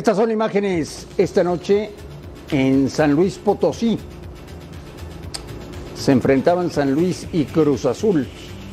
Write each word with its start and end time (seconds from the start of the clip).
Estas 0.00 0.16
son 0.16 0.30
imágenes 0.30 1.06
esta 1.18 1.44
noche 1.44 1.90
en 2.50 2.88
San 2.88 3.12
Luis 3.12 3.36
Potosí. 3.36 3.98
Se 5.94 6.12
enfrentaban 6.12 6.70
San 6.70 6.94
Luis 6.94 7.26
y 7.34 7.44
Cruz 7.44 7.84
Azul 7.84 8.26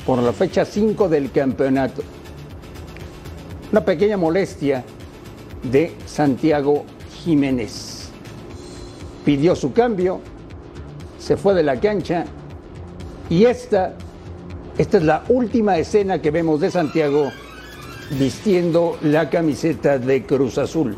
por 0.05 0.19
la 0.19 0.31
fecha 0.31 0.63
5 0.63 1.09
del 1.09 1.29
campeonato. 1.33 2.01
Una 3.73 3.83
pequeña 3.83 4.15
molestia 4.15 4.85
de 5.69 5.91
Santiago 6.05 6.85
Jiménez. 7.21 8.07
Pidió 9.25 9.53
su 9.53 9.73
cambio, 9.73 10.21
se 11.19 11.35
fue 11.35 11.53
de 11.55 11.63
la 11.63 11.77
cancha 11.77 12.23
y 13.29 13.43
esta, 13.43 13.95
esta 14.77 14.97
es 14.97 15.03
la 15.03 15.25
última 15.27 15.77
escena 15.77 16.21
que 16.21 16.31
vemos 16.31 16.61
de 16.61 16.71
Santiago 16.71 17.33
vistiendo 18.11 18.97
la 19.01 19.29
camiseta 19.29 19.99
de 19.99 20.25
Cruz 20.25 20.57
Azul. 20.57 20.95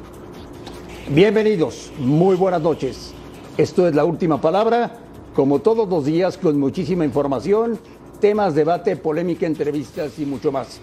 Bienvenidos, 1.11 1.91
muy 1.97 2.35
buenas 2.35 2.61
noches. 2.61 3.15
Esto 3.57 3.87
es 3.87 3.95
la 3.95 4.05
última 4.05 4.39
palabra, 4.39 4.91
como 5.33 5.57
todos 5.57 5.89
los 5.89 6.05
días, 6.05 6.37
con 6.37 6.59
muchísima 6.59 7.03
información, 7.03 7.79
temas, 8.21 8.53
debate, 8.53 8.95
polémica, 8.95 9.47
entrevistas 9.47 10.19
y 10.19 10.27
mucho 10.27 10.51
más. 10.51 10.79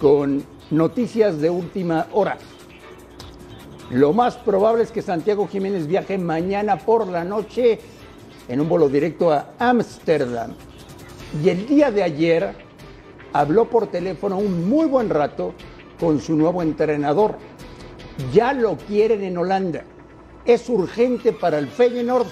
Con 0.00 0.42
noticias 0.72 1.40
de 1.40 1.50
última 1.50 2.08
hora. 2.14 2.36
Lo 3.92 4.12
más 4.12 4.34
probable 4.34 4.82
es 4.82 4.90
que 4.90 5.02
Santiago 5.02 5.46
Jiménez 5.46 5.86
viaje 5.86 6.18
mañana 6.18 6.76
por 6.76 7.06
la 7.06 7.22
noche 7.22 7.78
en 8.48 8.60
un 8.60 8.68
vuelo 8.68 8.88
directo 8.88 9.30
a 9.30 9.50
Ámsterdam. 9.60 10.50
Y 11.44 11.50
el 11.50 11.64
día 11.68 11.92
de 11.92 12.02
ayer 12.02 12.56
habló 13.32 13.66
por 13.66 13.86
teléfono 13.86 14.36
un 14.36 14.68
muy 14.68 14.86
buen 14.86 15.10
rato 15.10 15.54
con 16.00 16.20
su 16.20 16.34
nuevo 16.34 16.60
entrenador. 16.60 17.36
Ya 18.32 18.52
lo 18.52 18.76
quieren 18.76 19.24
en 19.24 19.38
Holanda. 19.38 19.82
Es 20.44 20.68
urgente 20.68 21.32
para 21.32 21.58
el 21.58 21.68
Feyenoord 21.68 22.26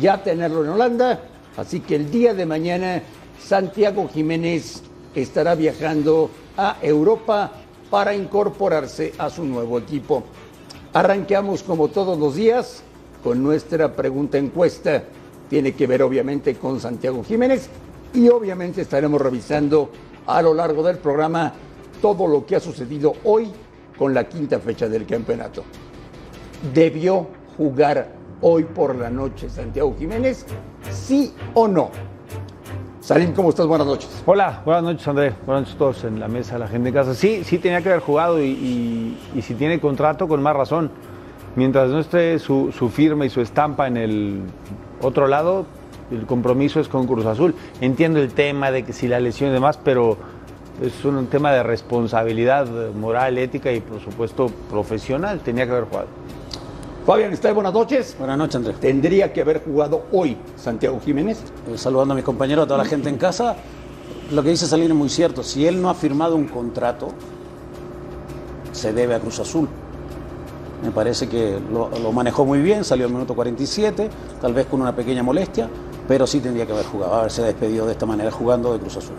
ya 0.00 0.22
tenerlo 0.22 0.64
en 0.64 0.70
Holanda, 0.70 1.20
así 1.56 1.80
que 1.80 1.96
el 1.96 2.10
día 2.10 2.34
de 2.34 2.46
mañana 2.46 3.02
Santiago 3.42 4.08
Jiménez 4.08 4.82
estará 5.14 5.54
viajando 5.54 6.30
a 6.56 6.76
Europa 6.82 7.52
para 7.90 8.14
incorporarse 8.14 9.14
a 9.18 9.30
su 9.30 9.44
nuevo 9.44 9.78
equipo. 9.78 10.24
Arranqueamos 10.92 11.62
como 11.62 11.88
todos 11.88 12.18
los 12.18 12.34
días 12.36 12.82
con 13.22 13.42
nuestra 13.42 13.94
pregunta 13.94 14.38
encuesta. 14.38 15.04
Tiene 15.48 15.72
que 15.72 15.86
ver 15.86 16.02
obviamente 16.02 16.54
con 16.54 16.80
Santiago 16.80 17.24
Jiménez 17.24 17.68
y 18.12 18.28
obviamente 18.28 18.82
estaremos 18.82 19.20
revisando 19.20 19.90
a 20.26 20.42
lo 20.42 20.54
largo 20.54 20.82
del 20.82 20.98
programa 20.98 21.52
todo 22.02 22.26
lo 22.26 22.44
que 22.44 22.56
ha 22.56 22.60
sucedido 22.60 23.14
hoy 23.24 23.50
con 23.98 24.14
la 24.14 24.24
quinta 24.24 24.58
fecha 24.60 24.88
del 24.88 25.06
campeonato. 25.06 25.64
¿Debió 26.72 27.26
jugar 27.56 28.08
hoy 28.40 28.64
por 28.64 28.94
la 28.94 29.10
noche 29.10 29.48
Santiago 29.48 29.94
Jiménez? 29.98 30.46
¿Sí 30.90 31.34
o 31.54 31.66
no? 31.66 31.90
Salim, 33.00 33.32
¿cómo 33.32 33.50
estás? 33.50 33.66
Buenas 33.66 33.86
noches. 33.86 34.22
Hola, 34.26 34.62
buenas 34.64 34.82
noches 34.82 35.08
André, 35.08 35.32
buenas 35.46 35.62
noches 35.62 35.74
a 35.76 35.78
todos 35.78 36.04
en 36.04 36.20
la 36.20 36.28
mesa, 36.28 36.58
la 36.58 36.68
gente 36.68 36.90
en 36.90 36.94
casa. 36.94 37.14
Sí, 37.14 37.42
sí 37.42 37.58
tenía 37.58 37.80
que 37.80 37.88
haber 37.88 38.02
jugado 38.02 38.42
y 38.42 39.16
si 39.40 39.54
tiene 39.54 39.80
contrato, 39.80 40.28
con 40.28 40.42
más 40.42 40.54
razón. 40.54 40.90
Mientras 41.56 41.90
no 41.90 41.98
esté 41.98 42.38
su, 42.38 42.70
su 42.70 42.88
firma 42.88 43.26
y 43.26 43.30
su 43.30 43.40
estampa 43.40 43.88
en 43.88 43.96
el 43.96 44.42
otro 45.02 45.26
lado, 45.26 45.66
el 46.10 46.24
compromiso 46.26 46.78
es 46.78 46.88
con 46.88 47.06
Cruz 47.06 47.26
Azul. 47.26 47.54
Entiendo 47.80 48.20
el 48.20 48.32
tema 48.32 48.70
de 48.70 48.84
que 48.84 48.92
si 48.92 49.08
la 49.08 49.18
lesión 49.18 49.50
y 49.50 49.54
demás, 49.54 49.78
pero 49.82 50.16
es 50.82 51.04
un 51.04 51.26
tema 51.26 51.52
de 51.52 51.62
responsabilidad 51.62 52.68
moral, 52.94 53.38
ética 53.38 53.72
y 53.72 53.80
por 53.80 54.00
supuesto 54.00 54.50
profesional. 54.70 55.40
Tenía 55.40 55.66
que 55.66 55.72
haber 55.72 55.84
jugado. 55.84 56.06
Fabián, 57.04 57.32
¿está 57.32 57.52
buenas 57.52 57.72
noches? 57.72 58.14
Buenas 58.18 58.38
noches, 58.38 58.56
Andrés. 58.56 58.76
¿Tendría 58.80 59.32
que 59.32 59.40
haber 59.40 59.64
jugado 59.64 60.04
hoy 60.12 60.36
Santiago 60.56 61.00
Jiménez? 61.04 61.38
Eh, 61.68 61.78
saludando 61.78 62.12
a 62.12 62.14
mis 62.14 62.24
compañeros, 62.24 62.64
a 62.64 62.68
toda 62.68 62.82
la 62.82 62.84
gente 62.88 63.08
en 63.08 63.16
casa. 63.16 63.56
Lo 64.30 64.42
que 64.42 64.50
dice 64.50 64.66
Salir 64.66 64.90
es 64.90 64.96
muy 64.96 65.08
cierto. 65.08 65.42
Si 65.42 65.66
él 65.66 65.80
no 65.80 65.88
ha 65.90 65.94
firmado 65.94 66.36
un 66.36 66.46
contrato, 66.46 67.08
se 68.72 68.92
debe 68.92 69.14
a 69.14 69.20
Cruz 69.20 69.40
Azul. 69.40 69.68
Me 70.84 70.90
parece 70.92 71.28
que 71.28 71.58
lo, 71.72 71.88
lo 71.88 72.12
manejó 72.12 72.44
muy 72.44 72.60
bien, 72.60 72.84
salió 72.84 73.06
al 73.06 73.12
minuto 73.12 73.34
47, 73.34 74.10
tal 74.40 74.54
vez 74.54 74.66
con 74.66 74.80
una 74.80 74.94
pequeña 74.94 75.24
molestia, 75.24 75.68
pero 76.06 76.24
sí 76.24 76.38
tendría 76.38 76.66
que 76.66 76.72
haber 76.72 76.86
jugado, 76.86 77.14
haberse 77.16 77.42
despedido 77.42 77.84
de 77.86 77.92
esta 77.92 78.06
manera 78.06 78.30
jugando 78.30 78.72
de 78.72 78.78
Cruz 78.78 78.96
Azul. 78.98 79.16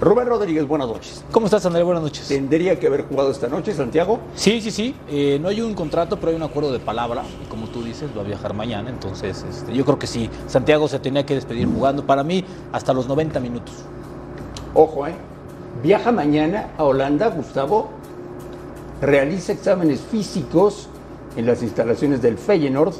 Rubén 0.00 0.28
Rodríguez, 0.28 0.66
buenas 0.66 0.88
noches. 0.88 1.22
¿Cómo 1.30 1.44
estás, 1.44 1.66
André? 1.66 1.82
Buenas 1.82 2.02
noches. 2.02 2.26
¿Tendría 2.26 2.78
que 2.80 2.86
haber 2.86 3.06
jugado 3.06 3.30
esta 3.30 3.48
noche, 3.48 3.74
Santiago? 3.74 4.18
Sí, 4.34 4.62
sí, 4.62 4.70
sí. 4.70 4.94
Eh, 5.10 5.38
no 5.42 5.48
hay 5.48 5.60
un 5.60 5.74
contrato, 5.74 6.16
pero 6.18 6.30
hay 6.30 6.36
un 6.36 6.42
acuerdo 6.42 6.72
de 6.72 6.78
palabra. 6.78 7.22
Y 7.44 7.46
como 7.50 7.66
tú 7.66 7.82
dices, 7.82 8.08
va 8.16 8.22
a 8.22 8.24
viajar 8.24 8.54
mañana. 8.54 8.88
Entonces, 8.88 9.44
este, 9.46 9.74
yo 9.74 9.84
creo 9.84 9.98
que 9.98 10.06
sí. 10.06 10.30
Santiago 10.46 10.88
se 10.88 11.00
tenía 11.00 11.26
que 11.26 11.34
despedir 11.34 11.68
jugando. 11.68 12.06
Para 12.06 12.24
mí, 12.24 12.42
hasta 12.72 12.94
los 12.94 13.08
90 13.08 13.40
minutos. 13.40 13.74
Ojo, 14.72 15.06
¿eh? 15.06 15.12
Viaja 15.82 16.12
mañana 16.12 16.70
a 16.78 16.84
Holanda, 16.84 17.28
Gustavo. 17.28 17.90
Realiza 19.02 19.52
exámenes 19.52 20.00
físicos 20.00 20.88
en 21.36 21.44
las 21.44 21.62
instalaciones 21.62 22.22
del 22.22 22.38
Feyenoord 22.38 22.94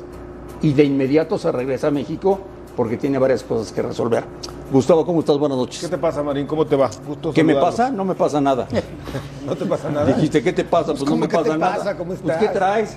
y 0.60 0.74
de 0.74 0.84
inmediato 0.84 1.38
se 1.38 1.50
regresa 1.50 1.86
a 1.86 1.90
México 1.90 2.40
porque 2.76 2.98
tiene 2.98 3.18
varias 3.18 3.42
cosas 3.42 3.72
que 3.72 3.80
resolver. 3.80 4.24
Gustavo, 4.70 5.04
¿cómo 5.04 5.18
estás? 5.20 5.36
Buenas 5.36 5.58
noches. 5.58 5.80
¿Qué 5.80 5.88
te 5.88 5.98
pasa, 5.98 6.22
Marín? 6.22 6.46
¿Cómo 6.46 6.64
te 6.64 6.76
va? 6.76 6.88
Gusto 7.04 7.32
¿Qué 7.32 7.42
me 7.42 7.56
pasa? 7.56 7.90
No 7.90 8.04
me 8.04 8.14
pasa 8.14 8.40
nada. 8.40 8.68
¿No 9.46 9.56
te 9.56 9.66
pasa 9.66 9.90
nada? 9.90 10.06
Dijiste, 10.06 10.42
¿qué 10.44 10.52
te 10.52 10.62
pasa? 10.64 10.92
Pues, 10.92 11.00
no 11.00 11.06
¿cómo 11.06 11.22
me 11.22 11.28
que 11.28 11.36
te 11.36 11.42
pasa 11.42 11.56
nada. 11.58 11.76
pasa? 11.76 11.96
¿Cómo 11.96 12.14
Pues, 12.14 12.38
¿qué 12.38 12.44
estás? 12.44 12.52
traes? 12.52 12.96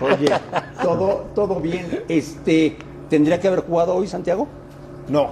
Oye, 0.00 0.28
todo, 0.82 1.24
todo 1.34 1.56
bien. 1.60 2.04
Este, 2.08 2.76
¿Tendría 3.08 3.40
que 3.40 3.48
haber 3.48 3.62
jugado 3.66 3.94
hoy, 3.94 4.06
Santiago? 4.06 4.46
No. 5.08 5.30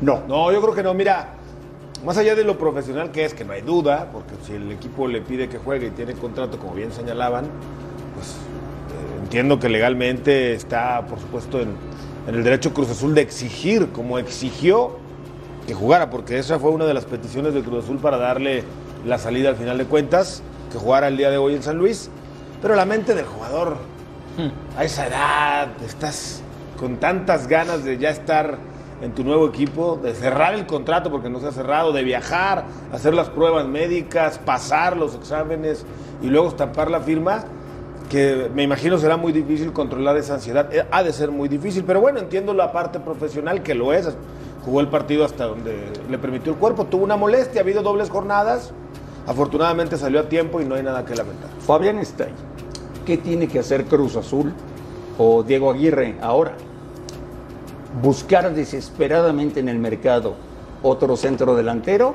No. 0.00 0.22
No, 0.26 0.50
yo 0.50 0.62
creo 0.62 0.74
que 0.74 0.82
no. 0.82 0.94
Mira, 0.94 1.34
más 2.06 2.16
allá 2.16 2.34
de 2.34 2.44
lo 2.44 2.56
profesional 2.56 3.10
que 3.10 3.26
es, 3.26 3.34
que 3.34 3.44
no 3.44 3.52
hay 3.52 3.60
duda, 3.60 4.08
porque 4.10 4.32
si 4.46 4.54
el 4.54 4.72
equipo 4.72 5.06
le 5.08 5.20
pide 5.20 5.50
que 5.50 5.58
juegue 5.58 5.88
y 5.88 5.90
tiene 5.90 6.14
contrato, 6.14 6.58
como 6.58 6.72
bien 6.72 6.90
señalaban, 6.90 7.44
pues 8.14 8.28
eh, 8.28 9.20
entiendo 9.24 9.58
que 9.58 9.68
legalmente 9.68 10.54
está, 10.54 11.04
por 11.06 11.20
supuesto, 11.20 11.60
en, 11.60 11.68
en 12.26 12.34
el 12.34 12.42
derecho 12.42 12.72
Cruz 12.72 12.88
Azul 12.88 13.14
de 13.14 13.20
exigir, 13.20 13.88
como 13.92 14.18
exigió 14.18 15.06
que 15.68 15.74
jugara, 15.74 16.08
porque 16.08 16.38
esa 16.38 16.58
fue 16.58 16.70
una 16.70 16.86
de 16.86 16.94
las 16.94 17.04
peticiones 17.04 17.52
de 17.52 17.62
Cruz 17.62 17.84
Azul 17.84 17.98
para 17.98 18.16
darle 18.16 18.64
la 19.06 19.18
salida 19.18 19.50
al 19.50 19.56
final 19.56 19.76
de 19.76 19.84
cuentas, 19.84 20.42
que 20.72 20.78
jugara 20.78 21.08
el 21.08 21.18
día 21.18 21.30
de 21.30 21.36
hoy 21.36 21.54
en 21.54 21.62
San 21.62 21.76
Luis. 21.76 22.08
Pero 22.62 22.74
la 22.74 22.86
mente 22.86 23.14
del 23.14 23.26
jugador, 23.26 23.76
a 24.78 24.84
esa 24.84 25.06
edad, 25.06 25.68
estás 25.84 26.40
con 26.80 26.96
tantas 26.96 27.48
ganas 27.48 27.84
de 27.84 27.98
ya 27.98 28.08
estar 28.08 28.56
en 29.02 29.12
tu 29.12 29.24
nuevo 29.24 29.46
equipo, 29.46 30.00
de 30.02 30.14
cerrar 30.14 30.54
el 30.54 30.64
contrato 30.64 31.10
porque 31.10 31.28
no 31.28 31.38
se 31.38 31.48
ha 31.48 31.52
cerrado, 31.52 31.92
de 31.92 32.02
viajar, 32.02 32.64
hacer 32.90 33.12
las 33.12 33.28
pruebas 33.28 33.66
médicas, 33.66 34.38
pasar 34.38 34.96
los 34.96 35.14
exámenes 35.16 35.84
y 36.22 36.28
luego 36.28 36.48
estampar 36.48 36.90
la 36.90 37.00
firma, 37.00 37.44
que 38.08 38.50
me 38.54 38.62
imagino 38.62 38.96
será 38.96 39.18
muy 39.18 39.32
difícil 39.32 39.74
controlar 39.74 40.16
esa 40.16 40.34
ansiedad. 40.34 40.74
Eh, 40.74 40.86
Ha 40.90 41.02
de 41.02 41.12
ser 41.12 41.30
muy 41.30 41.46
difícil, 41.46 41.84
pero 41.84 42.00
bueno, 42.00 42.20
entiendo 42.20 42.54
la 42.54 42.72
parte 42.72 43.00
profesional 43.00 43.62
que 43.62 43.74
lo 43.74 43.92
es. 43.92 44.08
Jugó 44.64 44.80
el 44.80 44.88
partido 44.88 45.24
hasta 45.24 45.46
donde 45.46 45.92
le 46.08 46.18
permitió 46.18 46.52
el 46.52 46.58
cuerpo, 46.58 46.84
tuvo 46.84 47.04
una 47.04 47.16
molestia, 47.16 47.60
ha 47.60 47.64
habido 47.64 47.82
dobles 47.82 48.10
jornadas. 48.10 48.72
Afortunadamente 49.26 49.96
salió 49.96 50.20
a 50.20 50.28
tiempo 50.28 50.60
y 50.60 50.64
no 50.64 50.74
hay 50.74 50.82
nada 50.82 51.04
que 51.04 51.14
lamentar. 51.14 51.50
Fabián 51.60 51.98
está 51.98 52.24
ahí. 52.24 52.34
¿Qué 53.04 53.18
tiene 53.18 53.48
que 53.48 53.58
hacer 53.58 53.84
Cruz 53.84 54.16
Azul 54.16 54.52
o 55.18 55.42
Diego 55.42 55.70
Aguirre 55.70 56.16
ahora? 56.20 56.54
¿Buscar 58.02 58.54
desesperadamente 58.54 59.60
en 59.60 59.68
el 59.68 59.78
mercado 59.78 60.34
otro 60.82 61.16
centro 61.16 61.54
delantero? 61.54 62.14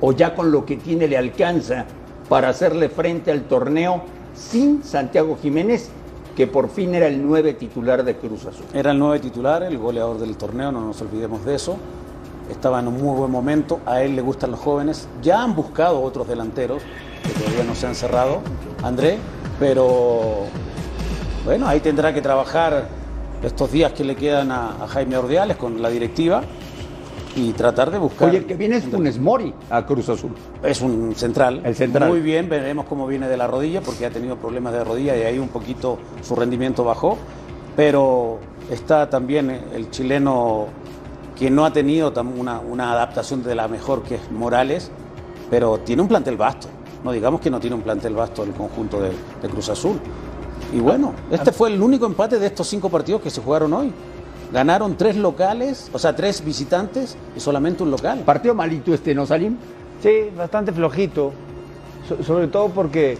¿O 0.00 0.12
ya 0.12 0.34
con 0.34 0.50
lo 0.50 0.64
que 0.64 0.76
tiene 0.76 1.06
le 1.06 1.16
alcanza 1.16 1.86
para 2.28 2.48
hacerle 2.48 2.88
frente 2.88 3.30
al 3.30 3.42
torneo 3.42 4.02
sin 4.34 4.82
Santiago 4.82 5.36
Jiménez, 5.40 5.90
que 6.36 6.46
por 6.46 6.68
fin 6.68 6.94
era 6.94 7.06
el 7.06 7.24
nueve 7.24 7.54
titular 7.54 8.04
de 8.04 8.16
Cruz 8.16 8.46
Azul? 8.46 8.64
Era 8.72 8.92
el 8.92 8.98
nueve 8.98 9.20
titular, 9.20 9.62
el 9.62 9.78
goleador 9.78 10.18
del 10.18 10.36
torneo, 10.36 10.72
no 10.72 10.80
nos 10.80 11.00
olvidemos 11.02 11.44
de 11.44 11.54
eso. 11.54 11.76
Estaba 12.50 12.80
en 12.80 12.88
un 12.88 13.02
muy 13.02 13.16
buen 13.16 13.30
momento, 13.30 13.80
a 13.86 14.02
él 14.02 14.16
le 14.16 14.22
gustan 14.22 14.50
los 14.50 14.60
jóvenes. 14.60 15.08
Ya 15.22 15.42
han 15.42 15.54
buscado 15.54 16.02
otros 16.02 16.28
delanteros 16.28 16.82
que 17.22 17.30
todavía 17.30 17.64
no 17.64 17.74
se 17.74 17.86
han 17.86 17.94
cerrado, 17.94 18.40
André, 18.82 19.18
pero 19.58 20.46
bueno, 21.44 21.68
ahí 21.68 21.80
tendrá 21.80 22.12
que 22.12 22.20
trabajar 22.20 22.88
estos 23.42 23.70
días 23.70 23.92
que 23.92 24.04
le 24.04 24.16
quedan 24.16 24.50
a, 24.50 24.84
a 24.84 24.88
Jaime 24.88 25.16
Ordiales 25.16 25.56
con 25.56 25.80
la 25.82 25.88
directiva 25.88 26.42
y 27.34 27.52
tratar 27.52 27.90
de 27.90 27.98
buscar. 27.98 28.28
Oye, 28.28 28.38
el 28.38 28.46
que 28.46 28.54
viene 28.54 28.76
es 28.76 28.84
Funes 28.84 29.18
Mori 29.18 29.54
a 29.70 29.86
Cruz 29.86 30.08
Azul. 30.08 30.32
Es 30.62 30.80
un 30.80 31.14
central. 31.14 31.62
El 31.64 31.74
central. 31.74 32.08
Muy 32.08 32.20
bien, 32.20 32.48
veremos 32.48 32.86
cómo 32.86 33.06
viene 33.06 33.28
de 33.28 33.36
la 33.36 33.46
rodilla, 33.46 33.80
porque 33.80 34.06
ha 34.06 34.10
tenido 34.10 34.36
problemas 34.36 34.72
de 34.72 34.84
rodilla 34.84 35.16
y 35.16 35.22
ahí 35.22 35.38
un 35.38 35.48
poquito 35.48 35.98
su 36.22 36.34
rendimiento 36.34 36.84
bajó. 36.84 37.16
Pero 37.74 38.38
está 38.70 39.08
también 39.08 39.50
el 39.74 39.90
chileno 39.90 40.66
que 41.38 41.50
no 41.50 41.64
ha 41.64 41.72
tenido 41.72 42.12
una, 42.38 42.60
una 42.60 42.92
adaptación 42.92 43.42
de 43.42 43.54
la 43.54 43.66
mejor, 43.66 44.02
que 44.02 44.16
es 44.16 44.30
Morales, 44.30 44.90
pero 45.50 45.78
tiene 45.78 46.02
un 46.02 46.08
plantel 46.08 46.36
vasto. 46.36 46.68
No 47.02 47.12
digamos 47.12 47.40
que 47.40 47.50
no 47.50 47.58
tiene 47.58 47.74
un 47.74 47.82
plantel 47.82 48.14
vasto 48.14 48.44
el 48.44 48.52
conjunto 48.52 49.00
de, 49.00 49.10
de 49.10 49.48
Cruz 49.48 49.70
Azul. 49.70 49.98
Y 50.72 50.80
bueno, 50.80 51.12
este 51.30 51.52
fue 51.52 51.70
el 51.70 51.82
único 51.82 52.06
empate 52.06 52.38
de 52.38 52.46
estos 52.46 52.68
cinco 52.68 52.88
partidos 52.88 53.20
que 53.20 53.30
se 53.30 53.40
jugaron 53.40 53.72
hoy. 53.72 53.92
Ganaron 54.52 54.96
tres 54.96 55.16
locales, 55.16 55.88
o 55.92 55.98
sea, 55.98 56.14
tres 56.14 56.44
visitantes 56.44 57.16
y 57.34 57.40
solamente 57.40 57.82
un 57.82 57.90
local. 57.90 58.20
Partido 58.20 58.54
malito 58.54 58.92
este, 58.92 59.14
¿no, 59.14 59.24
Salim? 59.24 59.56
Sí, 60.02 60.30
bastante 60.36 60.72
flojito. 60.72 61.32
So- 62.08 62.22
sobre 62.22 62.48
todo 62.48 62.68
porque 62.68 63.16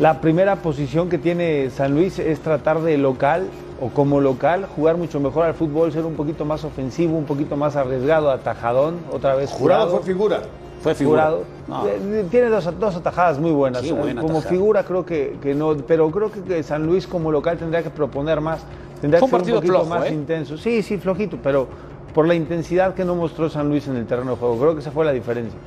la 0.00 0.20
primera 0.20 0.56
posición 0.56 1.08
que 1.08 1.18
tiene 1.18 1.70
San 1.70 1.94
Luis 1.94 2.18
es 2.18 2.40
tratar 2.40 2.80
de 2.80 2.98
local 2.98 3.46
o 3.80 3.90
como 3.90 4.20
local 4.20 4.66
jugar 4.74 4.96
mucho 4.96 5.20
mejor 5.20 5.44
al 5.44 5.54
fútbol, 5.54 5.92
ser 5.92 6.04
un 6.04 6.14
poquito 6.14 6.44
más 6.44 6.64
ofensivo, 6.64 7.16
un 7.16 7.24
poquito 7.24 7.56
más 7.56 7.76
arriesgado, 7.76 8.30
atajadón, 8.30 8.96
otra 9.12 9.36
vez 9.36 9.50
Jurado 9.52 9.90
fue 9.90 10.02
figura. 10.02 10.40
Fue 10.80 10.94
figura. 10.94 11.34
No. 11.66 11.86
Eh, 11.86 12.26
Tiene 12.30 12.48
dos, 12.48 12.68
dos 12.78 12.96
atajadas 12.96 13.38
muy 13.38 13.50
buenas. 13.50 13.82
Sí, 13.82 13.92
buena 13.92 14.20
como 14.20 14.38
atajada. 14.38 14.50
figura 14.50 14.84
creo 14.84 15.04
que, 15.04 15.38
que 15.42 15.54
no, 15.54 15.76
pero 15.76 16.10
creo 16.10 16.30
que, 16.30 16.62
San 16.62 16.86
Luis 16.86 17.06
como 17.06 17.30
local 17.32 17.58
tendría 17.58 17.82
que 17.82 17.90
proponer 17.90 18.40
más, 18.40 18.60
tendría 19.00 19.20
Fue 19.20 19.28
que 19.28 19.34
un 19.36 19.40
ser 19.44 19.54
un 19.54 19.56
partido 19.56 19.56
poquito 19.56 19.72
flojo, 19.74 19.88
más 19.88 20.10
¿eh? 20.10 20.14
intenso. 20.14 20.56
Sí, 20.56 20.82
sí, 20.82 20.98
flojito, 20.98 21.38
pero 21.42 21.66
por 22.14 22.26
la 22.26 22.34
intensidad 22.34 22.94
que 22.94 23.04
no 23.04 23.14
mostró 23.14 23.48
San 23.50 23.68
Luis 23.68 23.86
en 23.88 23.96
el 23.96 24.06
terreno 24.06 24.32
de 24.32 24.36
juego, 24.38 24.58
creo 24.58 24.74
que 24.74 24.80
esa 24.80 24.90
fue 24.90 25.04
la 25.04 25.12
diferencia. 25.12 25.58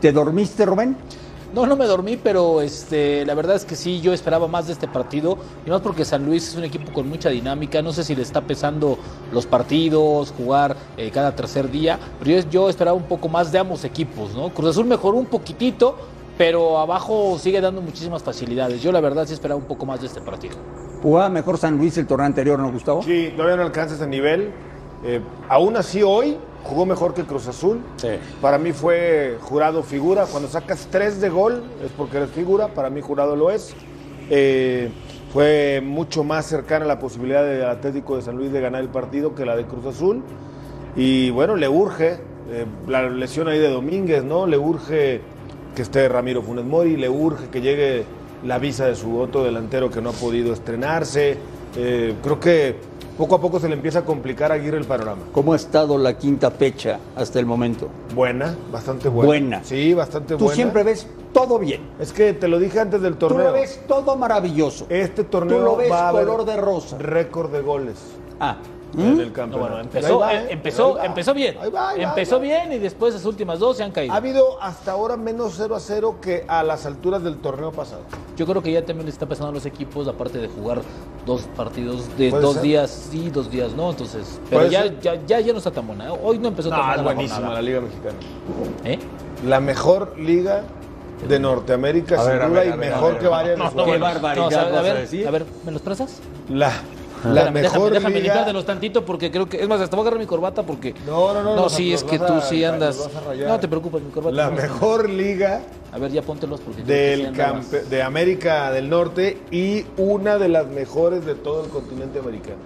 ¿Te 0.00 0.12
dormiste, 0.12 0.64
Rubén? 0.64 0.96
No, 1.54 1.66
no 1.66 1.76
me 1.76 1.86
dormí, 1.86 2.16
pero 2.16 2.62
este, 2.62 3.26
la 3.26 3.34
verdad 3.34 3.56
es 3.56 3.66
que 3.66 3.76
sí, 3.76 4.00
yo 4.00 4.14
esperaba 4.14 4.48
más 4.48 4.68
de 4.68 4.72
este 4.72 4.88
partido. 4.88 5.36
Y 5.66 5.70
más 5.70 5.82
porque 5.82 6.06
San 6.06 6.24
Luis 6.24 6.48
es 6.48 6.56
un 6.56 6.64
equipo 6.64 6.90
con 6.92 7.08
mucha 7.08 7.28
dinámica. 7.28 7.82
No 7.82 7.92
sé 7.92 8.04
si 8.04 8.14
le 8.14 8.22
está 8.22 8.40
pesando 8.40 8.98
los 9.32 9.44
partidos, 9.44 10.32
jugar 10.34 10.76
eh, 10.96 11.10
cada 11.10 11.36
tercer 11.36 11.70
día. 11.70 11.98
Pero 12.18 12.40
yo, 12.40 12.50
yo 12.50 12.68
esperaba 12.70 12.96
un 12.96 13.04
poco 13.04 13.28
más 13.28 13.52
de 13.52 13.58
ambos 13.58 13.84
equipos, 13.84 14.34
¿no? 14.34 14.48
Cruz 14.48 14.70
Azul 14.70 14.86
mejoró 14.86 15.18
un 15.18 15.26
poquitito, 15.26 15.96
pero 16.38 16.78
abajo 16.78 17.38
sigue 17.38 17.60
dando 17.60 17.82
muchísimas 17.82 18.22
facilidades. 18.22 18.82
Yo 18.82 18.90
la 18.90 19.00
verdad 19.00 19.26
sí 19.26 19.34
esperaba 19.34 19.60
un 19.60 19.66
poco 19.66 19.84
más 19.84 20.00
de 20.00 20.06
este 20.06 20.22
partido. 20.22 20.56
¿Jugaba 21.02 21.28
mejor 21.28 21.58
San 21.58 21.76
Luis 21.76 21.98
el 21.98 22.06
torneo 22.06 22.26
anterior, 22.26 22.58
no, 22.58 22.72
Gustavo? 22.72 23.02
Sí, 23.02 23.30
todavía 23.36 23.56
no 23.56 23.64
alcanza 23.64 23.96
ese 23.96 24.06
nivel. 24.06 24.52
Eh, 25.04 25.20
aún 25.50 25.76
así, 25.76 26.02
hoy 26.02 26.38
jugó 26.64 26.86
mejor 26.86 27.14
que 27.14 27.24
Cruz 27.24 27.48
Azul. 27.48 27.80
Sí. 27.96 28.08
Para 28.40 28.58
mí 28.58 28.72
fue 28.72 29.36
jurado 29.40 29.82
figura. 29.82 30.26
Cuando 30.26 30.48
sacas 30.48 30.88
tres 30.90 31.20
de 31.20 31.28
gol 31.28 31.62
es 31.84 31.90
porque 31.92 32.18
eres 32.18 32.30
figura. 32.30 32.68
Para 32.68 32.90
mí 32.90 33.00
jurado 33.00 33.36
lo 33.36 33.50
es. 33.50 33.74
Eh, 34.30 34.90
fue 35.32 35.80
mucho 35.82 36.24
más 36.24 36.46
cercana 36.46 36.84
la 36.84 36.98
posibilidad 36.98 37.42
del 37.42 37.64
Atlético 37.64 38.16
de 38.16 38.22
San 38.22 38.36
Luis 38.36 38.52
de 38.52 38.60
ganar 38.60 38.82
el 38.82 38.88
partido 38.88 39.34
que 39.34 39.46
la 39.46 39.56
de 39.56 39.64
Cruz 39.64 39.86
Azul. 39.86 40.22
Y 40.94 41.30
bueno, 41.30 41.56
le 41.56 41.68
urge 41.68 42.18
eh, 42.50 42.66
la 42.86 43.08
lesión 43.08 43.48
ahí 43.48 43.58
de 43.58 43.70
Domínguez, 43.70 44.22
¿no? 44.24 44.46
Le 44.46 44.58
urge 44.58 45.22
que 45.74 45.82
esté 45.82 46.08
Ramiro 46.08 46.42
Funes 46.42 46.64
Mori, 46.64 46.96
le 46.96 47.08
urge 47.08 47.48
que 47.48 47.62
llegue 47.62 48.04
la 48.44 48.58
visa 48.58 48.86
de 48.86 48.94
su 48.94 49.18
otro 49.18 49.44
delantero 49.44 49.90
que 49.90 50.02
no 50.02 50.10
ha 50.10 50.12
podido 50.12 50.52
estrenarse. 50.52 51.38
Eh, 51.76 52.14
creo 52.22 52.38
que 52.38 52.76
poco 53.16 53.34
a 53.36 53.40
poco 53.40 53.60
se 53.60 53.68
le 53.68 53.74
empieza 53.74 54.00
a 54.00 54.04
complicar 54.04 54.50
a 54.52 54.54
Aguirre 54.54 54.78
el 54.78 54.84
panorama. 54.84 55.22
¿Cómo 55.32 55.52
ha 55.52 55.56
estado 55.56 55.98
la 55.98 56.16
quinta 56.16 56.50
fecha 56.50 56.98
hasta 57.16 57.38
el 57.38 57.46
momento? 57.46 57.88
Buena, 58.14 58.54
bastante 58.72 59.08
buena. 59.08 59.26
Buena. 59.26 59.64
Sí, 59.64 59.94
bastante 59.94 60.34
Tú 60.36 60.44
buena. 60.44 60.54
siempre 60.54 60.82
ves 60.82 61.06
todo 61.32 61.58
bien. 61.58 61.82
Es 62.00 62.12
que 62.12 62.32
te 62.32 62.48
lo 62.48 62.58
dije 62.58 62.80
antes 62.80 63.00
del 63.02 63.14
Tú 63.14 63.28
torneo. 63.28 63.46
lo 63.48 63.52
ves 63.52 63.80
todo 63.86 64.16
maravilloso. 64.16 64.86
Este 64.88 65.24
torneo 65.24 65.58
Tú 65.58 65.64
lo 65.64 65.76
ves 65.76 65.90
va 65.90 66.06
a 66.06 66.08
haber 66.08 66.26
color 66.26 66.44
de 66.46 66.56
rosa. 66.56 66.98
récord 66.98 67.50
de 67.52 67.60
goles 67.60 67.96
Ah, 68.40 68.56
en 68.94 69.00
el 69.20 69.26
No, 69.28 69.32
campeonato. 69.32 69.58
bueno, 69.58 69.78
empezó, 69.80 70.18
va, 70.18 70.34
eh, 70.34 70.46
empezó, 70.50 70.94
va. 70.94 71.04
empezó 71.06 71.34
bien. 71.34 71.56
Ahí 71.60 71.70
va, 71.70 71.90
ahí 71.90 71.98
va, 72.02 72.08
empezó 72.10 72.36
ahí 72.36 72.40
va. 72.42 72.46
bien 72.64 72.72
y 72.74 72.78
después 72.78 73.14
las 73.14 73.24
últimas 73.24 73.58
dos 73.58 73.76
se 73.76 73.82
han 73.84 73.90
caído. 73.92 74.12
Ha 74.12 74.16
habido 74.16 74.62
hasta 74.62 74.92
ahora 74.92 75.16
menos 75.16 75.54
0 75.56 75.74
a 75.76 75.80
0 75.80 76.16
que 76.20 76.44
a 76.48 76.62
las 76.62 76.84
alturas 76.86 77.22
del 77.22 77.36
torneo 77.38 77.72
pasado. 77.72 78.02
Yo 78.36 78.46
creo 78.46 78.62
que 78.62 78.72
ya 78.72 78.84
también 78.84 79.06
le 79.06 79.12
está 79.12 79.26
pasando 79.26 79.50
a 79.50 79.52
los 79.52 79.66
equipos, 79.66 80.06
aparte 80.08 80.38
de 80.38 80.48
jugar 80.48 80.82
dos 81.26 81.42
partidos 81.56 82.04
de 82.18 82.30
dos 82.30 82.54
ser. 82.54 82.62
días 82.62 83.08
sí, 83.10 83.30
dos 83.30 83.50
días 83.50 83.72
no. 83.74 83.90
Entonces, 83.90 84.40
pero 84.50 84.66
ya, 84.66 84.86
ya, 85.00 85.14
ya, 85.26 85.40
ya 85.40 85.52
no 85.52 85.58
está 85.58 85.70
tan 85.70 85.86
buena. 85.86 86.12
Hoy 86.12 86.38
no 86.38 86.48
empezó 86.48 86.68
tan 86.70 86.78
No, 86.78 86.84
buena 86.84 86.94
es 86.94 87.04
la 87.06 87.12
buenísima 87.14 87.54
la 87.54 87.62
Liga 87.62 87.80
Mexicana. 87.80 88.16
¿Eh? 88.84 88.98
La 89.46 89.60
mejor 89.60 90.14
liga 90.18 90.62
de 91.28 91.38
Norteamérica, 91.38 92.16
sin 92.18 92.48
duda, 92.50 92.64
y 92.64 92.72
mejor 92.76 93.18
que 93.18 93.28
varias 93.28 93.56
No, 93.58 93.70
no, 93.70 93.84
Qué 93.84 93.96
barbaridad 93.98 94.70
No, 94.72 94.78
a 94.78 94.82
ver, 94.82 94.96
decir. 94.98 95.26
a 95.26 95.30
ver, 95.30 95.44
¿me 95.64 95.70
los 95.72 95.80
prestas? 95.82 96.18
La, 96.48 96.72
la 97.24 97.42
Espérame, 97.42 97.52
mejor 97.62 97.72
déjame, 97.72 97.90
déjame 97.94 98.14
liga. 98.14 98.22
limpiártelos 98.24 98.66
tantito 98.66 99.04
porque 99.04 99.30
creo 99.30 99.48
que. 99.48 99.60
Es 99.62 99.68
más, 99.68 99.80
hasta 99.80 99.94
voy 99.96 100.02
a 100.02 100.08
agarrar 100.08 100.20
mi 100.20 100.26
corbata 100.26 100.62
porque. 100.64 100.94
No, 101.06 101.32
no, 101.32 101.42
no, 101.42 101.54
No, 101.56 101.68
sí, 101.68 101.92
es 101.92 102.02
que 102.04 102.18
tú 102.18 102.32
a- 102.34 102.40
sí 102.42 102.64
andas. 102.64 103.08
No 103.46 103.60
te 103.60 103.68
preocupes, 103.68 104.02
mi 104.02 104.10
corbata. 104.10 104.34
La 104.36 104.50
no. 104.50 104.56
mejor 104.56 105.08
liga 105.08 105.62
A 105.92 105.98
ver, 105.98 106.10
ya 106.10 106.22
póntelos 106.22 106.60
porque. 106.60 106.82
del 106.82 107.32
campe- 107.32 107.82
de 107.84 108.02
América 108.02 108.70
del 108.72 108.88
Norte 108.90 109.38
y 109.50 109.84
una 109.96 110.38
de 110.38 110.48
las 110.48 110.66
mejores 110.66 111.24
de 111.24 111.34
todo 111.34 111.64
el 111.64 111.70
continente 111.70 112.18
americano. 112.18 112.56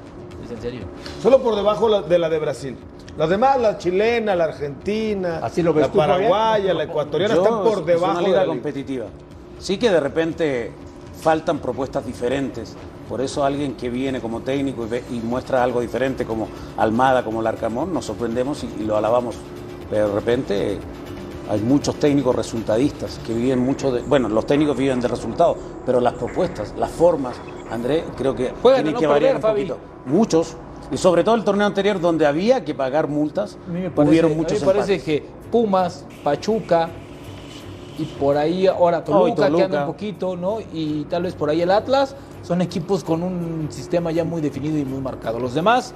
¿Es 0.44 0.50
en 0.52 0.60
serio? 0.62 0.80
Solo 1.22 1.42
por 1.42 1.56
debajo 1.56 2.02
de 2.02 2.18
la 2.18 2.28
de 2.28 2.38
Brasil. 2.38 2.76
Las 3.18 3.28
demás, 3.30 3.58
la 3.60 3.78
chilena, 3.78 4.34
la 4.36 4.44
argentina, 4.44 5.40
¿Así 5.42 5.62
lo 5.62 5.72
ves 5.72 5.86
la 5.88 5.92
paraguaya, 5.92 6.74
la 6.74 6.84
ecuatoriana, 6.84 7.34
Yo- 7.34 7.42
están 7.42 7.62
por 7.62 7.78
es 7.80 7.86
debajo 7.86 8.16
de 8.18 8.22
la 8.22 8.28
liga. 8.28 8.46
competitiva. 8.46 9.06
Sí 9.58 9.78
que 9.78 9.90
de 9.90 10.00
repente 10.00 10.70
faltan 11.22 11.58
propuestas 11.58 12.04
diferentes. 12.04 12.76
Por 13.08 13.20
eso 13.20 13.44
alguien 13.44 13.74
que 13.76 13.88
viene 13.88 14.20
como 14.20 14.40
técnico 14.40 14.84
y, 14.84 14.88
ve- 14.88 15.04
y 15.10 15.14
muestra 15.20 15.62
algo 15.62 15.80
diferente 15.80 16.24
como 16.24 16.48
Almada, 16.76 17.24
como 17.24 17.40
Larcamón, 17.42 17.92
nos 17.92 18.04
sorprendemos 18.06 18.64
y, 18.64 18.82
y 18.82 18.84
lo 18.84 18.96
alabamos. 18.96 19.36
Pero 19.88 20.08
de 20.08 20.14
repente 20.14 20.78
hay 21.48 21.60
muchos 21.60 21.94
técnicos 21.96 22.34
resultadistas 22.34 23.20
que 23.24 23.32
viven 23.32 23.60
mucho 23.60 23.92
de... 23.92 24.02
Bueno, 24.02 24.28
los 24.28 24.44
técnicos 24.46 24.76
viven 24.76 25.00
de 25.00 25.06
resultados, 25.06 25.56
pero 25.84 26.00
las 26.00 26.14
propuestas, 26.14 26.74
las 26.76 26.90
formas, 26.90 27.36
André, 27.70 28.02
creo 28.16 28.34
que 28.34 28.52
tienen 28.62 28.92
no 28.94 28.98
que 28.98 29.06
variar 29.06 29.34
perder, 29.34 29.36
un 29.36 29.42
Fabi. 29.42 29.66
poquito. 29.68 29.78
Muchos. 30.06 30.56
Y 30.90 30.96
sobre 30.96 31.22
todo 31.22 31.34
el 31.36 31.44
torneo 31.44 31.66
anterior 31.66 32.00
donde 32.00 32.26
había 32.26 32.64
que 32.64 32.74
pagar 32.74 33.06
multas, 33.08 33.58
parece, 33.94 34.10
hubieron 34.10 34.30
a 34.32 34.34
mí 34.34 34.40
muchos 34.40 34.60
me 34.60 34.66
parece 34.66 34.94
empates. 34.94 35.02
que 35.22 35.26
Pumas, 35.50 36.04
Pachuca 36.24 36.88
y 37.98 38.04
por 38.04 38.36
ahí 38.36 38.66
ahora 38.66 39.02
Toluca, 39.02 39.48
Oh, 39.52 39.56
que 39.56 39.62
anda 39.62 39.80
un 39.80 39.86
poquito, 39.86 40.36
¿no? 40.36 40.58
Y 40.72 41.04
tal 41.04 41.22
vez 41.24 41.34
por 41.34 41.48
ahí 41.50 41.62
el 41.62 41.70
Atlas, 41.70 42.14
son 42.46 42.62
equipos 42.62 43.02
con 43.02 43.22
un 43.24 43.66
sistema 43.70 44.12
ya 44.12 44.24
muy 44.24 44.40
definido 44.40 44.78
y 44.78 44.84
muy 44.84 45.00
marcado. 45.00 45.40
Los 45.40 45.54
demás, 45.54 45.92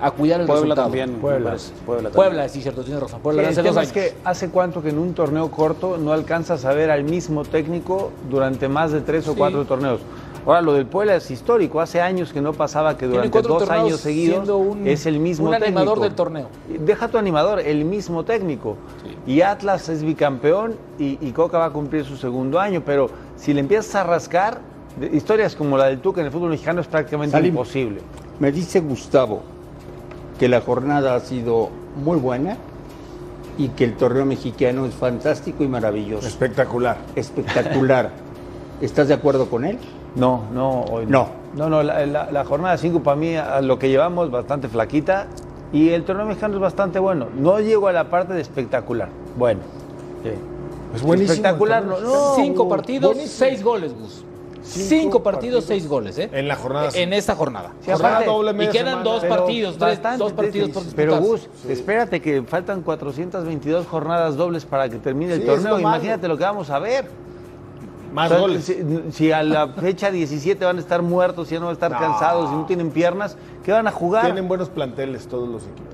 a 0.00 0.10
cuidar 0.10 0.40
el 0.40 0.46
Puebla 0.46 0.74
resultado. 0.74 0.86
también. 0.88 1.20
Puebla. 1.20 1.50
parece. 1.50 1.72
Puebla 1.86 2.10
también. 2.10 2.14
Puebla, 2.30 2.48
sí, 2.48 2.62
cierto, 2.62 2.82
tienes 2.82 3.00
razón. 3.00 3.20
Puebla 3.20 3.42
Sí, 3.42 3.46
el 3.46 3.52
hace 3.52 3.62
dos 3.62 3.70
tema 3.70 3.80
años. 3.82 3.96
es 3.96 4.12
que 4.12 4.16
hace 4.24 4.48
cuánto 4.50 4.82
que 4.82 4.88
en 4.88 4.98
un 4.98 5.14
torneo 5.14 5.50
corto 5.52 5.96
no 5.96 6.12
alcanzas 6.12 6.64
a 6.64 6.72
ver 6.74 6.90
al 6.90 7.04
mismo 7.04 7.44
técnico 7.44 8.10
durante 8.28 8.68
más 8.68 8.90
de 8.90 9.02
tres 9.02 9.28
o 9.28 9.32
Sí. 9.32 9.38
cuatro 9.38 9.64
torneos. 9.66 10.00
Ahora, 10.44 10.60
lo 10.60 10.74
del 10.74 10.84
Puebla 10.84 11.14
es 11.14 11.30
histórico. 11.30 11.80
Hace 11.80 12.02
años 12.02 12.32
que 12.32 12.40
no 12.42 12.52
pasaba 12.52 12.98
que 12.98 13.06
durante 13.06 13.40
dos 13.40 13.70
años 13.70 14.00
seguidos 14.00 14.46
un- 14.50 14.86
es 14.86 15.06
el 15.06 15.18
mismo 15.20 15.46
un 15.46 15.52
técnico. 15.52 15.78
animador 15.78 16.00
del 16.00 16.14
torneo. 16.14 16.48
Deja 16.68 17.08
tu 17.08 17.16
animador, 17.16 17.60
el 17.60 17.84
mismo 17.86 18.24
técnico. 18.24 18.76
Y 19.26 19.40
Atlas 19.40 19.88
es 19.88 20.02
bicampeón 20.02 20.74
y, 20.98 21.18
y 21.26 21.30
Coca 21.32 21.56
va 21.58 21.66
a 21.66 21.70
cumplir 21.70 22.04
su 22.04 22.16
segundo 22.18 22.58
año. 22.60 22.82
Pero 22.84 23.08
si 23.36 23.54
le 23.54 23.60
empiezas 23.60 23.94
a 23.94 24.02
rascar, 24.04 24.60
de- 24.98 25.16
historias 25.16 25.54
como 25.56 25.76
la 25.78 25.86
del 25.86 26.00
Tuca 26.00 26.20
en 26.20 26.26
el 26.26 26.32
fútbol 26.32 26.50
mexicano 26.50 26.80
es 26.80 26.86
prácticamente 26.86 27.32
Salim. 27.32 27.50
imposible. 27.50 28.00
me 28.40 28.50
dice 28.52 28.80
Gustavo 28.80 29.42
que 30.38 30.48
la 30.48 30.60
jornada 30.60 31.14
ha 31.14 31.20
sido 31.20 31.68
muy 32.04 32.18
buena 32.18 32.56
y 33.56 33.68
que 33.68 33.84
el 33.84 33.94
torneo 33.96 34.24
mexicano 34.24 34.84
es 34.86 34.94
fantástico 34.94 35.62
y 35.62 35.68
maravilloso. 35.68 36.26
Espectacular. 36.26 36.96
Espectacular. 37.14 38.10
¿Estás 38.80 39.06
de 39.08 39.14
acuerdo 39.14 39.48
con 39.48 39.64
él? 39.64 39.78
No, 40.16 40.42
no, 40.52 40.82
hoy 40.82 41.06
No. 41.06 41.28
No, 41.54 41.68
no, 41.70 41.84
la, 41.84 42.04
la- 42.04 42.32
la 42.32 42.44
jornada 42.44 42.76
5 42.76 43.00
para 43.04 43.16
mí, 43.16 43.36
a 43.36 43.60
lo 43.60 43.78
que 43.78 43.88
llevamos, 43.88 44.28
bastante 44.32 44.66
flaquita. 44.68 45.28
Y 45.72 45.90
el 45.90 46.02
torneo 46.04 46.26
mexicano 46.26 46.54
es 46.54 46.60
bastante 46.60 46.98
bueno. 46.98 47.26
No 47.38 47.60
llego 47.60 47.86
a 47.86 47.92
la 47.92 48.10
parte 48.10 48.32
de 48.34 48.40
espectacular. 48.40 49.08
Bueno. 49.38 49.60
sí. 50.24 50.30
Es 50.96 51.02
buenísimo. 51.02 51.34
Espectacular, 51.34 51.84
no, 51.84 52.34
Cinco 52.36 52.68
partidos, 52.68 53.14
buenísimo. 53.14 53.38
seis 53.48 53.62
goles, 53.64 53.92
Gus. 53.96 54.23
Cinco, 54.64 55.22
partidos, 55.22 55.64
seis 55.64 55.86
goles, 55.86 56.18
¿eh? 56.18 56.30
En 56.32 56.48
la 56.48 56.56
jornada 56.56 56.88
En 56.94 57.12
esta 57.12 57.34
jornada. 57.36 57.72
Sí, 57.82 57.90
Jornada 57.90 58.16
aparte- 58.16 58.30
doble 58.32 58.50
y 58.64 58.68
quedan 58.70 58.86
semana. 58.86 59.02
dos 59.02 59.20
Pero 59.20 59.36
partidos, 59.36 59.76
tres, 59.78 60.18
dos 60.18 60.32
partidos 60.32 60.70
por 60.70 60.82
Pero. 60.96 61.18
Gus, 61.18 61.48
espérate 61.68 62.20
que 62.22 62.42
faltan 62.42 62.80
422 62.82 63.86
jornadas 63.86 64.36
dobles 64.36 64.64
para 64.64 64.88
que 64.88 64.96
termine 64.96 65.34
el 65.34 65.40
Sí, 65.42 65.46
torneo. 65.46 65.78
Imagínate 65.78 66.26
lo 66.28 66.38
que 66.38 66.44
vamos 66.44 66.70
a 66.70 66.78
ver. 66.78 67.08
Más 68.12 68.30
O 68.30 68.34
sea, 68.34 68.40
goles. 68.40 68.64
Si, 68.64 68.76
si 69.10 69.32
a 69.32 69.42
la 69.42 69.68
fecha 69.68 70.10
17 70.10 70.64
van 70.64 70.76
a 70.78 70.80
estar 70.80 71.02
muertos, 71.02 71.50
ya 71.50 71.58
no 71.58 71.66
van 71.66 71.72
a 71.72 71.74
estar 71.74 71.90
No. 71.90 71.98
cansados, 71.98 72.48
si 72.48 72.56
no 72.56 72.64
tienen 72.64 72.90
piernas, 72.90 73.36
¿qué 73.64 73.72
van 73.72 73.86
a 73.86 73.90
jugar? 73.90 74.24
Tienen 74.24 74.46
buenos 74.48 74.68
planteles 74.70 75.26
todos 75.26 75.48
los 75.48 75.62
equipos. 75.64 75.92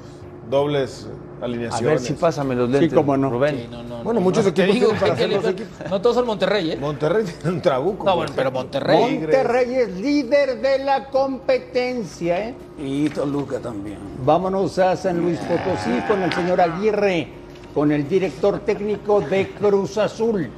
Dobles 0.51 1.07
eh, 1.09 1.15
A 1.41 1.45
alineaciones. 1.45 1.87
ver 1.87 1.99
si 2.01 2.13
pásame 2.15 2.55
los 2.57 2.69
lentes. 2.69 2.93
cómo 2.93 3.17
no. 3.17 3.31
Rubén. 3.31 3.57
Sí, 3.57 3.69
no, 3.71 3.83
no, 3.85 3.97
Bueno, 4.03 4.15
no, 4.15 4.25
muchos 4.25 4.47
equipos 4.47 4.75
digo 4.75 4.93
para 4.99 5.13
hacer 5.15 5.33
equipos. 5.33 5.69
No 5.89 6.01
todos 6.03 6.17
son 6.17 6.27
Monterrey, 6.27 6.73
¿eh? 6.73 6.77
Monterrey 6.77 7.25
tiene 7.25 7.57
un 7.57 7.63
trabuco. 7.63 8.05
No, 8.05 8.17
bueno, 8.17 8.33
pero. 8.35 8.51
Monterrey. 8.51 9.19
Monterrey 9.21 9.75
es 9.75 9.89
líder 10.01 10.61
de 10.61 10.79
la 10.85 11.09
competencia. 11.09 12.49
¿eh? 12.49 12.55
Y 12.79 13.09
Toluca 13.11 13.61
también. 13.61 13.99
Vámonos 14.25 14.79
a 14.81 14.97
San 14.97 15.21
Luis 15.21 15.39
Potosí 15.39 16.01
con 16.09 16.23
el 16.23 16.33
señor 16.33 16.61
Aguirre, 16.61 17.29
con 17.73 17.93
el 17.93 18.09
director 18.09 18.59
técnico 18.61 19.21
de 19.21 19.51
Cruz 19.51 19.97
Azul. 19.99 20.51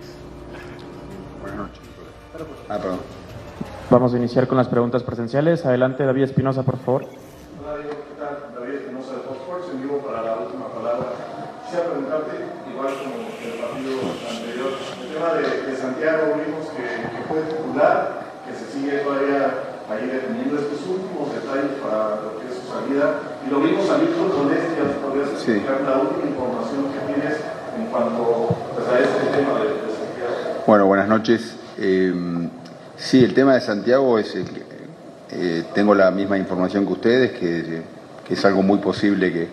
Ah, 2.68 2.78
perdón. 2.78 2.98
Vamos 3.90 4.14
a 4.14 4.16
iniciar 4.16 4.48
con 4.48 4.56
las 4.56 4.68
preguntas 4.68 5.02
presenciales. 5.02 5.66
Adelante, 5.66 6.04
David 6.04 6.22
Espinosa, 6.24 6.62
por 6.62 6.78
favor. 6.78 7.02
Hola, 7.04 7.76
Diego, 7.76 7.92
¿qué 8.08 8.16
tal? 8.18 8.54
David 8.56 8.74
Espinosa 8.80 9.12
de 9.12 9.20
Fox 9.28 9.36
Sports, 9.44 9.66
en 9.74 9.82
vivo 9.82 9.98
para 9.98 10.22
la 10.22 10.34
última 10.40 10.68
palabra. 10.72 11.12
Quisiera 11.64 11.90
preguntarte, 11.92 12.32
igual 12.72 12.88
como 12.96 13.14
en 13.20 13.44
el 13.44 13.56
partido 13.60 14.00
anterior, 14.32 14.70
el 14.80 15.08
tema 15.12 15.28
de, 15.36 15.44
de 15.68 15.76
Santiago, 15.76 16.22
vimos 16.40 16.64
que, 16.72 16.84
que 16.88 17.20
fue 17.28 17.38
titular, 17.52 18.32
que 18.48 18.52
se 18.56 18.64
sigue 18.72 19.04
todavía 19.04 19.76
ahí 19.92 20.06
definiendo 20.08 20.56
estos 20.56 20.80
últimos 20.88 21.28
detalles 21.36 21.76
para 21.84 22.16
lo 22.24 22.40
y 22.96 23.50
lo 23.50 23.60
vimos 23.60 23.86
salir 23.86 24.10
con 24.16 24.44
molestias, 24.44 24.88
podrías 25.04 25.28
Sí. 25.40 25.52
explicar 25.52 25.80
la 25.82 25.98
última 25.98 26.28
información 26.30 26.84
que 26.92 27.12
tienes 27.12 27.36
en 27.78 27.86
cuanto 27.86 28.56
pues, 28.74 28.88
a 28.88 28.98
este 29.00 29.36
tema 29.38 29.58
de, 29.60 29.64
de 29.66 29.72
Santiago. 29.92 30.62
Bueno, 30.66 30.86
buenas 30.86 31.08
noches. 31.08 31.54
Eh, 31.78 32.12
sí, 32.96 33.24
el 33.24 33.34
tema 33.34 33.54
de 33.54 33.60
Santiago 33.60 34.18
es. 34.18 34.34
eh, 35.34 35.64
tengo 35.74 35.94
la 35.94 36.10
misma 36.10 36.36
información 36.36 36.86
que 36.86 36.92
ustedes, 36.92 37.32
que, 37.32 37.82
que 38.28 38.34
es 38.34 38.44
algo 38.44 38.62
muy 38.62 38.78
posible 38.78 39.32
que, 39.32 39.48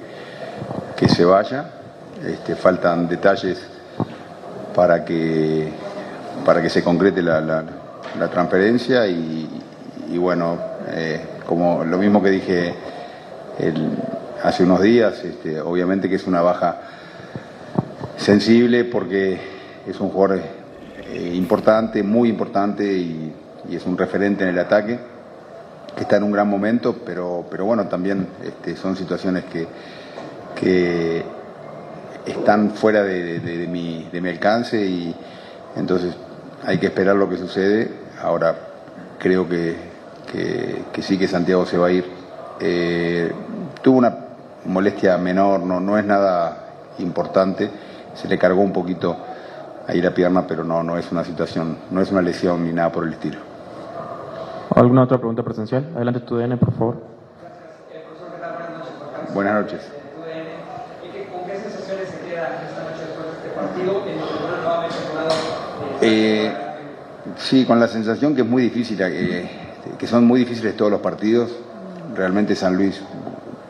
que 0.97 1.07
se 1.07 1.23
vaya. 1.23 1.71
Este, 2.25 2.55
faltan 2.55 3.07
detalles 3.07 3.61
para 4.75 5.05
que, 5.05 5.69
para 6.45 6.61
que 6.61 6.69
se 6.69 6.83
concrete 6.83 7.21
la, 7.21 7.39
la- 7.39 7.63
la 8.19 8.27
transferencia 8.27 9.05
y, 9.07 9.47
y 10.11 10.17
bueno, 10.17 10.57
eh, 10.89 11.21
como 11.45 11.85
lo 11.85 11.97
mismo 11.97 12.21
que 12.21 12.29
dije 12.31 12.73
hace 14.43 14.63
unos 14.63 14.81
días, 14.81 15.23
este, 15.23 15.59
obviamente 15.59 16.09
que 16.09 16.15
es 16.15 16.27
una 16.27 16.41
baja 16.41 16.81
sensible 18.17 18.85
porque 18.85 19.39
es 19.87 19.99
un 19.99 20.09
jugador 20.09 20.41
eh, 21.07 21.31
importante, 21.33 22.03
muy 22.03 22.29
importante 22.29 22.85
y, 22.85 23.33
es 23.69 23.85
un 23.85 23.97
referente 23.97 24.43
en 24.43 24.49
el 24.49 24.57
ataque 24.57 24.97
que 25.95 26.01
está 26.01 26.15
en 26.15 26.23
un 26.23 26.31
gran 26.31 26.47
momento, 26.47 26.95
pero, 27.05 27.45
pero 27.51 27.65
bueno, 27.65 27.87
también 27.87 28.25
este, 28.43 28.75
son 28.75 28.95
situaciones 28.95 29.43
que, 29.45 29.67
están 32.25 32.71
fuera 32.71 33.03
de, 33.03 33.67
mi, 33.69 34.09
alcance 34.27 34.83
y 34.83 35.15
entonces 35.75 36.15
hay 36.65 36.79
que 36.79 36.87
esperar 36.87 37.15
lo 37.15 37.29
que 37.29 37.37
sucede. 37.37 37.91
Ahora 38.21 38.55
creo 39.19 39.47
que 39.47 39.75
sí 41.01 41.17
que 41.17 41.27
Santiago 41.27 41.65
se 41.65 41.77
va 41.77 41.87
a 41.87 41.91
ir. 41.91 42.18
Eh, 42.59 43.31
tuvo 43.81 43.97
una 43.97 44.15
molestia 44.65 45.17
menor, 45.17 45.61
no, 45.61 45.79
no 45.79 45.97
es 45.97 46.05
nada 46.05 46.65
importante, 46.99 47.69
se 48.13 48.27
le 48.27 48.37
cargó 48.37 48.61
un 48.61 48.73
poquito 48.73 49.15
ahí 49.87 50.01
la 50.01 50.13
pierna, 50.13 50.45
pero 50.45 50.63
no, 50.63 50.83
no 50.83 50.97
es 50.97 51.11
una 51.11 51.23
situación, 51.23 51.77
no 51.89 52.01
es 52.01 52.11
una 52.11 52.21
lesión 52.21 52.65
ni 52.65 52.73
nada 52.73 52.91
por 52.91 53.05
el 53.05 53.13
estilo. 53.13 53.39
¿Alguna 54.75 55.03
otra 55.03 55.17
pregunta 55.17 55.41
presencial? 55.43 55.89
Adelante, 55.95 56.19
tu 56.21 56.37
DN, 56.37 56.57
por 56.57 56.73
favor. 56.73 57.01
Buenas 59.33 59.53
noches. 59.63 59.81
¿Con 61.31 61.45
qué 61.45 61.55
sensaciones 61.59 62.09
se 62.09 62.19
quedan 62.27 62.53
esta 62.67 62.83
noche 62.83 63.05
después 63.05 63.25
de 63.25 63.33
este 63.37 63.49
partido? 63.49 64.03
Sí, 67.37 67.65
con 67.65 67.79
la 67.79 67.87
sensación 67.87 68.35
que 68.35 68.41
es 68.41 68.47
muy 68.47 68.63
difícil, 68.63 68.99
eh, 69.01 69.49
que 69.97 70.07
son 70.07 70.25
muy 70.25 70.41
difíciles 70.41 70.75
todos 70.75 70.91
los 70.91 71.01
partidos. 71.01 71.51
Realmente 72.15 72.55
San 72.55 72.75
Luis 72.75 72.99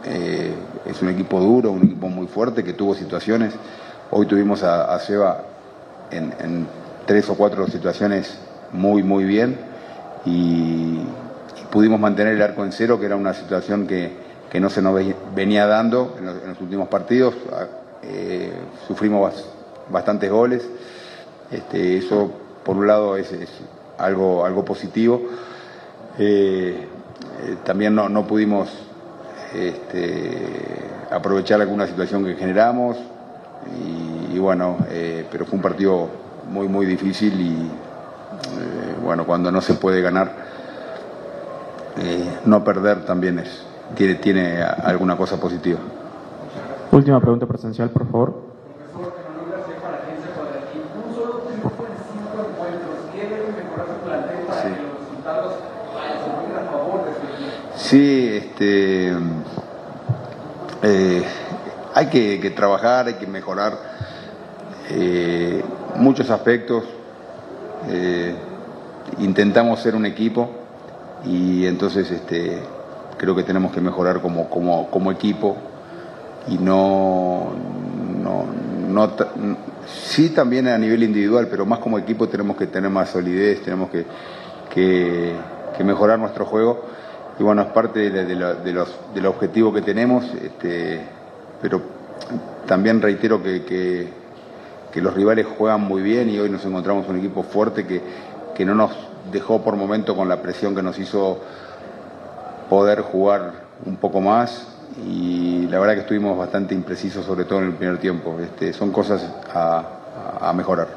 eh, 0.06 0.54
es 0.86 1.02
un 1.02 1.10
equipo 1.10 1.40
duro, 1.40 1.72
un 1.72 1.84
equipo 1.84 2.08
muy 2.08 2.28
fuerte 2.28 2.64
que 2.64 2.74
tuvo 2.74 2.96
situaciones. 2.96 3.54
Hoy 4.12 4.26
tuvimos 4.26 4.64
a, 4.64 4.94
a 4.94 5.00
Seba 5.00 5.44
en, 6.12 6.68
tres 7.06 7.30
o 7.30 7.36
cuatro 7.36 7.68
situaciones 7.68 8.38
muy, 8.72 9.04
muy 9.04 9.24
bien 9.24 9.58
y, 10.26 11.00
pudimos 11.72 12.00
mantener 12.00 12.34
el 12.34 12.42
arco 12.42 12.64
en 12.66 12.72
cero, 12.72 13.00
que 13.00 13.06
era 13.06 13.16
una 13.16 13.34
situación 13.34 13.86
que, 13.86 14.12
que 14.52 14.60
no 14.60 14.70
se 14.70 14.82
nos 14.82 14.96
ve- 14.96 15.16
venía 15.36 15.68
dando 15.68 16.16
en 16.18 16.26
los, 16.26 16.62
últimos 16.62 16.88
partidos. 16.88 17.36
Ah, 17.52 17.66
eh, 18.04 18.52
sufrimos 18.88 19.32
bas- 19.32 19.46
bastantes 19.92 20.32
goles. 20.32 20.68
Este, 21.52 21.98
eso, 21.98 22.32
por 22.64 22.78
un 22.78 22.88
lado, 22.88 23.18
es, 23.18 23.32
es 23.32 23.50
algo, 23.98 24.46
algo 24.46 24.66
positivo. 24.66 25.22
Eh, 26.18 26.88
eh, 27.44 27.58
también 27.64 27.96
no, 27.96 28.10
no 28.10 28.26
pudimos 28.26 28.70
este, 29.54 30.38
aprovechar 31.12 31.62
alguna 31.62 31.88
situación 31.88 32.24
que 32.26 32.36
generamos 32.36 32.98
y, 34.32 34.38
bueno, 34.40 34.78
eh, 34.90 35.26
pero 35.32 35.46
fue 35.46 35.58
un 35.58 35.62
partido 35.62 36.08
muy, 36.50 36.68
muy 36.68 36.86
difícil 36.86 37.40
y 37.40 37.54
eh, 37.56 38.96
bueno, 39.04 39.26
cuando 39.26 39.52
no 39.52 39.62
se 39.62 39.74
puede 39.74 40.02
ganar, 40.02 40.50
no 42.46 42.64
perder 42.64 43.04
también 43.04 43.40
es, 43.40 43.64
tiene, 43.96 44.16
tiene 44.16 44.64
alguna 44.64 45.18
cosa 45.18 45.38
positiva. 45.38 45.80
Última 46.92 47.20
pregunta 47.20 47.46
presencial, 47.46 47.90
por 47.90 48.06
favor. 48.10 48.34
un 50.96 51.16
solo 51.16 51.34
triunfo 51.40 51.70
en 51.86 51.96
cinco 52.12 52.38
encuentros. 52.50 52.96
¿Qué 53.14 53.22
debe 53.28 53.52
mejorar 53.52 53.88
su 53.88 53.94
plantel 54.06 54.46
para 54.48 54.62
Sí. 54.62 54.68
que 54.70 54.82
los 54.82 54.94
resultados 55.00 55.54
se 55.54 56.32
jueguen 56.32 56.58
a 56.58 56.72
favor 56.72 57.00
de 57.06 57.12
su 57.14 57.24
equipo? 57.34 57.56
Sí, 57.90 58.30
este, 58.32 59.12
eh, 60.84 61.24
hay 61.96 62.06
que, 62.06 62.54
trabajar, 62.56 63.08
hay 63.08 63.16
que 63.16 63.26
mejorar 63.26 63.80
eh, 64.92 65.64
muchos 65.96 66.30
aspectos. 66.30 66.84
Eh, 67.88 68.36
intentamos 69.18 69.80
ser 69.80 69.96
un 69.96 70.06
equipo 70.06 70.52
y 71.26 71.66
entonces 71.66 72.12
este, 72.12 72.60
creo 73.18 73.36
que 73.36 73.42
tenemos 73.42 73.72
que 73.72 73.82
mejorar 73.82 74.22
como, 74.22 74.52
como, 74.52 74.92
como 74.92 75.12
equipo 75.12 75.58
y 76.48 76.60
no, 76.60 77.54
no, 78.22 78.46
no 78.88 79.14
sí 79.88 80.30
también 80.30 80.68
a 80.68 80.78
nivel 80.78 81.02
individual, 81.02 81.48
pero 81.50 81.66
más 81.66 81.80
como 81.80 81.98
equipo 81.98 82.30
tenemos 82.30 82.56
que 82.56 82.68
tener 82.68 82.92
más 82.92 83.10
solidez, 83.10 83.64
tenemos 83.64 83.90
que, 83.90 84.06
que, 84.72 85.34
que 85.76 85.84
mejorar 85.84 86.20
nuestro 86.20 86.46
juego 86.46 87.00
y 87.40 87.44
bueno, 87.44 87.62
es 87.62 87.68
parte 87.70 88.10
de, 88.12 88.26
de 88.26 88.36
la- 88.36 88.54
de 88.54 88.74
los, 88.74 88.94
del 89.14 89.26
objetivo 89.26 89.72
que 89.74 89.82
tenemos, 89.82 90.26
este, 90.44 91.02
pero 91.62 91.82
también 92.68 93.02
reitero 93.02 93.42
que, 93.42 93.64
que, 93.64 94.10
que 94.92 95.02
los 95.02 95.14
rivales 95.14 95.48
juegan 95.58 95.82
muy 95.82 96.02
bien 96.02 96.30
y 96.30 96.38
hoy 96.40 96.50
nos 96.50 96.66
encontramos 96.66 97.08
un 97.08 97.18
equipo 97.18 97.44
fuerte 97.44 97.88
que, 97.88 98.02
que 98.56 98.66
no 98.66 98.76
nos 98.76 98.92
dejó 99.32 99.62
por 99.62 99.76
momento 99.76 100.16
con 100.16 100.28
la 100.28 100.42
presión 100.42 100.76
que 100.76 100.82
nos 100.84 101.00
hizo 101.00 101.40
poder 102.70 103.02
jugar 103.02 103.54
un 103.86 103.96
poco 103.96 104.20
más 104.20 104.68
y 105.08 105.66
la 105.70 105.80
verdad 105.80 105.94
que 105.94 106.02
estuvimos 106.02 106.38
bastante 106.38 106.76
imprecisos, 106.76 107.26
sobre 107.26 107.46
todo 107.46 107.60
en 107.60 107.66
el 107.68 107.74
primer 107.74 108.00
tiempo. 108.00 108.38
Este, 108.42 108.74
son 108.74 108.92
cosas 108.92 109.24
a, 109.54 109.84
a 110.42 110.52
mejorar. 110.54 110.88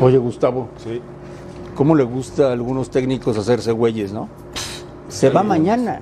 Oye, 0.00 0.18
Gustavo, 0.18 0.68
Sí. 0.76 1.00
¿Cómo 1.78 1.94
le 1.94 2.02
gusta 2.02 2.48
a 2.48 2.52
algunos 2.52 2.90
técnicos 2.90 3.38
hacerse 3.38 3.70
güeyes, 3.70 4.12
no? 4.12 4.28
Se 5.08 5.30
va 5.30 5.44
mañana. 5.44 6.00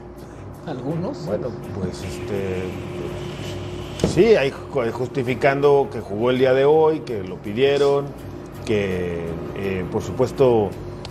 Algunos. 0.67 1.27
Bueno, 1.27 1.49
pues 1.79 2.03
este. 2.03 2.63
Sí, 4.09 4.25
hay 4.37 4.51
ju- 4.51 4.91
justificando 4.91 5.89
que 5.93 6.01
jugó 6.01 6.31
el 6.31 6.39
día 6.39 6.55
de 6.55 6.65
hoy, 6.65 7.01
que 7.01 7.23
lo 7.23 7.37
pidieron, 7.37 8.07
que 8.65 9.27
eh, 9.57 9.85
por 9.93 10.01
supuesto 10.03 10.71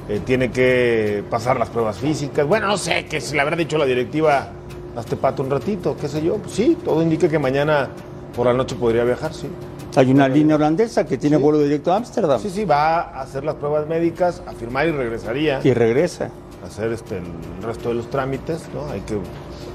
eh, 0.10 0.20
tiene 0.26 0.50
que 0.50 1.24
pasar 1.30 1.60
las 1.60 1.70
pruebas 1.70 1.98
físicas. 2.00 2.48
Bueno, 2.48 2.66
no 2.68 2.78
sé, 2.78 3.06
que 3.06 3.22
si 3.22 3.36
le 3.36 3.42
habrá 3.42 3.56
dicho 3.56 3.78
la 3.78 3.86
directiva, 3.86 4.50
hazte 4.98 5.16
pato 5.16 5.44
un 5.44 5.52
ratito, 5.52 5.96
qué 5.96 6.08
sé 6.08 6.24
yo. 6.24 6.38
Pues 6.38 6.54
sí, 6.54 6.76
todo 6.84 7.04
indica 7.04 7.30
que 7.30 7.38
mañana 7.38 7.90
por 8.36 8.48
la 8.48 8.54
noche 8.54 8.76
podría 8.76 9.04
viajar, 9.04 9.32
sí. 9.32 9.48
Hay 9.96 10.12
una 10.12 10.28
línea 10.28 10.58
holandesa 10.58 11.06
que 11.06 11.18
tiene 11.18 11.38
vuelo 11.38 11.60
directo 11.60 11.94
a 11.94 11.98
Ámsterdam 11.98 12.42
Sí, 12.42 12.50
sí, 12.50 12.66
va 12.66 13.02
a 13.02 13.22
hacer 13.22 13.44
las 13.44 13.56
pruebas 13.56 13.88
médicas, 13.88 14.42
a 14.46 14.54
firmar 14.54 14.88
y 14.88 14.92
regresaría 14.92 15.62
y 15.64 15.74
regresa. 15.74 16.30
a 16.64 16.68
hacer 16.68 16.92
este, 16.92 17.18
el 17.18 17.64
resto 17.64 17.90
de 17.90 17.96
los 17.96 18.10
trámites, 18.10 18.64
¿no? 18.74 18.92
Hay 18.92 19.02
que 19.02 19.18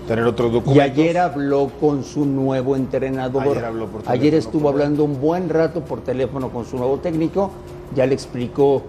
tener 0.07 0.25
otros 0.25 0.53
documentos. 0.53 0.77
Y 0.77 0.81
ayer 0.81 1.19
habló 1.19 1.71
con 1.81 2.05
su 2.05 2.27
nuevo 2.27 2.77
entrenador. 2.77 3.49
Ayer 3.49 3.65
habló 3.65 3.87
por 3.87 4.03
Ayer 4.07 4.35
estuvo 4.35 4.69
hablando 4.69 5.05
un 5.05 5.21
buen 5.21 5.49
rato 5.49 5.85
por 5.85 6.03
teléfono 6.03 6.51
con 6.51 6.67
su 6.67 6.77
nuevo 6.77 6.99
técnico. 6.99 7.51
Ya 7.95 8.07
le 8.07 8.15
explicó 8.15 8.83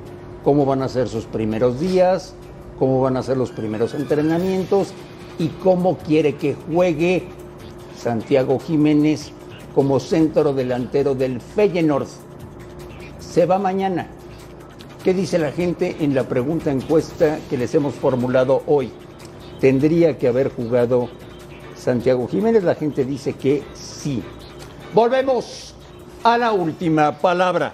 cómo 0.44 0.66
van 0.66 0.82
a 0.82 0.90
ser 0.90 1.08
sus 1.08 1.26
primeros 1.26 1.80
días, 1.80 2.34
cómo 2.78 3.02
van 3.02 3.18
a 3.18 3.24
ser 3.24 3.38
los 3.38 3.52
primeros 3.52 3.94
entrenamientos 3.94 4.94
y 5.40 5.48
cómo 5.64 5.98
quiere 5.98 6.36
que 6.36 6.56
juegue 6.56 7.24
Santiago 7.98 8.60
Jiménez 8.60 9.32
como 9.74 10.00
centro 10.00 10.54
delantero 10.54 11.16
del 11.16 11.42
Feyenoord. 11.42 12.08
Se 13.20 13.46
va 13.46 13.60
mañana. 13.60 14.08
¿Qué 15.04 15.14
dice 15.14 15.40
la 15.40 15.52
gente 15.52 15.98
en 16.00 16.14
la 16.14 16.24
pregunta 16.24 16.72
encuesta 16.72 17.40
que 17.50 17.58
les 17.58 17.74
hemos 17.74 17.96
formulado 17.96 18.62
hoy? 18.68 18.92
¿Tendría 19.60 20.18
que 20.18 20.28
haber 20.28 20.52
jugado 20.52 21.10
Santiago 21.76 22.28
Jiménez? 22.28 22.64
La 22.64 22.76
gente 22.76 23.06
dice 23.06 23.34
que 23.34 23.64
sí. 23.74 24.22
Volvemos 24.94 25.74
a 26.24 26.38
la 26.38 26.52
última 26.52 27.18
palabra. 27.18 27.74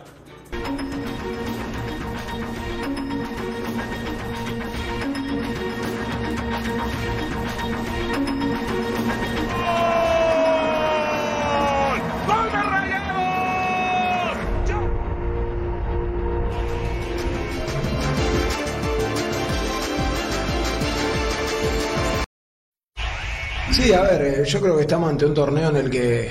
Sí, 23.71 23.91
a 23.93 24.01
ver, 24.01 24.21
eh, 24.21 24.43
yo 24.45 24.59
creo 24.61 24.75
que 24.75 24.81
estamos 24.81 25.09
ante 25.09 25.25
un 25.25 25.33
torneo 25.33 25.69
en 25.69 25.75
el 25.77 25.89
que, 25.89 26.29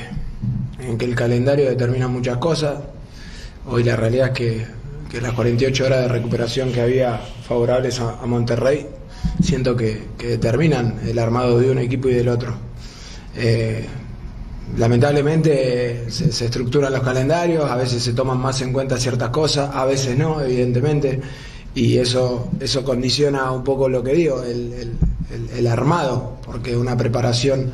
en 0.80 0.96
que 0.98 1.04
el 1.04 1.14
calendario 1.14 1.66
determina 1.68 2.08
muchas 2.08 2.38
cosas. 2.38 2.78
Hoy 3.66 3.84
la 3.84 3.96
realidad 3.96 4.28
es 4.28 4.32
que, 4.32 4.66
que 5.10 5.20
las 5.20 5.32
48 5.32 5.84
horas 5.84 6.02
de 6.02 6.08
recuperación 6.08 6.72
que 6.72 6.80
había 6.80 7.18
favorables 7.46 8.00
a, 8.00 8.24
Monterrey, 8.26 8.86
siento 9.42 9.76
que, 9.76 10.02
determinan 10.18 11.00
el 11.06 11.18
armado 11.18 11.58
de 11.58 11.70
un 11.70 11.78
equipo 11.78 12.08
y 12.08 12.14
del 12.14 12.28
otro. 12.28 12.54
Eh, 13.36 13.86
lamentablemente 14.78 16.10
se, 16.10 16.32
se 16.32 16.46
estructuran 16.46 16.92
los 16.92 17.02
calendarios, 17.02 17.70
a 17.70 17.76
veces 17.76 18.02
se 18.02 18.12
toman 18.14 18.38
más 18.38 18.60
en 18.62 18.72
cuenta 18.72 18.96
ciertas 18.98 19.28
cosas, 19.30 19.70
a 19.74 19.84
veces 19.84 20.16
no, 20.16 20.40
evidentemente, 20.40 21.20
y 21.74 21.98
eso, 21.98 22.48
eso 22.60 22.82
condiciona 22.84 23.52
un 23.52 23.62
poco 23.62 23.88
lo 23.88 24.02
que 24.02 24.12
digo, 24.14 24.42
el, 24.42 24.72
el- 24.72 24.98
el- 25.56 25.66
armado, 25.66 26.38
porque 26.44 26.76
una 26.76 26.96
preparación 26.96 27.70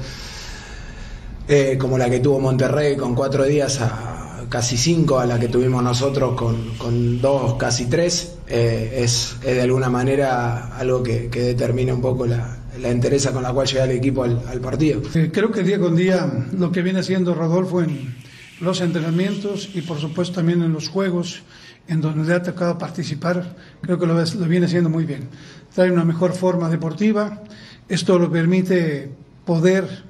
eh, 1.49 1.76
como 1.78 1.99
la 1.99 2.09
que 2.09 2.21
tuvo 2.21 2.38
Monterrey 2.40 2.97
con 2.97 3.14
cuatro 3.14 3.44
días 3.44 3.80
a 3.80 4.44
casi 4.49 4.76
cinco, 4.76 5.18
a 5.18 5.26
la 5.26 5.38
que 5.38 5.49
tuvimos 5.49 5.82
nosotros 5.82 6.35
con, 6.37 6.75
con 6.76 7.21
dos, 7.21 7.54
casi 7.54 7.87
tres, 7.87 8.35
eh, 8.49 9.00
es, 9.02 9.37
es 9.42 9.54
de 9.56 9.62
alguna 9.62 9.88
manera 9.88 10.76
algo 10.76 11.02
que, 11.02 11.28
que 11.28 11.40
determina 11.40 11.94
un 11.94 12.00
poco 12.02 12.26
la, 12.26 12.59
la 12.80 12.88
entereza 12.90 13.32
con 13.32 13.42
la 13.42 13.52
cual 13.52 13.66
llega 13.66 13.85
el 13.85 13.92
equipo 13.92 14.25
al, 14.25 14.42
al 14.47 14.61
partido. 14.61 15.00
Eh, 15.14 15.30
Creo 15.32 15.50
que 15.50 15.62
día 15.62 15.78
con 15.80 15.97
día 15.97 16.30
lo 16.56 16.71
que 16.71 16.82
viene 16.82 17.00
haciendo 17.00 17.35
Rodolfo 17.35 17.82
en 17.82 18.14
los 18.61 18.80
entrenamientos 18.80 19.71
y 19.75 19.80
por 19.80 19.99
supuesto 19.99 20.35
también 20.37 20.62
en 20.62 20.73
los 20.73 20.88
juegos 20.88 21.40
en 21.89 22.01
donde 22.01 22.27
le 22.27 22.35
ha 22.35 22.43
tocado 22.43 22.79
participar, 22.79 23.57
creo 23.81 23.99
que 23.99 24.07
lo, 24.07 24.49
viene 24.49 24.67
haciendo 24.67 24.89
muy 24.89 25.05
bien. 25.05 25.29
Trae 25.75 25.91
una 25.91 26.05
mejor 26.05 26.33
forma 26.33 26.69
deportiva, 26.69 27.43
esto 27.89 28.19
lo 28.19 28.31
permite 28.31 29.11
poder 29.45 30.05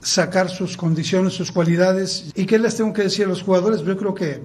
sacar 0.00 0.50
sus 0.50 0.76
condiciones, 0.76 1.32
sus 1.32 1.50
cualidades. 1.50 2.30
¿Y 2.34 2.46
qué 2.46 2.58
les 2.58 2.76
tengo 2.76 2.92
que 2.92 3.02
decir 3.02 3.24
a 3.24 3.28
los 3.28 3.42
jugadores? 3.42 3.82
Yo 3.82 3.96
creo 3.96 4.14
que 4.14 4.40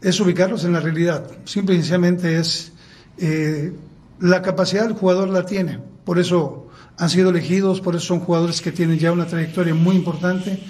es 0.00 0.20
ubicarlos 0.20 0.64
en 0.64 0.72
la 0.72 0.80
realidad. 0.80 1.30
Simple 1.44 1.74
y 1.74 1.78
sencillamente 1.78 2.38
es 2.38 2.72
eh, 3.18 3.72
la 4.20 4.40
capacidad 4.42 4.84
del 4.84 4.94
jugador 4.94 5.28
la 5.28 5.44
tiene. 5.44 5.78
Por 6.04 6.18
eso 6.18 6.68
han 6.96 7.10
sido 7.10 7.30
elegidos, 7.30 7.80
por 7.80 7.96
eso 7.96 8.06
son 8.06 8.20
jugadores 8.20 8.60
que 8.60 8.72
tienen 8.72 8.98
ya 8.98 9.12
una 9.12 9.26
trayectoria 9.26 9.74
muy 9.74 9.96
importante. 9.96 10.62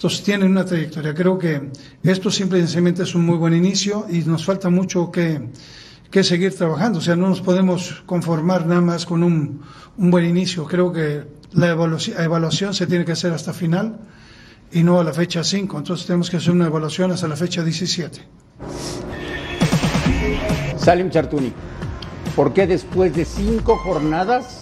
Entonces 0.00 0.22
tienen 0.22 0.52
una 0.52 0.64
trayectoria. 0.64 1.12
Creo 1.12 1.38
que 1.38 1.70
esto 2.02 2.30
simple 2.30 2.56
y 2.56 2.62
sencillamente 2.62 3.02
es 3.02 3.14
un 3.14 3.26
muy 3.26 3.36
buen 3.36 3.52
inicio 3.52 4.06
y 4.08 4.20
nos 4.20 4.46
falta 4.46 4.70
mucho 4.70 5.10
que, 5.12 5.50
que 6.10 6.24
seguir 6.24 6.56
trabajando. 6.56 7.00
O 7.00 7.02
sea, 7.02 7.16
no 7.16 7.28
nos 7.28 7.42
podemos 7.42 8.02
conformar 8.06 8.64
nada 8.64 8.80
más 8.80 9.04
con 9.04 9.22
un, 9.22 9.60
un 9.98 10.10
buen 10.10 10.24
inicio. 10.24 10.64
Creo 10.64 10.90
que 10.90 11.24
la 11.52 11.68
evaluación, 11.68 12.18
evaluación 12.18 12.72
se 12.72 12.86
tiene 12.86 13.04
que 13.04 13.12
hacer 13.12 13.34
hasta 13.34 13.52
final 13.52 13.98
y 14.72 14.82
no 14.82 14.98
a 14.98 15.04
la 15.04 15.12
fecha 15.12 15.44
5. 15.44 15.76
Entonces 15.76 16.06
tenemos 16.06 16.30
que 16.30 16.38
hacer 16.38 16.52
una 16.52 16.64
evaluación 16.64 17.12
hasta 17.12 17.28
la 17.28 17.36
fecha 17.36 17.62
17. 17.62 18.22
Salim 20.78 21.10
Chartuni, 21.10 21.52
¿por 22.34 22.54
qué 22.54 22.66
después 22.66 23.14
de 23.14 23.26
cinco 23.26 23.76
jornadas 23.76 24.59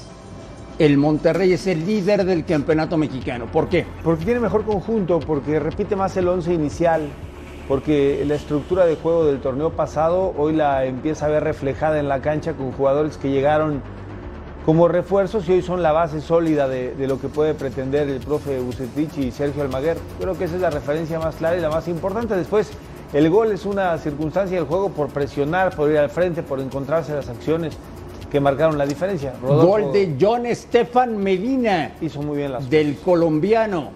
el 0.78 0.96
Monterrey 0.96 1.52
es 1.52 1.66
el 1.66 1.84
líder 1.84 2.24
del 2.24 2.44
campeonato 2.44 2.96
mexicano? 2.96 3.46
¿Por 3.46 3.68
qué? 3.68 3.84
Porque 4.04 4.24
tiene 4.24 4.40
mejor 4.40 4.64
conjunto, 4.64 5.18
porque 5.18 5.58
repite 5.58 5.96
más 5.96 6.16
el 6.16 6.28
once 6.28 6.52
inicial, 6.54 7.08
porque 7.66 8.24
la 8.26 8.36
estructura 8.36 8.86
de 8.86 8.94
juego 8.96 9.24
del 9.24 9.40
torneo 9.40 9.70
pasado 9.70 10.32
hoy 10.36 10.54
la 10.54 10.84
empieza 10.84 11.26
a 11.26 11.28
ver 11.28 11.42
reflejada 11.42 11.98
en 11.98 12.08
la 12.08 12.20
cancha 12.20 12.52
con 12.52 12.70
jugadores 12.72 13.16
que 13.16 13.30
llegaron 13.30 13.82
como 14.64 14.86
refuerzos 14.86 15.48
y 15.48 15.52
hoy 15.52 15.62
son 15.62 15.82
la 15.82 15.92
base 15.92 16.20
sólida 16.20 16.68
de, 16.68 16.94
de 16.94 17.08
lo 17.08 17.20
que 17.20 17.28
puede 17.28 17.54
pretender 17.54 18.08
el 18.08 18.20
profe 18.20 18.60
Bucetich 18.60 19.16
y 19.18 19.32
Sergio 19.32 19.62
Almaguer. 19.62 19.96
Creo 20.20 20.36
que 20.36 20.44
esa 20.44 20.56
es 20.56 20.60
la 20.60 20.70
referencia 20.70 21.18
más 21.18 21.36
clara 21.36 21.56
y 21.56 21.60
la 21.60 21.70
más 21.70 21.88
importante. 21.88 22.36
Después, 22.36 22.70
el 23.14 23.30
gol 23.30 23.50
es 23.50 23.64
una 23.64 23.96
circunstancia 23.96 24.58
del 24.58 24.66
juego 24.66 24.90
por 24.90 25.08
presionar, 25.08 25.74
por 25.74 25.90
ir 25.90 25.98
al 25.98 26.10
frente, 26.10 26.42
por 26.42 26.60
encontrarse 26.60 27.14
las 27.14 27.30
acciones 27.30 27.78
que 28.30 28.40
marcaron 28.40 28.76
la 28.76 28.86
diferencia. 28.86 29.34
Rodolfo 29.40 29.66
Gol 29.66 29.92
de 29.92 30.16
John 30.20 30.46
Estefan 30.46 31.16
Medina. 31.16 31.92
hizo 32.00 32.22
muy 32.22 32.38
bien 32.38 32.52
las 32.52 32.68
del 32.68 32.96
colombiano. 32.98 33.90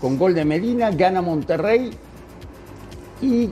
Con 0.00 0.18
gol 0.18 0.34
de 0.34 0.44
Medina 0.44 0.90
gana 0.90 1.22
Monterrey 1.22 1.90
y 3.20 3.50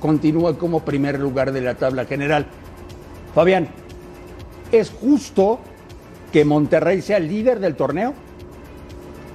continúa 0.00 0.58
como 0.58 0.80
primer 0.80 1.18
lugar 1.18 1.52
de 1.52 1.60
la 1.62 1.74
tabla 1.74 2.04
general. 2.04 2.46
Fabián, 3.34 3.68
¿es 4.72 4.90
justo 4.90 5.58
que 6.32 6.44
Monterrey 6.44 7.00
sea 7.00 7.16
el 7.16 7.28
líder 7.28 7.60
del 7.60 7.76
torneo? 7.76 8.12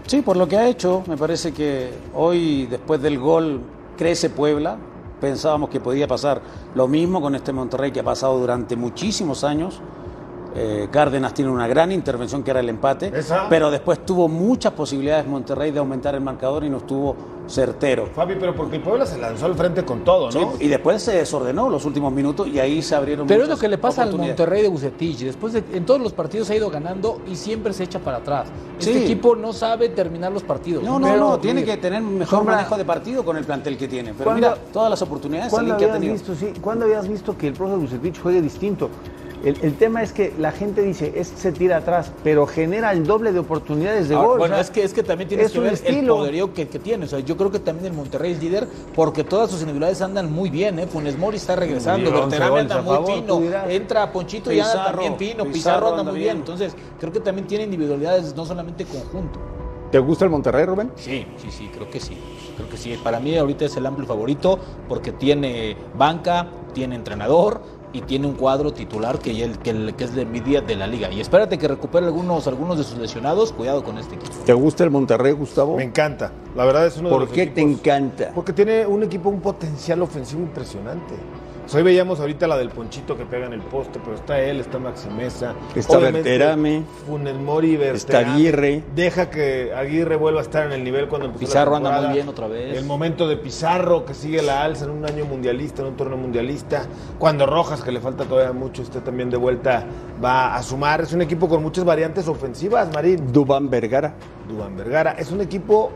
Sí, 0.05 0.21
por 0.21 0.35
lo 0.37 0.47
que 0.47 0.57
ha 0.57 0.67
hecho, 0.67 1.03
me 1.07 1.17
parece 1.17 1.53
que 1.53 1.89
hoy, 2.13 2.67
después 2.67 3.01
del 3.01 3.17
gol, 3.17 3.61
crece 3.97 4.29
Puebla. 4.29 4.77
Pensábamos 5.21 5.69
que 5.69 5.79
podía 5.79 6.07
pasar 6.07 6.41
lo 6.75 6.87
mismo 6.87 7.21
con 7.21 7.35
este 7.35 7.53
Monterrey 7.53 7.91
que 7.91 8.01
ha 8.01 8.03
pasado 8.03 8.37
durante 8.39 8.75
muchísimos 8.75 9.43
años. 9.43 9.81
Eh, 10.53 10.89
Cárdenas 10.91 11.33
tiene 11.33 11.49
una 11.49 11.65
gran 11.67 11.91
intervención 11.93 12.43
que 12.43 12.51
era 12.51 12.59
el 12.59 12.67
empate, 12.67 13.11
Esa. 13.17 13.47
pero 13.49 13.71
después 13.71 14.05
tuvo 14.05 14.27
muchas 14.27 14.73
posibilidades 14.73 15.25
Monterrey 15.25 15.71
de 15.71 15.79
aumentar 15.79 16.13
el 16.13 16.19
marcador 16.21 16.65
y 16.65 16.69
no 16.69 16.77
estuvo 16.77 17.15
certero. 17.47 18.07
Fabi, 18.13 18.35
pero 18.39 18.53
porque 18.55 18.75
el 18.77 18.81
Puebla 18.81 19.05
se 19.05 19.17
lanzó 19.17 19.45
al 19.45 19.55
frente 19.55 19.83
con 19.85 20.03
todo, 20.03 20.25
¿no? 20.29 20.31
Sí, 20.57 20.65
y 20.65 20.67
después 20.67 21.01
se 21.01 21.13
desordenó 21.13 21.69
los 21.69 21.85
últimos 21.85 22.11
minutos 22.13 22.47
y 22.47 22.59
ahí 22.59 22.81
se 22.81 22.95
abrieron 22.95 23.27
Pero 23.27 23.43
es 23.43 23.49
lo 23.49 23.57
que 23.57 23.67
le 23.69 23.77
pasa 23.77 24.03
al. 24.03 24.11
Monterrey 24.15 24.61
de 24.61 24.67
Bucetich. 24.67 25.19
Después 25.19 25.53
de, 25.53 25.63
en 25.73 25.85
todos 25.85 26.01
los 26.01 26.11
partidos 26.13 26.49
ha 26.49 26.55
ido 26.55 26.69
ganando 26.69 27.21
y 27.29 27.35
siempre 27.37 27.71
se 27.73 27.83
echa 27.85 27.99
para 27.99 28.17
atrás. 28.17 28.47
Este 28.77 28.91
Sí. 28.93 29.03
equipo 29.03 29.35
no 29.37 29.53
sabe 29.53 29.89
terminar 29.89 30.31
los 30.33 30.43
partidos. 30.43 30.83
No, 30.83 30.99
no, 30.99 31.07
Pero, 31.07 31.17
no, 31.19 31.39
tiene 31.39 31.63
que 31.63 31.77
tener 31.77 32.01
un 32.01 32.17
mejor 32.19 32.39
Sombra- 32.39 32.55
manejo 32.57 32.77
de 32.77 32.85
partido 32.85 33.23
con 33.23 33.37
el 33.37 33.45
plantel 33.45 33.77
que 33.77 33.87
tiene. 33.87 34.11
Pero 34.13 34.25
¿Cuándo- 34.31 34.49
mira, 34.49 34.57
todas 34.73 34.89
las 34.89 35.01
oportunidades 35.01 35.49
¿Cuándo 35.49 35.77
que 35.77 35.85
ha 35.85 35.87
habías 35.93 35.99
tenido. 35.99 36.13
visto, 36.13 36.35
sí, 36.35 36.53
¿Cuándo 36.61 36.85
habías 36.85 37.07
visto 37.07 37.37
que 37.37 37.47
el 37.47 37.53
profe 37.53 37.75
Bucetich 37.75 38.21
juegue 38.21 38.41
distinto? 38.41 38.89
El, 39.43 39.57
el 39.61 39.73
tema 39.75 40.03
es 40.03 40.13
que 40.13 40.33
la 40.37 40.51
gente 40.51 40.81
dice, 40.83 41.13
es 41.15 41.27
se 41.27 41.51
tira 41.51 41.77
atrás, 41.77 42.11
pero 42.23 42.45
genera 42.45 42.91
el 42.91 43.05
doble 43.05 43.31
de 43.31 43.39
oportunidades 43.39 44.07
de 44.07 44.15
Ahora, 44.15 44.27
gol. 44.27 44.39
bueno, 44.39 44.53
o 44.53 44.57
sea, 44.57 44.61
es 44.61 44.69
que, 44.69 44.83
es 44.83 44.93
que 44.93 45.01
también 45.01 45.27
tienes 45.27 45.47
es 45.47 45.51
que 45.53 45.57
un 45.59 45.63
ver 45.65 45.79
el 45.83 46.07
poderío 46.07 46.53
que, 46.53 46.67
que 46.67 46.77
tiene. 46.77 47.05
O 47.05 47.07
sea, 47.07 47.19
yo 47.19 47.35
creo 47.37 47.49
que 47.49 47.59
también 47.59 47.87
el 47.87 47.93
Monterrey 47.93 48.33
es 48.33 48.41
líder 48.41 48.67
porque 48.93 49.23
todas 49.23 49.49
sus 49.49 49.61
individualidades 49.61 50.01
andan 50.01 50.31
muy 50.31 50.49
bien. 50.51 50.77
¿eh? 50.77 50.85
Funes 50.85 51.17
Mori 51.17 51.37
está 51.37 51.55
regresando, 51.55 52.11
Berterame 52.11 52.51
11 52.61 52.61
anda 52.61 52.81
muy 52.81 52.95
favor, 52.95 53.13
fino. 53.13 53.41
Entra 53.69 54.11
Ponchito 54.11 54.51
y 54.51 54.59
anda 54.59 54.71
Pizarro, 54.73 54.91
también 54.91 55.17
fino. 55.17 55.31
Pizarro, 55.45 55.51
Pizarro 55.51 55.87
anda 55.87 55.99
anda 56.01 56.11
muy 56.11 56.19
bien. 56.19 56.33
bien. 56.35 56.37
Entonces, 56.37 56.75
creo 56.99 57.11
que 57.11 57.19
también 57.19 57.47
tiene 57.47 57.63
individualidades, 57.63 58.35
no 58.35 58.45
solamente 58.45 58.85
conjunto. 58.85 59.39
¿Te 59.91 59.99
gusta 59.99 60.23
el 60.23 60.31
Monterrey, 60.31 60.65
Rubén? 60.65 60.91
Sí, 60.95 61.25
sí, 61.37 61.51
sí, 61.51 61.69
creo 61.73 61.89
que 61.89 61.99
sí. 61.99 62.15
Creo 62.55 62.69
que 62.69 62.77
sí. 62.77 62.97
Para 63.03 63.19
mí 63.19 63.35
ahorita 63.37 63.65
es 63.65 63.75
el 63.75 63.85
amplio 63.85 64.07
favorito 64.07 64.57
porque 64.87 65.11
tiene 65.11 65.75
banca, 65.97 66.47
tiene 66.73 66.95
entrenador 66.95 67.61
y 67.93 68.01
tiene 68.01 68.27
un 68.27 68.33
cuadro 68.33 68.71
titular 68.73 69.19
que, 69.19 69.43
el- 69.43 69.57
que, 69.59 69.71
el- 69.71 69.95
que 69.95 70.03
es 70.05 70.15
de 70.15 70.21
envidia 70.21 70.61
de 70.61 70.75
la 70.75 70.87
liga. 70.87 71.11
Y 71.11 71.19
espérate 71.21 71.57
que 71.57 71.67
recupere 71.67 72.05
algunos, 72.05 72.47
algunos 72.47 72.77
de 72.77 72.83
sus 72.83 72.97
lesionados. 72.97 73.51
Cuidado 73.53 73.83
con 73.83 73.97
este 73.97 74.15
equipo. 74.15 74.33
¿Te 74.45 74.53
gusta 74.53 74.83
el 74.83 74.91
Monterrey, 74.91 75.33
Gustavo? 75.33 75.75
Me 75.77 75.83
encanta. 75.83 76.31
La 76.55 76.65
verdad 76.65 76.85
es 76.87 76.97
uno 76.97 77.09
de 77.09 77.13
¿Por 77.15 77.21
los 77.23 77.29
qué 77.31 77.47
te 77.47 77.61
encanta? 77.61 78.31
Porque 78.33 78.53
tiene 78.53 78.85
un 78.87 79.03
equipo, 79.03 79.29
un 79.29 79.41
potencial 79.41 80.01
ofensivo 80.01 80.41
impresionante. 80.41 81.15
Pues 81.71 81.79
hoy 81.79 81.83
veíamos 81.83 82.19
ahorita 82.19 82.49
la 82.49 82.57
del 82.57 82.67
Ponchito 82.67 83.15
que 83.15 83.23
pega 83.23 83.45
en 83.45 83.53
el 83.53 83.61
poste, 83.61 84.01
pero 84.03 84.17
está 84.17 84.37
él, 84.41 84.59
está 84.59 84.77
Maximeza. 84.77 85.53
Está 85.73 85.99
Obviamente, 85.99 86.29
Berterame. 86.29 86.83
Funes 87.07 87.35
Mori, 87.35 87.77
Berterame. 87.77 87.95
Está 87.95 88.33
Aguirre. 88.33 88.83
Deja 88.93 89.29
que 89.29 89.73
Aguirre 89.73 90.17
vuelva 90.17 90.41
a 90.41 90.43
estar 90.43 90.65
en 90.65 90.73
el 90.73 90.83
nivel 90.83 91.07
cuando 91.07 91.27
empezó 91.27 91.45
Pizarro 91.45 91.71
la 91.71 91.77
anda 91.77 92.01
muy 92.01 92.13
bien 92.15 92.27
otra 92.27 92.49
vez. 92.49 92.77
El 92.77 92.83
momento 92.83 93.25
de 93.25 93.37
Pizarro 93.37 94.03
que 94.03 94.13
sigue 94.13 94.41
la 94.41 94.63
alza 94.63 94.83
en 94.83 94.91
un 94.91 95.05
año 95.05 95.23
mundialista, 95.23 95.81
en 95.81 95.87
un 95.87 95.95
torneo 95.95 96.17
mundialista. 96.17 96.87
Cuando 97.17 97.45
Rojas, 97.45 97.81
que 97.81 97.93
le 97.93 98.01
falta 98.01 98.25
todavía 98.25 98.51
mucho, 98.51 98.81
esté 98.81 98.99
también 98.99 99.29
de 99.29 99.37
vuelta, 99.37 99.85
va 100.21 100.53
a 100.53 100.63
sumar. 100.63 100.99
Es 100.99 101.13
un 101.13 101.21
equipo 101.21 101.47
con 101.47 101.63
muchas 101.63 101.85
variantes 101.85 102.27
ofensivas, 102.27 102.93
Marín. 102.93 103.31
Dubán 103.31 103.69
Vergara. 103.69 104.13
Dubán 104.45 104.75
Vergara. 104.75 105.13
Es 105.13 105.31
un 105.31 105.39
equipo. 105.39 105.93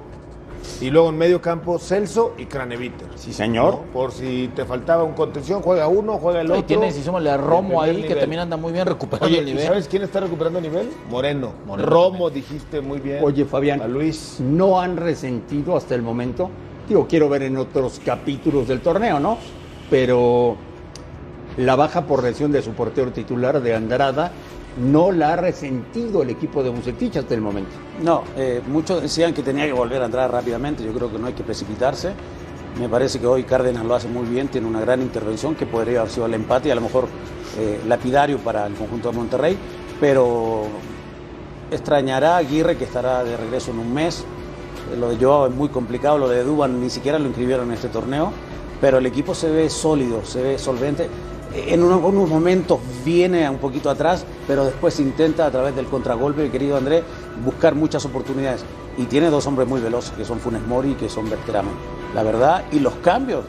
Y 0.81 0.89
luego 0.89 1.09
en 1.09 1.17
medio 1.17 1.41
campo, 1.41 1.79
Celso 1.79 2.33
y 2.37 2.45
Craneviter. 2.45 3.07
Sí, 3.15 3.31
señor. 3.33 3.73
¿no? 3.75 3.81
Por 3.93 4.11
si 4.11 4.49
te 4.55 4.65
faltaba 4.65 5.03
un 5.03 5.13
contención, 5.13 5.61
juega 5.61 5.87
uno, 5.87 6.17
juega 6.17 6.41
el 6.41 6.47
Y 6.47 6.51
otro. 6.51 6.63
tienes, 6.65 6.97
y 6.97 7.03
súmale 7.03 7.29
a 7.29 7.37
Romo 7.37 7.83
El 7.83 7.97
ahí, 7.97 8.03
que 8.03 8.15
también 8.15 8.41
anda 8.41 8.57
muy 8.57 8.73
bien 8.73 8.85
recuperando 8.85 9.27
Oye, 9.27 9.39
el 9.39 9.47
¿y 9.47 9.51
nivel. 9.51 9.67
sabes 9.67 9.87
quién 9.87 10.03
está 10.03 10.19
recuperando 10.19 10.59
nivel? 10.59 10.89
Moreno. 11.09 11.53
Moreno 11.65 11.87
Romo, 11.89 12.29
dijiste 12.29 12.81
muy 12.81 12.99
bien. 12.99 13.23
Oye, 13.23 13.45
Fabián. 13.45 13.81
A 13.81 13.87
Luis. 13.87 14.37
¿No 14.39 14.79
han 14.81 14.97
resentido 14.97 15.77
hasta 15.77 15.95
el 15.95 16.01
momento? 16.01 16.49
Digo, 16.89 17.07
quiero 17.07 17.29
ver 17.29 17.43
en 17.43 17.57
otros 17.57 18.01
capítulos 18.03 18.67
del 18.67 18.81
torneo, 18.81 19.19
¿no? 19.19 19.37
Pero 19.89 20.55
la 21.57 21.75
baja 21.75 22.01
por 22.05 22.21
lesión 22.23 22.51
de 22.51 22.61
su 22.61 22.71
portero 22.71 23.11
titular 23.11 23.61
de 23.61 23.73
Andrada 23.75 24.31
no 24.77 25.11
la 25.11 25.33
ha 25.33 25.35
resentido 25.37 26.21
el 26.21 26.29
equipo 26.29 26.61
de 26.63 26.69
Bucetich 26.69 27.17
hasta 27.17 27.33
el 27.33 27.41
momento. 27.41 27.71
No, 28.03 28.23
eh, 28.35 28.61
muchos 28.67 29.01
decían 29.01 29.33
que 29.33 29.41
tenía 29.41 29.65
que 29.65 29.73
volver 29.73 30.01
a 30.01 30.05
entrar 30.05 30.31
rápidamente. 30.31 30.83
Yo 30.83 30.93
creo 30.93 31.11
que 31.11 31.17
no 31.17 31.27
hay 31.27 31.33
que 31.33 31.43
precipitarse. 31.43 32.13
Me 32.79 32.89
parece 32.89 33.19
que 33.19 33.27
hoy 33.27 33.43
Cárdenas 33.43 33.85
lo 33.85 33.95
hace 33.95 34.09
muy 34.09 34.25
bien, 34.25 34.49
tiene 34.49 34.67
una 34.67 34.81
gran 34.81 35.01
intervención 35.01 35.55
que 35.55 35.65
podría 35.65 36.01
haber 36.01 36.11
sido 36.11 36.25
el 36.25 36.33
empate 36.33 36.67
y 36.67 36.71
a 36.71 36.75
lo 36.75 36.81
mejor 36.81 37.07
eh, 37.57 37.79
lapidario 37.87 38.37
para 38.39 38.67
el 38.67 38.73
conjunto 38.73 39.11
de 39.11 39.17
Monterrey. 39.17 39.57
Pero 40.01 40.63
extrañará 41.71 42.35
a 42.35 42.37
Aguirre, 42.37 42.77
que 42.77 42.83
estará 42.83 43.23
de 43.23 43.37
regreso 43.37 43.71
en 43.71 43.79
un 43.79 43.93
mes. 43.93 44.25
Eh, 44.91 44.97
Lo 44.97 45.09
de 45.09 45.17
Joao 45.17 45.47
es 45.47 45.53
muy 45.53 45.69
complicado, 45.69 46.17
lo 46.17 46.27
de 46.27 46.43
Duban 46.43 46.81
ni 46.81 46.89
siquiera 46.89 47.17
lo 47.17 47.27
inscribieron 47.27 47.67
en 47.67 47.75
este 47.75 47.87
torneo, 47.87 48.31
pero 48.81 48.97
el 48.97 49.05
equipo 49.05 49.33
se 49.33 49.49
ve 49.49 49.69
sólido, 49.69 50.25
se 50.25 50.41
ve 50.41 50.59
solvente. 50.59 51.07
En 51.55 51.83
unos, 51.83 52.03
unos 52.03 52.29
momentos 52.29 52.79
viene 53.03 53.49
un 53.49 53.57
poquito 53.57 53.89
atrás, 53.89 54.25
pero 54.47 54.65
después 54.65 54.99
intenta 54.99 55.45
a 55.45 55.51
través 55.51 55.75
del 55.75 55.85
contragolpe, 55.85 56.51
querido 56.51 56.77
André, 56.77 57.03
buscar 57.43 57.75
muchas 57.75 58.05
oportunidades. 58.05 58.65
Y 58.97 59.05
tiene 59.05 59.29
dos 59.29 59.47
hombres 59.47 59.67
muy 59.67 59.81
veloces, 59.81 60.11
que 60.11 60.25
son 60.25 60.39
Funes 60.39 60.61
Mori 60.67 60.91
y 60.91 60.95
que 60.95 61.09
son 61.09 61.29
Berterame. 61.29 61.71
La 62.13 62.23
verdad, 62.23 62.63
y 62.71 62.79
los 62.79 62.95
cambios, 62.95 63.45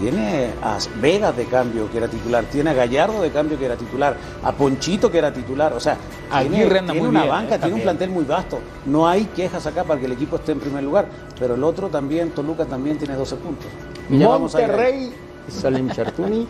tiene 0.00 0.50
a 0.62 0.78
Vegas 1.00 1.36
de 1.36 1.44
cambio 1.44 1.90
que 1.90 1.98
era 1.98 2.08
titular, 2.08 2.44
tiene 2.44 2.70
a 2.70 2.72
Gallardo 2.72 3.20
de 3.20 3.30
cambio 3.30 3.58
que 3.58 3.66
era 3.66 3.76
titular, 3.76 4.16
a 4.42 4.52
Ponchito 4.52 5.10
que 5.10 5.18
era 5.18 5.32
titular, 5.32 5.74
o 5.74 5.80
sea, 5.80 5.98
tiene, 6.40 6.66
tiene 6.66 6.92
muy 6.94 7.08
una 7.08 7.22
bien, 7.22 7.34
banca, 7.34 7.56
eh, 7.56 7.58
tiene 7.58 7.74
un 7.74 7.82
plantel 7.82 8.10
muy 8.10 8.24
vasto. 8.24 8.60
No 8.86 9.06
hay 9.06 9.26
quejas 9.26 9.66
acá 9.66 9.84
para 9.84 10.00
que 10.00 10.06
el 10.06 10.12
equipo 10.12 10.36
esté 10.36 10.52
en 10.52 10.60
primer 10.60 10.82
lugar, 10.82 11.06
pero 11.38 11.54
el 11.54 11.62
otro 11.62 11.88
también, 11.88 12.30
Toluca 12.30 12.64
también 12.64 12.96
tiene 12.96 13.14
12 13.14 13.36
puntos. 13.36 13.66
Y 14.08 14.18
ya 14.18 14.28
vamos 14.28 14.54
a. 14.54 14.58
Monterrey, 14.58 15.12
Salim 15.48 15.90
Chartuni, 15.90 16.46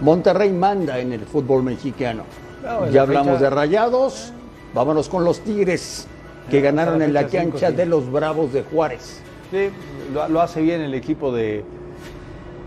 Monterrey 0.00 0.50
manda 0.52 0.98
en 0.98 1.12
el 1.12 1.20
fútbol 1.20 1.62
mexicano. 1.62 2.24
No, 2.64 2.86
en 2.86 2.92
ya 2.92 2.96
la 2.98 3.02
hablamos 3.02 3.32
fecha- 3.38 3.42
de 3.44 3.50
Rayados, 3.50 4.32
vámonos 4.74 5.08
con 5.08 5.24
los 5.24 5.40
Tigres, 5.40 6.06
que 6.50 6.60
ganaron 6.60 6.98
la 6.98 7.04
en 7.04 7.12
la 7.12 7.28
cinco, 7.28 7.50
cancha 7.52 7.70
de 7.70 7.86
los 7.86 8.10
Bravos 8.10 8.52
de 8.52 8.62
Juárez. 8.62 9.20
Sí, 9.50 9.68
lo, 10.12 10.28
lo 10.28 10.40
hace 10.40 10.60
bien 10.62 10.80
el 10.80 10.94
equipo 10.94 11.32
de, 11.32 11.64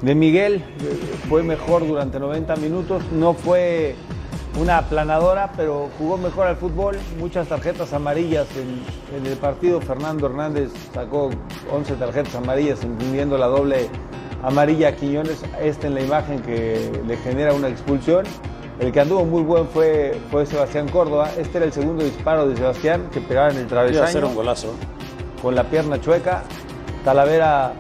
de 0.02 0.16
Miguel. 0.16 0.64
Fue 1.30 1.44
mejor 1.44 1.88
durante 1.88 2.20
90 2.20 2.56
minutos. 2.58 3.04
No 3.12 3.34
fue 3.34 3.96
una 4.60 4.78
aplanadora, 4.80 5.52
pero 5.56 5.90
jugó 5.98 6.18
mejor 6.18 6.48
al 6.48 6.58
fútbol. 6.58 6.98
Muchas 7.20 7.48
tarjetas 7.48 7.94
amarillas 7.94 8.48
en, 8.58 9.18
en 9.18 9.26
el 9.26 9.38
partido. 9.38 9.80
Fernando 9.82 10.28
Hernández 10.28 10.72
sacó 10.94 11.30
11 11.72 11.94
tarjetas 11.96 12.36
amarillas, 12.36 12.84
incluyendo 12.84 13.38
la 13.38 13.48
doble 13.48 13.88
amarilla 14.44 14.90
a 14.90 14.92
Quiñones. 14.96 15.44
Esta 15.60 15.88
en 15.88 15.96
la 15.96 16.02
imagen 16.02 16.42
que 16.42 16.92
le 17.08 17.18
genera 17.18 17.54
una 17.54 17.70
expulsión. 17.70 18.26
El 18.80 18.92
que 18.92 19.00
anduvo 19.00 19.24
muy 19.26 19.42
buen 19.44 19.68
fue, 19.68 20.18
fue 20.30 20.46
Sebastián 20.46 20.88
Córdoba. 20.90 21.30
Este 21.38 21.58
era 21.58 21.66
el 21.66 21.74
segundo 21.74 22.04
disparo 22.04 22.48
de 22.48 22.56
Sebastián 22.56 23.08
que 23.12 23.22
pegaba 23.22 23.50
en 23.50 23.58
el 23.58 23.68
travesaño 23.68 24.04
hacer 24.04 24.26
un 24.26 24.36
golazo. 24.36 24.74
con 25.42 25.56
la 25.56 25.64
pierna 25.64 26.00
chueca. 26.02 26.44
Talavera 27.06 27.74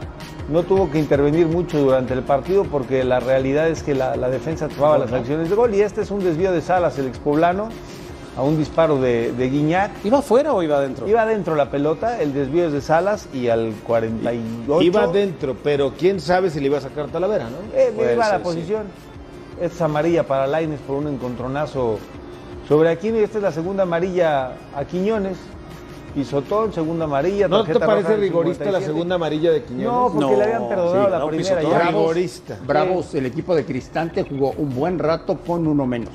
no 0.49 0.63
tuvo 0.63 0.91
que 0.91 0.99
intervenir 0.99 1.47
mucho 1.47 1.80
durante 1.80 2.13
el 2.13 2.21
partido 2.21 2.63
porque 2.65 3.04
la 3.04 3.19
realidad 3.19 3.69
es 3.69 3.82
que 3.82 3.95
la, 3.95 4.15
la 4.15 4.30
defensa 4.30 4.67
tomaba 4.67 4.97
las 4.97 5.12
acciones 5.13 5.49
de 5.49 5.56
gol 5.56 5.73
y 5.73 5.82
este 5.82 6.02
es 6.02 6.12
un 6.12 6.23
desvío 6.23 6.52
de 6.52 6.62
Salas, 6.62 6.99
el 6.99 7.08
expoblano, 7.08 7.69
a 8.36 8.41
un 8.41 8.58
disparo 8.58 9.00
de, 9.00 9.32
de 9.34 9.50
Guiñac. 9.50 9.91
¿Iba 10.04 10.19
afuera 10.19 10.54
o 10.54 10.63
iba 10.63 10.78
adentro? 10.78 11.08
Iba 11.08 11.22
adentro 11.22 11.56
la 11.56 11.69
pelota, 11.69 12.22
el 12.22 12.34
desvío 12.34 12.67
es 12.67 12.74
de 12.74 12.82
Salas 12.82 13.28
y 13.34 13.48
al 13.50 13.74
48... 13.86 14.82
Iba 14.82 15.04
adentro, 15.04 15.56
pero 15.63 15.93
quién 15.98 16.19
sabe 16.19 16.50
si 16.50 16.60
le 16.60 16.67
iba 16.67 16.78
a 16.78 16.82
sacar 16.82 17.08
Talavera, 17.08 17.50
¿no? 17.50 17.58
Eh, 17.76 17.93
iba 18.13 18.26
a 18.26 18.30
la 18.30 18.38
sí. 18.38 18.43
posición. 18.43 18.84
Esta 19.62 19.76
es 19.76 19.82
amarilla 19.82 20.24
para 20.26 20.48
Laines 20.48 20.80
por 20.82 20.98
un 20.98 21.08
encontronazo 21.08 22.00
sobre 22.67 22.89
Aquino 22.89 23.19
y 23.19 23.24
esta 23.24 23.38
es 23.38 23.43
la 23.43 23.52
segunda 23.52 23.84
amarilla 23.84 24.54
a 24.76 24.86
Quiñones. 24.86 25.38
Pisotón, 26.15 26.72
segunda 26.72 27.06
amarilla. 27.06 27.48
¿No 27.48 27.63
te 27.63 27.80
parece 27.80 28.15
rigorista 28.17 28.65
la 28.65 28.80
57? 28.80 28.86
segunda 28.86 29.15
amarilla 29.15 29.52
de 29.52 29.63
Quiñones? 29.63 29.88
No, 29.88 30.12
porque 30.13 30.19
No, 30.19 30.38
le 30.38 30.43
habían 30.43 30.69
perdonado 30.69 31.06
sí, 31.06 31.12
la 31.12 31.19
no, 31.19 31.28
primera. 31.28 31.89
Rigorista. 31.89 32.60
Bravos, 32.67 33.15
el 33.15 33.26
equipo 33.26 33.56
de 33.56 33.65
Cristante 33.65 34.24
jugó 34.24 34.54
un 34.58 34.76
buen 34.76 35.00
rato 35.00 35.38
con 35.38 35.65
uno 35.65 35.88
menos. 35.88 36.12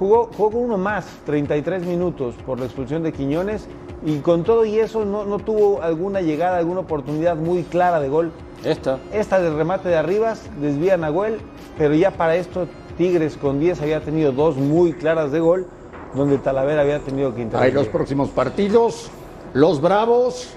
Jugó, 0.00 0.30
jugó 0.34 0.50
con 0.50 0.62
uno 0.62 0.78
más, 0.78 1.04
33 1.26 1.84
minutos 1.84 2.34
por 2.46 2.58
la 2.58 2.64
expulsión 2.64 3.02
de 3.02 3.12
Quiñones 3.12 3.66
y 4.02 4.20
con 4.20 4.44
todo 4.44 4.64
y 4.64 4.78
eso 4.78 5.04
no, 5.04 5.26
no 5.26 5.38
tuvo 5.38 5.82
alguna 5.82 6.22
llegada, 6.22 6.56
alguna 6.56 6.80
oportunidad 6.80 7.36
muy 7.36 7.64
clara 7.64 8.00
de 8.00 8.08
gol. 8.08 8.32
Esta. 8.64 8.98
Esta 9.12 9.38
del 9.40 9.56
remate 9.56 9.90
de 9.90 9.96
Arribas 9.96 10.42
desvía 10.58 10.94
a 10.94 10.96
Nahuel, 10.96 11.38
pero 11.76 11.92
ya 11.92 12.12
para 12.12 12.36
esto 12.36 12.66
Tigres 12.96 13.36
con 13.36 13.60
10 13.60 13.82
había 13.82 14.00
tenido 14.00 14.32
dos 14.32 14.56
muy 14.56 14.94
claras 14.94 15.32
de 15.32 15.40
gol, 15.40 15.66
donde 16.14 16.38
Talavera 16.38 16.80
había 16.80 17.00
tenido 17.00 17.34
que 17.34 17.40
Hay 17.40 17.44
intervenir. 17.44 17.74
los 17.74 17.88
próximos 17.88 18.30
partidos. 18.30 19.10
Los 19.52 19.82
Bravos 19.82 20.48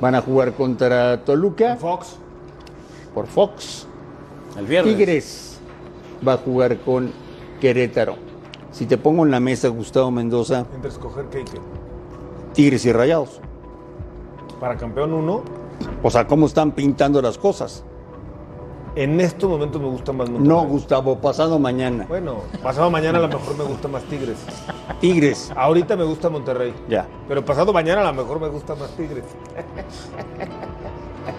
van 0.00 0.14
a 0.14 0.22
jugar 0.22 0.54
contra 0.54 1.22
Toluca 1.24 1.76
Fox. 1.76 2.16
por 3.14 3.26
Fox. 3.26 3.86
El 4.58 4.64
viernes. 4.64 4.96
Tigres 4.96 5.60
va 6.26 6.34
a 6.34 6.36
jugar 6.38 6.78
con 6.78 7.12
Querétaro. 7.60 8.31
Si 8.72 8.86
te 8.86 8.98
pongo 8.98 9.24
en 9.24 9.30
la 9.30 9.40
mesa, 9.40 9.68
Gustavo 9.68 10.10
Mendoza, 10.10 10.64
Entre 10.74 10.90
escoger 10.90 11.26
qué 11.26 11.40
y 11.40 11.44
qué. 11.44 11.58
Tigres 12.54 12.84
y 12.84 12.92
Rayados. 12.92 13.40
Para 14.60 14.76
campeón 14.76 15.12
uno, 15.12 15.42
O 16.02 16.10
sea, 16.10 16.26
¿cómo 16.26 16.46
están 16.46 16.72
pintando 16.72 17.20
las 17.22 17.38
cosas? 17.38 17.84
en 18.94 19.18
estos 19.22 19.48
momentos 19.48 19.80
me 19.80 19.88
gusta 19.88 20.12
más 20.12 20.28
Monterrey. 20.28 20.48
No, 20.54 20.66
Gustavo, 20.66 21.16
pasado 21.18 21.58
mañana. 21.58 22.04
Bueno, 22.06 22.42
pasado 22.62 22.90
mañana 22.90 23.18
a 23.18 23.22
lo 23.22 23.28
mejor 23.28 23.56
me 23.56 23.64
gusta 23.64 23.88
más 23.88 24.02
Tigres. 24.02 24.36
Tigres, 25.00 25.50
Ahorita 25.56 25.96
me 25.96 26.04
gusta 26.04 26.28
Monterrey. 26.28 26.74
ya. 26.90 27.06
Pero 27.26 27.42
pasado 27.42 27.72
mañana 27.72 28.02
a 28.02 28.12
lo 28.12 28.22
mejor 28.22 28.38
me 28.38 28.48
gusta 28.48 28.74
más 28.74 28.90
Tigres. 28.90 29.24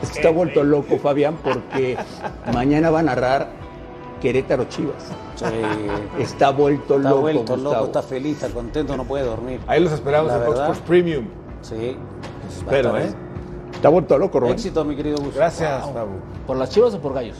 Es 0.01 0.09
que 0.11 0.17
está 0.17 0.31
vuelto 0.31 0.63
loco, 0.63 0.97
Fabián, 0.97 1.37
porque 1.43 1.95
mañana 2.53 2.89
va 2.89 2.99
a 3.01 3.03
narrar 3.03 3.51
Querétaro 4.23 4.63
Chivas. 4.69 5.03
Sí. 5.35 5.45
Está 6.17 6.51
vuelto 6.51 6.95
Está 6.95 7.09
loco, 7.09 7.21
vuelto 7.23 7.57
loco, 7.57 7.85
está 7.85 8.01
feliz, 8.01 8.41
está 8.41 8.47
contento, 8.53 8.95
no 8.95 9.03
puede 9.03 9.25
dormir. 9.25 9.59
Ahí 9.67 9.83
los 9.83 9.91
esperamos 9.91 10.31
La 10.31 10.37
en 10.37 10.43
Fox. 10.45 10.59
Sports 10.59 10.81
Premium. 10.87 11.25
Sí. 11.61 11.97
Espero, 12.47 12.97
¿eh? 12.97 13.13
Está 13.73 13.89
vuelto 13.89 14.17
loco, 14.17 14.39
Rubén. 14.39 14.53
Éxito, 14.53 14.85
mi 14.85 14.95
querido 14.95 15.17
Gus. 15.17 15.35
Gracias, 15.35 15.93
Babu. 15.93 16.13
¿Por 16.47 16.55
las 16.55 16.69
chivas 16.69 16.93
o 16.93 16.99
por 17.01 17.13
gallos? 17.13 17.35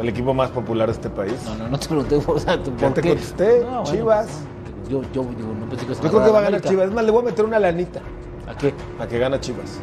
El 0.00 0.08
equipo 0.08 0.34
más 0.34 0.50
popular 0.50 0.88
de 0.88 0.94
este 0.94 1.10
país. 1.10 1.34
No, 1.44 1.54
no, 1.54 1.68
no 1.68 1.78
te 1.78 1.86
pregunté 1.86 2.18
por, 2.18 2.36
o 2.38 2.40
sea, 2.40 2.60
¿por 2.60 2.76
Ya 2.76 2.92
te 2.94 3.00
qué? 3.00 3.08
contesté, 3.10 3.60
No, 3.60 3.66
bueno, 3.68 3.84
Chivas. 3.84 4.26
pues, 4.26 4.88
yo, 4.90 5.02
yo 5.12 5.22
digo, 5.36 5.52
no 5.60 5.66
pensé 5.68 5.86
que 5.86 5.94
Yo 5.94 6.00
creo 6.10 6.24
que 6.24 6.30
va 6.32 6.38
a 6.40 6.42
ganar 6.42 6.60
Chivas. 6.60 6.88
Es 6.88 6.92
más, 6.92 7.04
le 7.04 7.12
voy 7.12 7.22
a 7.22 7.24
meter 7.26 7.44
una 7.44 7.60
lanita 7.60 8.00
¿A 8.48 8.56
qué? 8.56 8.74
a 8.98 9.06
que 9.06 9.18
gana 9.20 9.38
Chivas. 9.40 9.78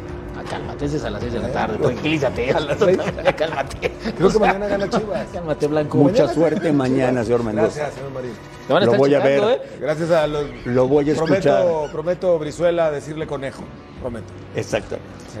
Cálmate, 0.48 0.84
ese 0.86 0.96
es 0.96 1.04
a 1.04 1.10
las 1.10 1.20
6 1.20 1.32
de 1.32 1.38
la 1.40 1.48
Eh, 1.48 1.52
tarde. 1.52 1.78
Tranquilízate. 1.78 2.50
a 2.52 2.60
las 2.60 2.78
seis. 2.80 2.98
Cálmate. 3.36 3.92
Creo 4.16 4.30
que 4.30 4.38
mañana 4.38 4.66
gana 4.68 4.88
Chivas. 4.90 5.26
Cálmate, 5.32 5.66
Blanco. 5.66 5.98
Mucha 5.98 6.12
Mañana 6.22 6.34
suerte 6.34 6.72
mañana, 6.72 7.24
señor 7.24 7.42
Mendoza. 7.44 7.66
Gracias, 7.80 7.94
señor 7.94 8.10
Marín. 8.12 8.30
Te 8.66 8.72
van 8.72 8.82
a 8.82 8.86
Lo 8.86 8.92
estar 8.92 8.98
voy 8.98 9.14
a 9.14 9.18
ver. 9.20 9.42
¿eh? 9.44 9.60
Gracias 9.80 10.10
a 10.10 10.26
los. 10.26 10.44
Lo 10.64 10.88
voy 10.88 11.10
a 11.10 11.12
escuchar. 11.12 11.40
Prometo, 11.42 11.88
prometo, 11.92 12.38
Brizuela, 12.38 12.90
decirle 12.90 13.26
conejo. 13.26 13.62
Prometo. 14.00 14.26
Exacto. 14.54 14.96
Sí. 15.32 15.38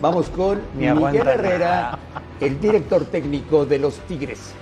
Vamos 0.00 0.28
con 0.28 0.60
Ni 0.76 0.90
Miguel 0.90 1.26
Herrera, 1.28 1.98
el 2.40 2.60
director 2.60 3.04
técnico 3.06 3.64
de 3.64 3.78
los 3.78 3.94
Tigres. 4.00 4.52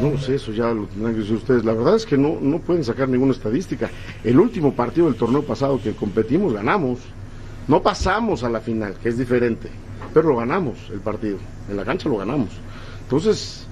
No 0.00 0.16
sé, 0.18 0.36
eso 0.36 0.52
ya 0.52 0.68
lo 0.68 0.86
tendrán 0.86 1.12
que 1.14 1.20
decir 1.20 1.36
ustedes. 1.36 1.64
La 1.64 1.72
verdad 1.74 1.96
es 1.96 2.06
que 2.06 2.16
no, 2.16 2.38
no 2.40 2.58
pueden 2.60 2.82
sacar 2.84 3.08
ninguna 3.08 3.32
estadística. 3.32 3.90
El 4.24 4.38
último 4.40 4.72
partido 4.72 5.06
del 5.06 5.16
torneo 5.16 5.42
pasado 5.42 5.80
que 5.82 5.92
competimos, 5.94 6.54
ganamos. 6.54 6.98
No 7.68 7.82
pasamos 7.82 8.42
a 8.42 8.48
la 8.48 8.60
final, 8.60 8.94
que 9.02 9.10
es 9.10 9.18
diferente, 9.18 9.68
pero 10.12 10.30
lo 10.30 10.36
ganamos 10.36 10.78
el 10.92 11.00
partido. 11.00 11.38
En 11.70 11.76
la 11.76 11.84
cancha 11.84 12.08
lo 12.08 12.16
ganamos. 12.16 12.48
Entonces, 13.02 13.66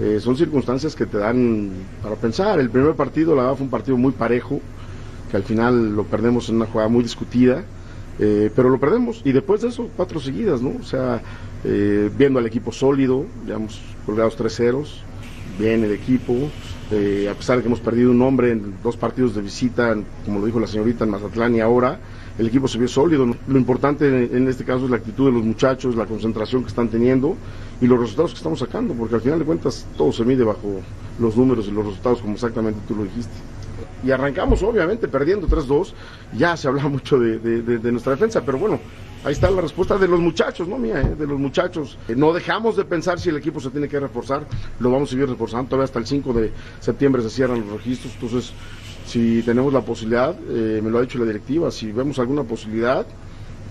eh, 0.00 0.18
son 0.20 0.36
circunstancias 0.36 0.96
que 0.96 1.06
te 1.06 1.18
dan 1.18 1.70
para 2.02 2.16
pensar. 2.16 2.58
El 2.58 2.70
primer 2.70 2.94
partido, 2.94 3.36
la 3.36 3.42
verdad, 3.42 3.56
fue 3.56 3.64
un 3.64 3.70
partido 3.70 3.96
muy 3.96 4.12
parejo, 4.12 4.60
que 5.30 5.36
al 5.36 5.44
final 5.44 5.94
lo 5.94 6.04
perdemos 6.04 6.48
en 6.48 6.56
una 6.56 6.66
jugada 6.66 6.88
muy 6.88 7.02
discutida. 7.02 7.62
Eh, 8.18 8.50
pero 8.54 8.68
lo 8.68 8.78
perdemos 8.78 9.22
y 9.24 9.32
después 9.32 9.62
de 9.62 9.68
eso 9.68 9.88
cuatro 9.96 10.20
seguidas, 10.20 10.60
¿no? 10.60 10.74
O 10.78 10.84
sea, 10.84 11.22
eh, 11.64 12.10
viendo 12.16 12.38
al 12.38 12.46
equipo 12.46 12.70
sólido, 12.70 13.24
digamos, 13.44 13.80
colgados 14.04 14.36
tres 14.36 14.54
ceros, 14.54 15.02
bien 15.58 15.82
el 15.82 15.92
equipo, 15.92 16.34
eh, 16.90 17.28
a 17.30 17.34
pesar 17.34 17.56
de 17.56 17.62
que 17.62 17.68
hemos 17.68 17.80
perdido 17.80 18.10
un 18.10 18.20
hombre 18.20 18.52
en 18.52 18.74
dos 18.82 18.96
partidos 18.96 19.34
de 19.34 19.40
visita, 19.42 19.96
como 20.24 20.40
lo 20.40 20.46
dijo 20.46 20.60
la 20.60 20.66
señorita 20.66 21.04
en 21.04 21.10
Mazatlán 21.10 21.54
y 21.54 21.60
ahora, 21.60 21.98
el 22.42 22.48
equipo 22.48 22.66
se 22.66 22.76
vio 22.76 22.88
sólido. 22.88 23.24
Lo 23.46 23.58
importante 23.58 24.06
en, 24.36 24.48
este 24.48 24.64
caso 24.64 24.84
es 24.84 24.90
la 24.90 24.96
actitud 24.96 25.26
de 25.26 25.32
los 25.32 25.44
muchachos, 25.44 25.94
la 25.94 26.06
concentración 26.06 26.62
que 26.62 26.68
están 26.68 26.88
teniendo 26.88 27.36
y 27.80 27.86
los 27.86 27.98
resultados 27.98 28.32
que 28.32 28.38
estamos 28.38 28.58
sacando, 28.58 28.94
porque 28.94 29.14
al 29.14 29.20
final 29.20 29.38
de 29.38 29.44
cuentas 29.44 29.86
todo 29.96 30.12
se 30.12 30.24
mide 30.24 30.42
bajo 30.42 30.80
los 31.20 31.36
números 31.36 31.68
y 31.68 31.70
los 31.70 31.86
resultados, 31.86 32.20
como 32.20 32.34
exactamente 32.34 32.80
tú 32.88 32.96
lo 32.96 33.04
dijiste. 33.04 33.32
Y 34.04 34.10
arrancamos, 34.10 34.62
obviamente, 34.64 35.06
perdiendo 35.06 35.46
3-2. 35.46 35.92
Ya 36.36 36.56
se 36.56 36.66
habla 36.66 36.82
mucho 36.88 37.18
de 37.18 37.92
nuestra 37.92 38.12
defensa, 38.12 38.42
pero 38.44 38.58
bueno, 38.58 38.80
ahí 39.24 39.32
está 39.32 39.50
la 39.50 39.60
respuesta 39.60 39.96
de 39.98 40.08
los 40.08 40.20
muchachos, 40.20 40.66
no 40.66 40.78
mía, 40.78 41.00
eh, 41.00 41.14
de 41.14 41.26
los 41.26 41.38
muchachos. 41.38 41.98
Eh, 42.08 42.14
no 42.16 42.32
dejamos 42.32 42.76
de 42.76 42.84
pensar 42.84 43.20
si 43.20 43.28
el 43.28 43.36
equipo 43.36 43.60
se 43.60 43.70
tiene 43.70 43.88
que 43.88 44.00
reforzar, 44.00 44.46
lo 44.80 44.90
vamos 44.90 45.08
a 45.08 45.12
seguir 45.12 45.28
reforzando. 45.28 45.68
Todavía 45.68 45.84
hasta 45.84 45.98
el 45.98 46.06
5 46.06 46.32
de 46.32 46.52
septiembre 46.80 47.22
se 47.22 47.30
cierran 47.30 47.60
los 47.60 47.72
registros, 47.72 48.14
entonces, 48.14 48.52
si 49.12 49.42
tenemos 49.42 49.70
la 49.74 49.82
posibilidad, 49.82 50.34
eh, 50.48 50.80
me 50.82 50.88
lo 50.88 50.96
ha 50.96 51.02
dicho 51.02 51.18
la 51.18 51.26
directiva, 51.26 51.70
si 51.70 51.92
vemos 51.92 52.18
alguna 52.18 52.44
posibilidad, 52.44 53.04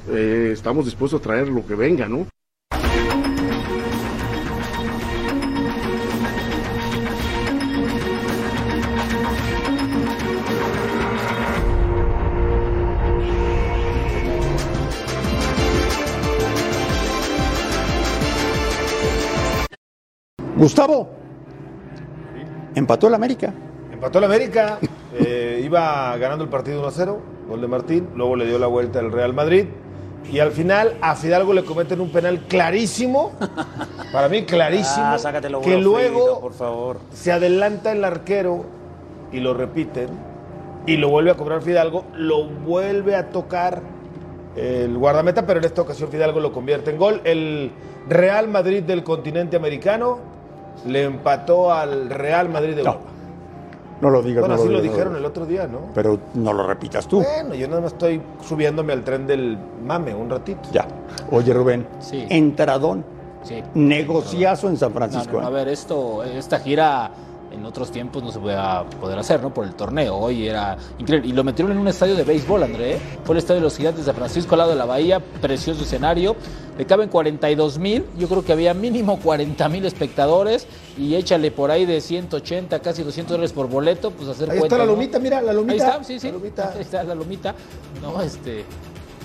eh, 0.08 0.52
estamos 0.54 0.86
dispuestos 0.86 1.20
a 1.20 1.24
traer 1.24 1.48
lo 1.48 1.66
que 1.66 1.74
venga, 1.74 2.08
¿no? 2.08 2.28
Gustavo, 20.56 21.10
empató 22.76 23.08
el 23.08 23.16
América. 23.16 23.52
Empató 23.92 24.20
el 24.20 24.26
América. 24.26 24.78
eh, 25.14 25.62
iba 25.64 26.16
ganando 26.18 26.44
el 26.44 26.50
partido 26.50 26.80
1 26.80 26.88
a 26.88 26.92
0, 26.92 27.20
gol 27.50 27.62
de 27.62 27.68
Martín, 27.68 28.08
luego 28.16 28.36
le 28.36 28.46
dio 28.46 28.58
la 28.60 28.68
vuelta 28.68 29.00
al 29.00 29.12
Real 29.12 29.34
Madrid. 29.34 29.66
Y 30.32 30.40
al 30.40 30.52
final 30.52 30.96
a 31.02 31.16
Fidalgo 31.16 31.52
le 31.52 31.64
cometen 31.66 32.00
un 32.00 32.12
penal 32.12 32.42
clarísimo, 32.48 33.32
para 34.14 34.30
mí 34.30 34.44
clarísimo, 34.46 35.06
Ah, 35.08 35.18
sácate 35.18 35.50
los 35.50 35.64
que 35.64 35.78
luego 35.78 36.40
por 36.40 36.54
favor. 36.54 36.98
se 37.12 37.32
adelanta 37.32 37.92
el 37.92 38.04
arquero 38.06 38.64
y 39.32 39.40
lo 39.40 39.54
repiten 39.56 40.10
y 40.86 40.98
lo 40.98 41.10
vuelve 41.10 41.32
a 41.32 41.36
cobrar 41.36 41.62
Fidalgo, 41.62 42.06
lo 42.16 42.46
vuelve 42.46 43.16
a 43.16 43.30
tocar 43.30 43.82
el 44.56 44.96
guardameta, 44.98 45.46
pero 45.46 45.60
en 45.60 45.66
esta 45.66 45.82
ocasión 45.82 46.10
Fidalgo 46.10 46.40
lo 46.40 46.52
convierte 46.52 46.92
en 46.92 46.98
gol. 46.98 47.22
El 47.24 47.72
Real 48.08 48.48
Madrid 48.48 48.84
del 48.84 49.04
continente 49.04 49.56
americano 49.56 50.20
le 50.86 51.04
empató 51.04 51.74
al 51.74 52.10
Real 52.10 52.48
Madrid 52.50 52.76
de 52.76 52.82
Europa. 52.82 53.00
No 53.06 53.11
lo 54.10 54.22
digas, 54.24 54.42
Bueno, 54.42 54.56
no 54.56 54.62
así 54.62 54.70
lo 54.72 54.80
digas, 54.82 54.86
no 54.86 54.92
dijeron 54.98 55.16
el 55.18 55.26
otro 55.26 55.46
día, 55.46 55.68
¿no? 55.68 55.80
Pero 55.94 56.20
no 56.34 56.54
lo 56.54 56.66
repitas 56.66 57.08
tú. 57.08 57.22
Bueno, 57.22 57.54
yo 57.56 57.68
nada 57.68 57.82
más 57.82 57.94
estoy 57.94 58.22
subiéndome 58.48 58.94
al 58.94 59.04
tren 59.04 59.28
del 59.28 59.58
mame 59.86 60.14
un 60.16 60.30
ratito. 60.30 60.62
Ya. 60.72 60.88
Oye, 61.30 61.54
Rubén, 61.54 61.86
Sí. 62.00 62.26
entradón, 62.30 63.04
Sí. 63.44 63.62
negociazo 63.74 64.68
en 64.70 64.78
San 64.78 64.90
No, 64.92 64.96
Francisco. 64.98 65.34
no, 65.34 65.42
no, 65.42 65.48
a 65.48 65.50
¿eh? 65.50 65.54
ver, 65.54 65.68
esto, 65.70 66.24
esta 66.24 66.60
gira 66.60 67.12
en 67.52 67.66
otros 67.66 67.92
tiempos 67.92 68.24
no 68.24 68.32
se 68.32 68.40
podía 68.40 68.84
poder 69.02 69.20
hacer, 69.20 69.42
¿no? 69.42 69.54
Por 69.54 69.66
el 69.66 69.74
torneo. 69.74 70.16
Hoy 70.16 70.48
era 70.48 70.78
increíble. 70.98 71.28
Y 71.28 71.34
lo 71.34 71.44
metieron 71.44 71.74
en 71.74 71.80
un 71.80 71.88
estadio 71.90 72.16
de 72.16 72.24
béisbol, 72.24 72.64
André. 72.64 72.94
¿eh? 72.96 73.00
Fue 73.26 73.34
el 73.34 73.40
estadio 73.40 73.60
de 73.60 73.66
los 73.66 73.76
Gigantes 73.76 74.06
de 74.06 74.12
San 74.12 74.16
Francisco 74.16 74.56
al 74.56 74.60
lado 74.60 74.70
de 74.72 74.78
la 74.78 74.86
Bahía. 74.86 75.20
Precioso 75.42 75.84
escenario. 75.84 76.36
Le 76.78 76.86
caben 76.86 77.10
42 77.10 77.78
mil. 77.78 78.06
Yo 78.18 78.30
creo 78.30 78.46
que 78.46 78.54
había 78.54 78.74
mínimo 78.74 79.20
40 79.20 79.68
mil 79.68 79.86
espectadores. 79.86 80.66
Y 80.98 81.16
échale 81.16 81.52
por 81.52 81.72
ahí 81.72 81.86
de 81.86 82.02
180, 82.02 82.80
casi 82.82 83.04
200 83.04 83.32
dólares 83.32 83.54
por 83.54 83.68
boleto. 83.70 84.12
Pues 84.12 84.28
hacer 84.30 84.52
Ahí 84.52 84.60
cuenta, 84.60 84.76
está 84.76 84.78
la 84.78 84.86
¿no? 84.86 84.92
lomita, 84.94 85.20
mira, 85.20 85.42
la 85.42 85.54
lomita. 85.54 85.84
Ahí 85.86 85.90
está, 85.92 86.04
sí, 86.04 86.20
sí. 86.20 86.28
Ahí 86.76 86.82
está 86.82 87.04
la 87.04 87.16
lomita. 87.16 87.56
No, 88.02 88.22
este. 88.22 88.66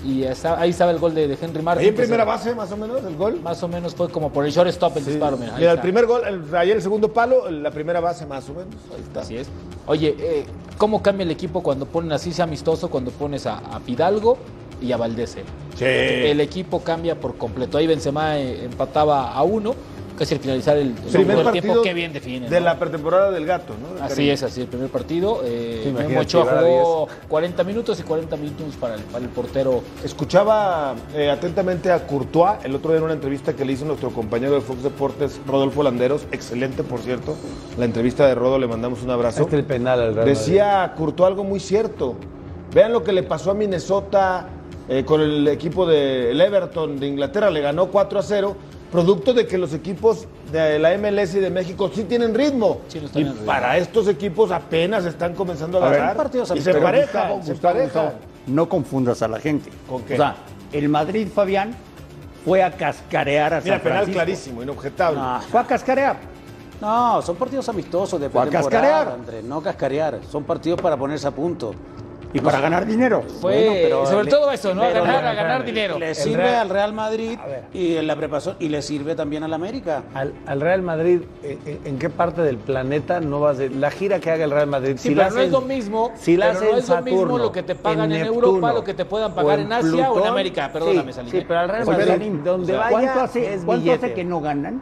Y 0.05 0.23
está- 0.23 0.59
ahí 0.61 0.69
estaba 0.69 0.91
el 0.91 0.99
gol 0.99 1.15
de, 1.15 1.27
de 1.27 1.37
Henry 1.41 1.61
Martin. 1.63 1.81
Ahí 1.83 1.89
en 1.89 1.95
primera 1.95 2.23
se- 2.23 2.27
base, 2.29 2.55
más 2.55 2.71
o 2.71 2.77
menos, 2.77 3.03
el 3.03 3.15
gol. 3.17 3.41
Más 3.41 3.61
o 3.63 3.67
menos 3.67 3.95
fue 3.95 4.09
como 4.09 4.31
por 4.31 4.45
el 4.45 4.51
shortstop 4.51 4.95
el 4.97 5.05
disparo. 5.05 5.37
Mira, 5.37 5.55
Mira, 5.57 5.71
el 5.71 5.79
primer 5.79 6.05
gol, 6.05 6.21
el- 6.25 6.55
ayer 6.55 6.75
el 6.77 6.81
segundo 6.83 7.11
palo, 7.11 7.49
la 7.49 7.71
primera 7.71 7.99
base 7.99 8.25
más 8.27 8.47
o 8.47 8.53
menos. 8.53 8.75
Ahí 8.95 9.01
está. 9.01 9.21
Así 9.21 9.37
es. 9.37 9.47
Oye, 9.87 10.15
eh, 10.19 10.45
¿cómo 10.77 11.01
cambia 11.01 11.23
el 11.23 11.31
equipo 11.31 11.63
cuando 11.63 11.85
ponen 11.87 12.11
así 12.11 12.31
sea 12.31 12.45
amistoso, 12.45 12.89
cuando 12.89 13.09
pones 13.11 13.47
a, 13.47 13.57
a 13.57 13.79
Fidalgo 13.79 14.37
y 14.81 14.91
a 14.91 14.97
Valdés? 14.97 15.31
Sí. 15.75 15.83
El 15.85 16.41
equipo 16.41 16.81
cambia 16.81 17.19
por 17.19 17.35
completo. 17.35 17.77
Ahí 17.79 17.87
Benzema 17.87 18.37
eh, 18.37 18.65
empataba 18.65 19.33
a 19.33 19.41
uno, 19.43 19.73
casi 20.17 20.33
al 20.35 20.39
finalizar 20.41 20.77
el, 20.77 20.87
el 20.87 21.11
Primer 21.11 21.43
partido 21.43 21.61
tiempo. 21.61 21.81
Qué 21.81 21.93
bien 21.93 22.13
define. 22.13 22.49
de 22.49 22.59
¿no? 22.59 22.65
la 22.65 22.79
pretemporada 22.79 23.31
del 23.31 23.45
gato, 23.45 23.73
¿no? 23.81 24.03
Así 24.03 24.15
Karim. 24.15 24.31
es, 24.33 24.43
así 24.43 24.61
el 24.61 24.67
primer 24.67 24.89
partido. 24.89 25.41
Eh, 25.45 25.93
Memo 25.95 26.19
Ochoa 26.21 26.61
jugó 26.61 27.07
40 27.27 27.63
minutos 27.63 27.99
y 27.99 28.03
40 28.03 28.35
minutos 28.37 28.75
para 28.79 28.95
el, 28.95 29.01
para 29.01 29.23
el 29.23 29.29
portero. 29.29 29.83
Escuchaba 30.03 30.95
eh, 31.15 31.29
atentamente 31.29 31.91
a 31.91 32.05
Courtois 32.05 32.57
el 32.63 32.75
otro 32.75 32.91
día 32.91 32.97
en 32.97 33.03
una 33.03 33.13
entrevista 33.13 33.53
que 33.53 33.63
le 33.63 33.73
hizo 33.73 33.85
nuestro 33.85 34.09
compañero 34.09 34.53
de 34.55 34.61
Fox 34.61 34.83
Deportes, 34.83 35.39
Rodolfo 35.47 35.83
Landeros. 35.83 36.23
Excelente, 36.31 36.83
por 36.83 36.99
cierto. 36.99 37.35
La 37.77 37.85
entrevista 37.85 38.27
de 38.27 38.35
Rodo, 38.35 38.57
le 38.59 38.67
mandamos 38.67 39.03
un 39.03 39.11
abrazo. 39.11 39.43
Este 39.43 39.55
el 39.55 39.65
penal 39.65 40.01
al. 40.01 40.25
Decía 40.25 40.93
Courtois 40.97 41.27
algo 41.27 41.43
muy 41.43 41.59
cierto. 41.59 42.15
Vean 42.73 42.91
lo 42.91 43.03
que 43.03 43.13
le 43.13 43.23
pasó 43.23 43.51
a 43.51 43.53
Minnesota 43.53 44.47
eh, 44.89 45.03
con 45.05 45.21
el 45.21 45.47
equipo 45.47 45.85
del 45.85 46.39
Everton 46.39 46.99
de 46.99 47.07
Inglaterra. 47.07 47.49
Le 47.49 47.61
ganó 47.61 47.87
4 47.87 48.19
a 48.19 48.23
0, 48.23 48.55
producto 48.91 49.33
de 49.33 49.45
que 49.47 49.57
los 49.57 49.73
equipos 49.73 50.27
de 50.51 50.79
la 50.79 50.97
MLS 50.97 51.35
y 51.35 51.39
de 51.39 51.49
México 51.49 51.89
sí 51.93 52.03
tienen 52.05 52.33
ritmo. 52.33 52.81
Sí, 52.87 52.99
no 53.01 53.19
y 53.19 53.23
ritmo. 53.23 53.45
para 53.45 53.77
estos 53.77 54.07
equipos 54.07 54.51
apenas 54.51 55.05
están 55.05 55.33
comenzando 55.35 55.81
a 55.81 55.87
A 55.87 55.89
ver, 55.89 55.99
agarrar. 55.99 56.17
partidos 56.17 56.51
y 56.55 56.61
se 56.61 56.71
Gustavo, 56.73 57.41
se 57.43 57.51
Gustavo. 57.53 57.79
Gustavo, 57.81 58.11
no 58.47 58.69
confundas 58.69 59.21
a 59.21 59.27
la 59.27 59.39
gente. 59.39 59.69
¿Con 59.89 60.03
qué? 60.03 60.13
O 60.13 60.17
sea, 60.17 60.35
el 60.71 60.87
Madrid, 60.89 61.27
Fabián, 61.33 61.71
fue 62.45 62.63
a 62.63 62.71
cascarear 62.71 63.53
a 63.55 63.61
Mira, 63.61 63.75
San 63.75 63.81
penal 63.83 63.97
Francisco. 63.97 64.17
clarísimo, 64.17 64.63
inobjetable. 64.63 65.19
No, 65.19 65.41
Fue 65.41 65.59
a 65.59 65.63
cascarear. 65.67 66.15
no, 66.79 67.21
son 67.21 67.35
partidos 67.35 67.67
amistosos 67.67 68.19
de 68.21 68.29
Fue 68.29 68.41
a 68.41 68.47
cascarear. 68.49 69.09
Andrés, 69.09 69.43
no 69.43 69.61
cascarear. 69.61 70.19
Son 70.31 70.43
partidos 70.45 70.79
para 70.81 70.95
ponerse 70.95 71.27
a 71.27 71.31
punto. 71.31 71.73
Y 72.33 72.41
para 72.41 72.59
ganar 72.59 72.85
dinero. 72.85 73.23
Fue 73.41 73.53
Bueno, 73.55 73.71
pero 73.83 74.05
sobre 74.05 74.25
le- 74.25 74.31
todo 74.31 74.51
eso, 74.51 74.75
¿no? 74.75 74.83
A 74.83 74.89
ganar, 74.89 75.25
a 75.25 75.33
ganar 75.33 75.63
dinero. 75.65 75.97
Le 75.97 76.13
sirve 76.13 76.43
Real- 76.43 76.55
al 76.61 76.69
Real 76.69 76.93
Madrid 76.93 77.39
y 77.73 77.95
en 77.95 78.05
la 78.05 78.15
preparación 78.15 78.57
y 78.59 78.69
le 78.69 78.81
sirve 78.81 79.15
también 79.15 79.43
al 79.43 79.53
América. 79.53 80.03
Al, 80.13 80.33
al 80.45 80.61
Real 80.61 80.81
Madrid, 80.81 81.21
¿en, 81.41 81.59
en- 81.65 81.79
en 81.85 81.99
qué 81.99 82.09
parte 82.09 82.41
del 82.41 82.57
planeta 82.57 83.19
no 83.21 83.39
vas 83.39 83.59
a 83.59 83.63
La 83.63 83.91
gira 83.91 84.19
que 84.19 84.29
haga 84.29 84.43
el 84.43 84.51
Real 84.51 84.67
Madrid. 84.67 84.93
Sí, 84.97 85.09
si 85.09 85.15
pero 85.15 85.21
la 85.29 85.29
no 85.35 85.41
es 85.41 85.51
lo 85.51 85.61
mismo, 85.61 86.11
si 86.15 86.35
la 86.37 86.47
pero 86.47 86.57
hacen 86.59 86.71
no 86.71 86.77
es 86.77 86.89
lo 86.89 86.95
mismo 87.01 87.17
Saturno, 87.21 87.37
lo 87.37 87.51
que 87.51 87.63
te 87.63 87.75
pagan 87.75 88.11
en, 88.11 88.21
Neptuno, 88.23 88.47
Europa, 88.47 88.73
lo 88.73 88.83
que 88.83 88.93
te 88.93 89.05
puedan 89.05 89.33
pagar 89.33 89.59
o 89.59 89.61
en 89.61 89.71
Asia 89.73 89.89
o 89.89 89.97
en 89.97 90.13
Plutón. 90.13 90.27
América. 90.27 90.69
Perdóname, 90.73 91.11
sí, 91.11 91.15
Salim. 91.15 91.31
sí, 91.31 91.45
pero 91.47 91.59
al 91.61 91.69
Real 91.69 91.85
Madrid, 91.85 92.47
o 92.47 92.65
sea, 92.65 92.77
vaya, 92.77 92.89
¿cuánto 92.89 93.19
hace, 93.21 93.53
es 93.53 93.63
cuánto 93.63 93.91
hace 93.93 94.13
que 94.13 94.23
no 94.25 94.41
ganan? 94.41 94.81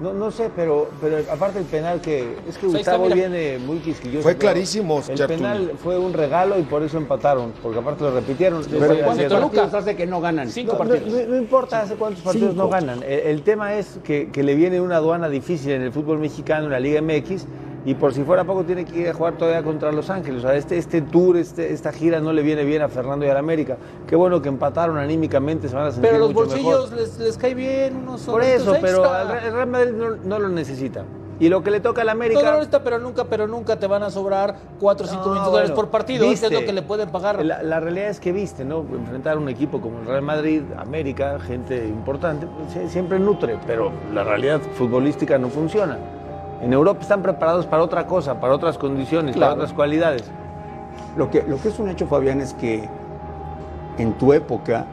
No, 0.00 0.12
no 0.12 0.30
sé, 0.32 0.50
pero, 0.56 0.88
pero 1.00 1.18
aparte 1.30 1.60
el 1.60 1.64
penal 1.66 2.00
que... 2.00 2.36
Es 2.48 2.58
que 2.58 2.66
está, 2.66 2.96
Gustavo 2.96 3.08
viene 3.10 3.58
muy 3.58 3.78
quisquilloso. 3.78 4.22
Fue 4.22 4.36
clarísimo, 4.36 5.00
El 5.08 5.14
Chartuni. 5.16 5.38
penal 5.38 5.72
fue 5.76 5.96
un 5.98 6.12
regalo 6.12 6.58
y 6.58 6.62
por 6.62 6.82
eso 6.82 6.96
empataron, 6.98 7.52
porque 7.62 7.78
aparte 7.78 8.02
lo 8.02 8.10
repitieron. 8.12 8.64
Pero 8.68 8.98
¿cuántos 9.04 9.32
partidos 9.40 9.74
hace 9.74 9.94
que 9.94 10.06
no 10.06 10.20
ganan? 10.20 10.48
Cinco 10.48 10.72
no, 10.72 10.78
partidos. 10.78 11.12
no- 11.12 11.26
no 11.28 11.36
importa 11.36 11.82
hace 11.82 11.94
cuántos 11.94 12.22
partidos 12.22 12.50
Cinco. 12.52 12.64
no 12.64 12.68
ganan. 12.70 13.02
El, 13.04 13.20
el 13.20 13.42
tema 13.42 13.74
es 13.74 14.00
que, 14.02 14.30
que 14.32 14.42
le 14.42 14.54
viene 14.56 14.80
una 14.80 14.96
aduana 14.96 15.28
difícil 15.28 15.70
en 15.72 15.82
el 15.82 15.92
fútbol 15.92 16.18
mexicano, 16.18 16.64
en 16.66 16.72
la 16.72 16.80
Liga 16.80 17.00
MX, 17.00 17.46
y 17.84 17.94
por 17.94 18.14
si 18.14 18.22
fuera 18.22 18.44
poco 18.44 18.64
tiene 18.64 18.84
que 18.84 18.98
ir 19.00 19.08
a 19.08 19.14
jugar 19.14 19.34
todavía 19.36 19.62
contra 19.62 19.90
Los 19.92 20.08
Ángeles. 20.10 20.44
O 20.44 20.46
sea, 20.48 20.56
este, 20.56 20.78
este 20.78 21.02
tour, 21.02 21.36
este, 21.36 21.72
esta 21.72 21.92
gira 21.92 22.20
no 22.20 22.32
le 22.32 22.42
viene 22.42 22.64
bien 22.64 22.82
a 22.82 22.88
Fernando 22.88 23.26
y 23.26 23.28
a 23.28 23.34
la 23.34 23.40
América. 23.40 23.76
Qué 24.06 24.14
bueno 24.16 24.40
que 24.40 24.48
empataron 24.48 24.98
anímicamente, 24.98 25.68
se 25.68 25.74
van 25.74 25.86
a 25.86 25.92
sentir 25.92 26.10
Pero 26.10 26.20
los 26.24 26.32
mucho 26.34 26.46
bolsillos 26.46 26.90
mejor. 26.92 27.06
les, 27.08 27.18
les 27.18 27.36
cae 27.38 27.54
bien 27.54 27.96
unos 27.96 28.22
Por 28.22 28.42
eso, 28.42 28.76
pero 28.80 28.98
extra. 29.04 29.20
al 29.38 29.44
el 29.46 29.52
Real 29.52 29.66
Madrid 29.68 29.92
no, 29.92 30.10
no 30.24 30.38
lo 30.38 30.48
necesita. 30.48 31.04
Y 31.40 31.48
lo 31.48 31.60
que 31.64 31.72
le 31.72 31.80
toca 31.80 32.02
a 32.02 32.04
la 32.04 32.12
América... 32.12 32.40
No, 32.40 32.46
no, 32.46 32.54
ahorita, 32.58 32.84
pero 32.84 33.00
nunca, 33.00 33.24
pero 33.24 33.48
nunca 33.48 33.76
te 33.76 33.88
van 33.88 34.04
a 34.04 34.10
sobrar 34.10 34.54
4 34.78 35.06
o 35.06 35.08
5 35.08 35.20
No, 35.22 35.28
millones 35.30 35.44
de 35.46 35.50
dólares 35.50 35.70
por 35.72 35.88
partido. 35.88 36.22
Eso 36.24 36.32
es 36.34 36.40
viste. 36.42 36.54
lo 36.54 36.64
que 36.64 36.72
le 36.72 36.82
pueden 36.82 37.08
pagar. 37.08 37.44
La, 37.44 37.64
la 37.64 37.80
realidad 37.80 38.10
es 38.10 38.20
que 38.20 38.30
viste, 38.30 38.64
¿no? 38.64 38.80
Enfrentar 38.94 39.38
un 39.38 39.48
equipo 39.48 39.80
como 39.80 39.98
el 39.98 40.06
Real 40.06 40.22
Madrid, 40.22 40.62
América, 40.78 41.40
gente 41.40 41.84
importante, 41.88 42.46
pues, 42.46 42.76
sie- 42.76 42.88
siempre 42.88 43.18
nutre, 43.18 43.58
pero 43.66 43.90
la 44.14 44.22
realidad 44.22 44.60
futbolística 44.76 45.36
no 45.36 45.48
funciona. 45.48 45.98
En 46.62 46.72
Europa 46.72 47.00
están 47.02 47.22
preparados 47.22 47.66
para 47.66 47.82
otra 47.82 48.06
cosa, 48.06 48.38
para 48.40 48.54
otras 48.54 48.78
condiciones, 48.78 49.34
Claro. 49.34 49.52
para 49.54 49.62
otras 49.64 49.74
cualidades. 49.74 50.22
Lo 51.16 51.28
que, 51.30 51.42
lo 51.42 51.60
que 51.60 51.68
es 51.68 51.78
un 51.78 51.88
hecho, 51.88 52.06
Fabián, 52.06 52.40
es 52.40 52.54
que 52.54 52.88
en 53.98 54.12
tu 54.14 54.32
época 54.32 54.86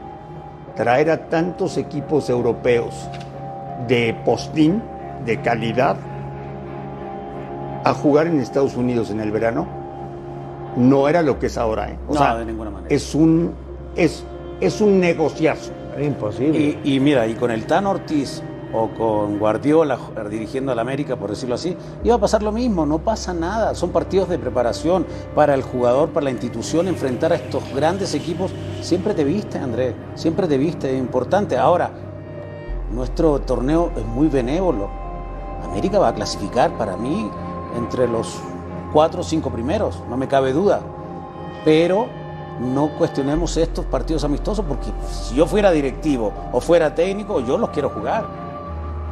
traer 0.74 1.10
a 1.10 1.28
tantos 1.28 1.76
equipos 1.78 2.28
europeos 2.28 3.08
de 3.86 4.14
postín, 4.24 4.82
de 5.24 5.40
calidad, 5.40 5.96
a 7.84 7.94
jugar 7.94 8.26
en 8.26 8.40
Estados 8.40 8.76
Unidos 8.76 9.10
en 9.10 9.20
el 9.20 9.30
verano, 9.30 9.66
no 10.76 11.08
era 11.08 11.22
lo 11.22 11.38
que 11.38 11.46
es 11.46 11.56
ahora. 11.56 11.88
¿eh? 11.90 11.98
O 12.08 12.14
No, 12.14 12.18
sea, 12.20 12.36
de 12.36 12.44
ninguna 12.44 12.70
manera. 12.70 12.94
es 12.94 13.14
un, 13.14 13.52
es, 13.96 14.24
es 14.60 14.80
un 14.80 15.00
negociazo. 15.00 15.72
Era 15.96 16.04
imposible. 16.04 16.78
Y, 16.84 16.94
y 16.96 17.00
mira, 17.00 17.26
y 17.26 17.34
con 17.34 17.50
el 17.50 17.64
Tan 17.66 17.86
Ortiz 17.86 18.42
o 18.72 18.88
con 18.88 19.38
Guardiola 19.38 19.98
eh, 20.16 20.28
dirigiendo 20.28 20.72
al 20.72 20.78
América, 20.78 21.16
por 21.16 21.30
decirlo 21.30 21.54
así, 21.54 21.76
iba 22.04 22.14
a 22.14 22.18
pasar 22.18 22.42
lo 22.42 22.52
mismo, 22.52 22.86
no 22.86 22.98
pasa 22.98 23.34
nada. 23.34 23.74
Son 23.74 23.90
partidos 23.90 24.28
de 24.28 24.38
preparación 24.38 25.06
para 25.34 25.54
el 25.54 25.62
jugador, 25.62 26.10
para 26.10 26.24
la 26.24 26.30
institución, 26.30 26.88
enfrentar 26.88 27.32
a 27.32 27.36
estos 27.36 27.62
grandes 27.74 28.14
equipos. 28.14 28.52
Siempre 28.80 29.14
te 29.14 29.24
viste, 29.24 29.58
Andrés, 29.58 29.94
siempre 30.14 30.46
te 30.46 30.58
viste, 30.58 30.92
es 30.92 30.98
importante. 30.98 31.56
Ahora, 31.56 31.90
nuestro 32.92 33.40
torneo 33.40 33.90
es 33.96 34.04
muy 34.04 34.28
benévolo. 34.28 34.88
América 35.64 35.98
va 35.98 36.08
a 36.08 36.14
clasificar 36.14 36.76
para 36.76 36.96
mí 36.96 37.30
entre 37.76 38.08
los 38.08 38.40
cuatro 38.92 39.20
o 39.20 39.24
cinco 39.24 39.50
primeros, 39.50 40.02
no 40.08 40.16
me 40.16 40.28
cabe 40.28 40.52
duda. 40.52 40.80
Pero 41.64 42.06
no 42.60 42.90
cuestionemos 42.98 43.56
estos 43.56 43.84
partidos 43.86 44.24
amistosos 44.24 44.64
porque 44.66 44.92
si 45.10 45.34
yo 45.34 45.46
fuera 45.46 45.70
directivo 45.70 46.32
o 46.52 46.60
fuera 46.60 46.94
técnico, 46.94 47.40
yo 47.40 47.58
los 47.58 47.70
quiero 47.70 47.90
jugar. 47.90 48.39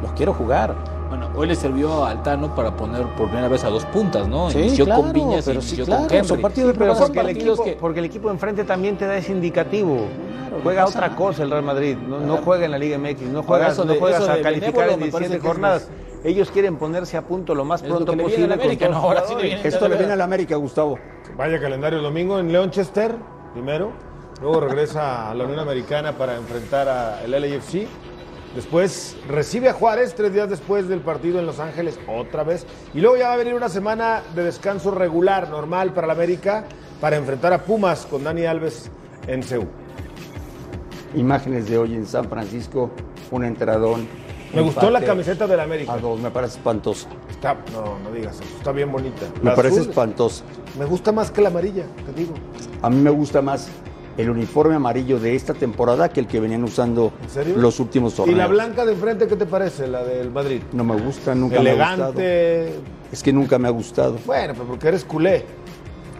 Los 0.01 0.11
quiero 0.13 0.33
jugar. 0.33 0.75
Bueno, 1.09 1.29
hoy 1.35 1.47
le 1.47 1.55
sirvió 1.55 2.05
al 2.05 2.21
Tano 2.21 2.53
para 2.53 2.75
poner 2.75 3.03
por 3.15 3.27
primera 3.27 3.47
vez 3.47 3.63
a 3.63 3.69
dos 3.69 3.83
puntas, 3.85 4.27
¿no? 4.27 4.49
Sí, 4.51 4.59
inició 4.59 4.85
claro, 4.85 5.01
con 5.01 5.11
Viñas 5.13 5.45
y 5.45 5.49
pero 5.49 5.61
sí, 5.61 5.67
inició 5.69 5.85
claro, 5.85 6.03
con 6.07 6.13
Henry. 6.15 6.27
son 6.27 6.41
partidos 6.41 6.73
de 6.73 6.79
Pero 6.79 6.93
son 6.95 7.03
porque 7.07 7.19
el, 7.19 7.25
partidos 7.25 7.59
equipo, 7.59 7.63
que- 7.63 7.81
porque 7.81 7.99
el 7.99 8.05
equipo 8.05 8.29
enfrente 8.31 8.63
también 8.63 8.95
te 8.97 9.05
da 9.07 9.17
ese 9.17 9.31
indicativo. 9.31 9.97
juega 10.63 10.85
otra 10.85 11.01
nada. 11.01 11.15
cosa 11.15 11.43
el 11.43 11.49
Real 11.51 11.63
Madrid. 11.63 11.97
No, 11.97 12.19
no 12.19 12.37
juega 12.37 12.65
en 12.65 12.71
la 12.71 12.77
Liga 12.77 12.97
MX, 12.97 13.21
no 13.23 13.39
eso 13.73 13.85
no 13.85 13.95
juegas 13.95 14.21
eso 14.23 14.31
a 14.31 14.41
calificar 14.41 14.89
en 14.89 14.99
me 14.99 15.11
parece 15.11 15.29
17 15.29 15.29
que 15.31 15.35
es 15.37 15.43
jornadas. 15.43 15.89
Ellos 16.23 16.51
quieren 16.51 16.75
ponerse 16.77 17.15
a 17.17 17.21
punto 17.23 17.55
lo 17.55 17.63
más 17.65 17.81
lo 17.81 17.95
pronto 17.95 18.11
a 18.11 18.15
posible. 18.17 18.47
con 18.57 18.93
Ahora 18.93 19.21
sí 19.21 19.29
le 19.29 19.35
jugadores. 19.35 19.43
viene 19.43 19.67
Esto 19.67 19.87
le 19.87 19.95
viene 19.97 20.13
a 20.13 20.15
la 20.17 20.23
América, 20.25 20.55
Gustavo. 20.57 20.99
Vaya 21.37 21.59
calendario 21.59 21.97
el 21.99 22.03
domingo 22.03 22.39
en 22.39 22.51
Leonchester, 22.51 23.15
primero. 23.53 23.91
Luego 24.41 24.59
regresa 24.61 25.31
a 25.31 25.33
la 25.35 25.43
Unión 25.45 25.59
Americana 25.59 26.11
para 26.13 26.35
enfrentar 26.35 26.87
al 26.87 27.31
LAFC. 27.31 27.87
Después 28.55 29.15
recibe 29.27 29.69
a 29.69 29.73
Juárez 29.73 30.15
tres 30.15 30.33
días 30.33 30.49
después 30.49 30.87
del 30.87 31.01
partido 31.01 31.39
en 31.39 31.45
Los 31.45 31.59
Ángeles 31.59 31.99
otra 32.07 32.43
vez. 32.43 32.65
Y 32.93 32.99
luego 32.99 33.15
ya 33.17 33.27
va 33.27 33.33
a 33.35 33.37
venir 33.37 33.53
una 33.53 33.69
semana 33.69 34.21
de 34.35 34.43
descanso 34.43 34.91
regular, 34.91 35.49
normal 35.49 35.93
para 35.93 36.07
la 36.07 36.13
América, 36.13 36.65
para 36.99 37.15
enfrentar 37.15 37.53
a 37.53 37.63
Pumas 37.63 38.07
con 38.07 38.23
Dani 38.23 38.45
Alves 38.45 38.89
en 39.27 39.43
Seúl. 39.43 39.67
Imágenes 41.15 41.69
de 41.69 41.77
hoy 41.77 41.93
en 41.93 42.05
San 42.05 42.27
Francisco, 42.27 42.89
un 43.31 43.45
entradón. 43.45 44.07
Me 44.53 44.61
gustó 44.61 44.89
la 44.89 45.01
camiseta 45.01 45.45
del 45.45 45.59
América. 45.59 45.93
A 45.93 45.97
dos, 45.99 46.19
me 46.19 46.31
parece 46.31 46.57
espantosa. 46.57 47.07
Está, 47.29 47.55
no, 47.71 47.99
no 47.99 48.11
digas 48.11 48.35
eso, 48.35 48.57
está 48.57 48.71
bien 48.71 48.91
bonita. 48.91 49.27
Me 49.43 49.51
La 49.51 49.55
parece 49.55 49.79
azul 49.79 49.89
espantosa. 49.89 50.43
Me 50.77 50.85
gusta 50.85 51.11
más 51.11 51.29
que 51.29 51.41
la 51.41 51.49
amarilla, 51.49 51.85
te 52.05 52.13
digo. 52.13 52.33
A 52.81 52.89
mí 52.89 52.97
me 52.97 53.11
gusta 53.11 53.43
más 53.43 53.69
el 54.19 54.29
uniforme 54.29 54.75
amarillo 54.75 55.17
de 55.17 55.33
esta 55.35 55.53
temporada 55.53 56.09
que 56.09 56.19
el 56.19 56.27
que 56.27 56.41
venían 56.41 56.63
usando 56.65 57.13
¿En 57.23 57.29
serio? 57.29 57.55
los 57.57 57.79
últimos 57.79 58.13
¿Y 58.13 58.15
torneos. 58.17 58.37
la 58.37 58.47
blanca 58.47 58.85
de 58.85 58.91
enfrente 58.91 59.27
qué 59.27 59.37
te 59.37 59.45
parece, 59.45 59.87
la 59.87 60.03
del 60.03 60.29
Madrid? 60.29 60.61
No 60.73 60.83
me 60.83 60.95
gusta, 60.97 61.33
nunca 61.33 61.61
me 61.61 61.69
ha 61.71 61.73
gustado. 61.73 62.11
Elegante. 62.19 62.73
Es 63.13 63.23
que 63.23 63.31
nunca 63.31 63.57
me 63.57 63.69
ha 63.69 63.71
gustado. 63.71 64.17
Bueno, 64.25 64.53
pero 64.53 64.65
porque 64.65 64.89
eres 64.89 65.05
culé. 65.05 65.45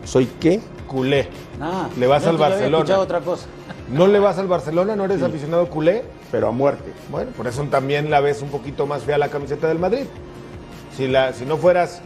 ¿Soy 0.05 0.29
qué? 0.39 0.61
Culé. 0.87 1.27
Ah, 1.59 1.89
Le 1.99 2.07
vas 2.07 2.25
al 2.25 2.35
había 2.35 2.49
Barcelona. 2.49 2.99
otra 2.99 3.19
cosa. 3.19 3.47
¿No 3.91 4.07
le 4.07 4.19
vas 4.19 4.37
al 4.37 4.47
Barcelona? 4.47 4.95
¿No 4.95 5.03
eres 5.03 5.21
aficionado 5.21 5.67
culé? 5.69 6.03
Pero 6.31 6.47
a 6.47 6.51
muerte. 6.51 6.91
Bueno, 7.11 7.31
por 7.35 7.47
eso 7.47 7.63
también 7.63 8.09
la 8.09 8.21
ves 8.21 8.41
un 8.41 8.49
poquito 8.49 8.87
más 8.87 9.03
fea 9.03 9.17
la 9.17 9.27
camiseta 9.27 9.67
del 9.67 9.77
Madrid. 9.77 10.03
Si, 10.95 11.07
la, 11.07 11.33
si 11.33 11.45
no 11.45 11.57
fueras 11.57 12.01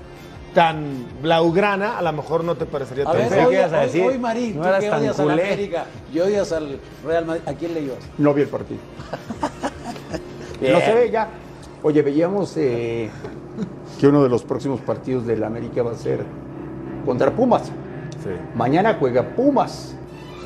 tan 0.54 1.06
blaugrana, 1.22 1.98
a 1.98 2.02
lo 2.02 2.13
mejor 2.13 2.44
no 2.44 2.56
te 2.56 2.66
parecería 2.66 3.04
A 3.08 3.12
tan 3.12 3.46
hoy, 3.46 3.56
ibas 3.56 3.74
a 3.74 3.82
decir? 3.82 4.04
hoy, 4.04 4.18
Marín, 4.18 4.56
No 4.56 4.62
tú 4.62 4.68
eras 4.68 4.84
que 4.84 4.89
tan 4.89 5.00
odias 5.00 5.20
a 5.20 5.26
la. 5.26 5.34
América 5.34 5.86
y 6.13 6.20
odias 6.20 6.52
al 6.52 6.80
Real 7.06 7.26
Madrid, 7.26 7.42
¿a 7.46 7.54
quién 7.54 7.74
le 7.74 7.82
ibas? 7.82 7.98
No 8.18 8.34
vi 8.34 8.44
el 8.44 8.48
partido. 8.48 8.80
no 10.62 10.80
sé, 10.80 11.10
ya. 11.12 11.30
Oye, 11.82 12.02
veíamos 12.02 12.56
eh, 12.58 13.10
que 14.00 14.08
uno 14.08 14.24
de 14.24 14.30
los 14.30 14.44
próximos 14.44 14.80
partidos 14.82 15.26
del 15.26 15.44
América 15.44 15.84
va 15.84 15.92
a 15.92 15.96
ser 15.96 16.24
contra 17.06 17.32
Pumas. 17.32 17.63
Sí. 18.24 18.30
Mañana 18.56 18.96
juega 19.00 19.36
Pumas 19.36 19.96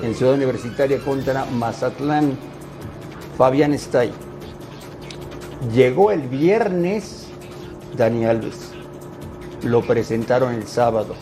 en 0.02 0.16
Ciudad 0.16 0.34
Universitaria 0.34 1.00
contra 1.00 1.46
Mazatlán. 1.46 2.38
Fabián 3.38 3.74
está 3.74 4.00
ahí. 4.00 4.14
Llegó 5.74 6.12
el 6.12 6.22
viernes 6.22 7.28
Dani 7.96 8.26
Alves. 8.26 8.72
Lo 9.68 9.82
presentaron 9.82 10.54
el 10.54 10.66
sábado. 10.66 11.14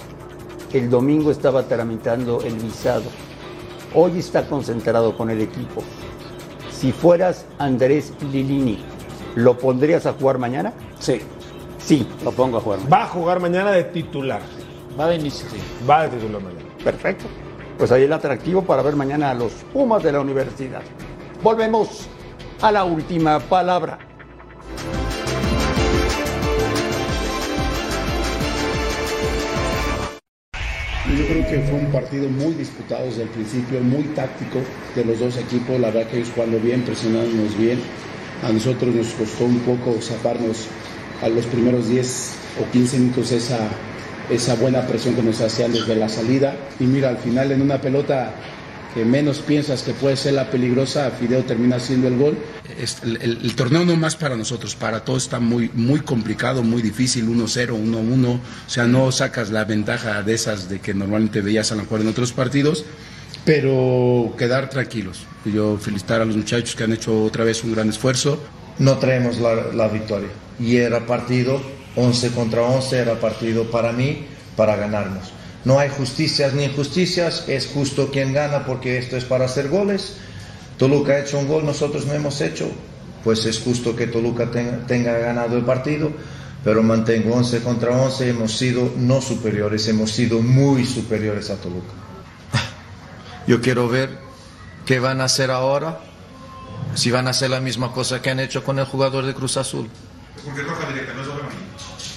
El 0.71 0.91
domingo 0.91 1.31
estaba 1.31 1.63
tramitando 1.63 2.41
el 2.41 2.53
visado. 2.53 3.05
Hoy 3.95 4.19
está 4.19 4.47
concentrado 4.47 5.17
con 5.17 5.31
el 5.31 5.41
equipo. 5.41 5.81
Si 6.71 6.91
fueras 6.91 7.45
Andrés 7.58 8.13
Lilini, 8.31 8.77
¿lo 9.34 9.58
pondrías 9.58 10.05
a 10.05 10.13
jugar 10.13 10.38
mañana? 10.38 10.73
Sí, 10.99 11.21
Sí, 11.79 12.08
lo 12.23 12.31
pongo 12.31 12.58
a 12.58 12.62
jugar. 12.62 12.79
Va 12.91 13.03
a 13.03 13.08
jugar 13.08 13.39
mañana 13.39 13.71
de 13.71 13.84
titular. 13.86 14.41
Va 14.99 15.08
de 15.08 15.15
inicio, 15.15 15.47
sí. 15.49 15.58
Va 15.88 16.03
de 16.03 16.17
titular 16.17 16.41
mañana. 16.41 16.69
perfecto. 16.84 17.25
Pues 17.79 17.91
ahí 17.91 18.03
el 18.03 18.13
atractivo 18.13 18.63
para 18.63 18.84
ver 18.84 18.95
mañana 18.95 19.31
a 19.31 19.34
los 19.34 19.51
Pumas 19.73 20.03
de 20.03 20.12
la 20.12 20.19
universidad. 20.19 20.81
Volvemos 21.41 22.08
a 22.62 22.71
la 22.71 22.84
última 22.84 23.39
palabra. 23.39 23.97
Yo 31.17 31.25
creo 31.28 31.47
que 31.47 31.60
fue 31.62 31.80
un 31.80 31.91
partido 31.93 32.28
muy 32.28 32.54
disputado 32.56 33.06
desde 33.06 33.23
el 33.23 33.30
principio, 33.30 33.80
muy 33.80 34.04
táctico 34.15 34.60
de 34.95 35.06
los 35.06 35.17
dos 35.17 35.38
equipos. 35.38 35.80
La 35.80 35.89
verdad 35.89 36.10
que 36.10 36.17
ellos 36.17 36.32
jugando 36.36 36.60
bien, 36.60 36.82
presionándonos 36.82 37.58
bien. 37.58 37.80
A 38.43 38.51
nosotros 38.51 38.93
nos 38.93 39.08
costó 39.13 39.45
un 39.45 39.60
poco 39.60 39.97
zafarnos 40.01 40.67
a 41.21 41.30
los 41.30 41.45
primeros 41.45 41.88
10 41.88 42.34
o 42.62 42.71
15 42.71 42.99
minutos 42.99 43.32
esa, 43.32 43.60
esa 44.30 44.56
buena 44.56 44.86
presión 44.86 45.15
que 45.15 45.23
nos 45.23 45.39
hacían 45.39 45.71
desde 45.71 45.95
la 45.95 46.10
salida. 46.10 46.54
Y 46.82 46.84
mira, 46.84 47.10
al 47.10 47.17
final 47.17 47.49
en 47.54 47.62
una 47.62 47.80
pelota 47.80 48.34
que 48.95 49.05
menos 49.05 49.39
piensas 49.39 49.84
que 49.84 49.93
puede 49.93 50.15
ser 50.17 50.34
la 50.34 50.49
peligrosa, 50.49 51.12
Fideo 51.12 51.43
termina 51.43 51.75
haciendo 51.75 52.08
el 52.08 52.17
gol. 52.17 52.38
Es- 52.79 53.03
El, 53.03 53.17
el- 53.21 53.39
el 53.43 53.55
torneo 53.55 53.86
no 53.86 53.95
más 53.97 54.15
para 54.15 54.36
nosotros, 54.36 54.73
para 54.75 55.03
todos 55.05 55.23
está 55.23 55.39
muy, 55.39 55.69
muy 55.75 55.99
complicado, 55.99 56.63
muy 56.63 56.81
difícil, 56.81 57.27
1-0, 57.27 57.75
1-1, 57.75 58.36
o 58.36 58.39
sea, 58.69 58.86
no 58.86 59.12
sacas 59.12 59.51
la 59.51 59.65
ventaja 59.65 60.23
de 60.23 60.34
esas 60.34 60.69
de 60.69 60.79
que 60.79 60.93
normalmente 60.95 61.41
veías 61.41 61.71
a 61.71 61.75
lo 61.75 61.81
mejor 61.84 62.01
en 62.01 62.08
otros 62.08 62.31
partidos, 62.31 62.86
pero 63.43 64.34
quedar 64.38 64.69
tranquilos. 64.69 65.19
Yo 65.45 65.77
felicitar 65.77 66.21
a 66.21 66.25
los 66.25 66.36
muchachos 66.36 66.75
que 66.75 66.84
han 66.84 66.93
hecho 66.93 67.23
otra 67.23 67.43
vez 67.43 67.63
un 67.63 67.73
gran 67.75 67.89
esfuerzo. 67.89 68.41
no 68.79 68.97
traemos 68.97 69.38
la, 69.39 69.55
la 69.73 69.88
victoria. 69.88 70.29
Y 70.60 70.77
era 70.77 71.05
partido 71.05 71.62
11 71.95 72.29
contra 72.31 72.62
11, 72.63 72.97
era 72.97 73.19
partido 73.19 73.69
para 73.71 73.91
mí, 73.91 74.25
para 74.55 74.75
ganarnos. 74.75 75.31
No 75.65 75.80
hay 75.80 75.89
justicias 75.89 76.54
ni 76.54 76.63
injusticias, 76.63 77.45
es 77.47 77.67
justo 77.67 78.12
quien 78.12 78.34
gana 78.34 78.65
porque 78.65 78.99
esto 78.99 79.17
es 79.17 79.25
para 79.25 79.45
hacer 79.45 79.67
goles. 79.67 80.17
Toluca 80.78 81.13
ha 81.13 81.19
hecho 81.19 81.39
un 81.39 81.47
gol, 81.47 81.65
nosotros 81.65 82.06
no 82.06 82.13
hemos 82.13 82.39
hecho, 82.41 82.69
pues 83.23 83.45
es 83.45 83.60
justo 83.60 83.95
que 83.95 84.06
Toluca 84.06 84.51
tenga, 84.51 84.86
tenga 84.86 85.17
ganado 85.17 85.58
el 85.58 85.65
partido, 85.65 86.12
pero 86.63 86.84
mantengo 86.84 87.34
11 87.34 87.62
contra 87.62 87.91
11, 87.91 88.30
hemos 88.30 88.56
sido 88.56 88.91
no 88.97 89.21
superiores, 89.21 89.88
hemos 89.88 90.12
sido 90.12 90.41
muy 90.41 90.86
superiores 90.86 91.49
a 91.49 91.56
Toluca. 91.56 91.93
Yo 93.47 93.60
quiero 93.62 93.89
ver 93.89 94.19
qué 94.86 94.99
van 94.99 95.21
a 95.21 95.25
hacer 95.25 95.49
ahora, 95.49 95.99
si 96.93 97.10
van 97.10 97.28
a 97.28 97.32
hacer 97.32 97.49
la 97.49 97.60
misma 97.60 97.91
cosa 97.91 98.21
que 98.21 98.30
han 98.30 98.39
hecho 98.39 98.63
con 98.63 98.78
el 98.78 98.86
jugador 98.86 99.25
de 99.25 99.34
Cruz 99.34 99.58
Azul. 99.58 99.89
Porque 100.43 100.62
roja 100.62 100.88
directa, 100.89 101.13
no 101.13 101.21
es. 101.21 101.35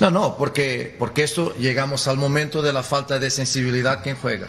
No, 0.00 0.10
no, 0.12 0.36
porque, 0.36 0.94
porque 0.96 1.24
esto 1.24 1.54
llegamos 1.56 2.06
al 2.06 2.18
momento 2.18 2.62
de 2.62 2.72
la 2.72 2.84
falta 2.84 3.18
de 3.18 3.30
sensibilidad 3.30 4.02
quien 4.02 4.16
juega. 4.16 4.48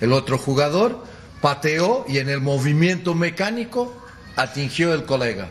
El 0.00 0.12
otro 0.12 0.38
jugador 0.38 1.04
pateó 1.42 2.06
y 2.08 2.18
en 2.18 2.30
el 2.30 2.40
movimiento 2.40 3.14
mecánico 3.14 3.94
atingió 4.36 4.94
el 4.94 5.04
colega. 5.04 5.48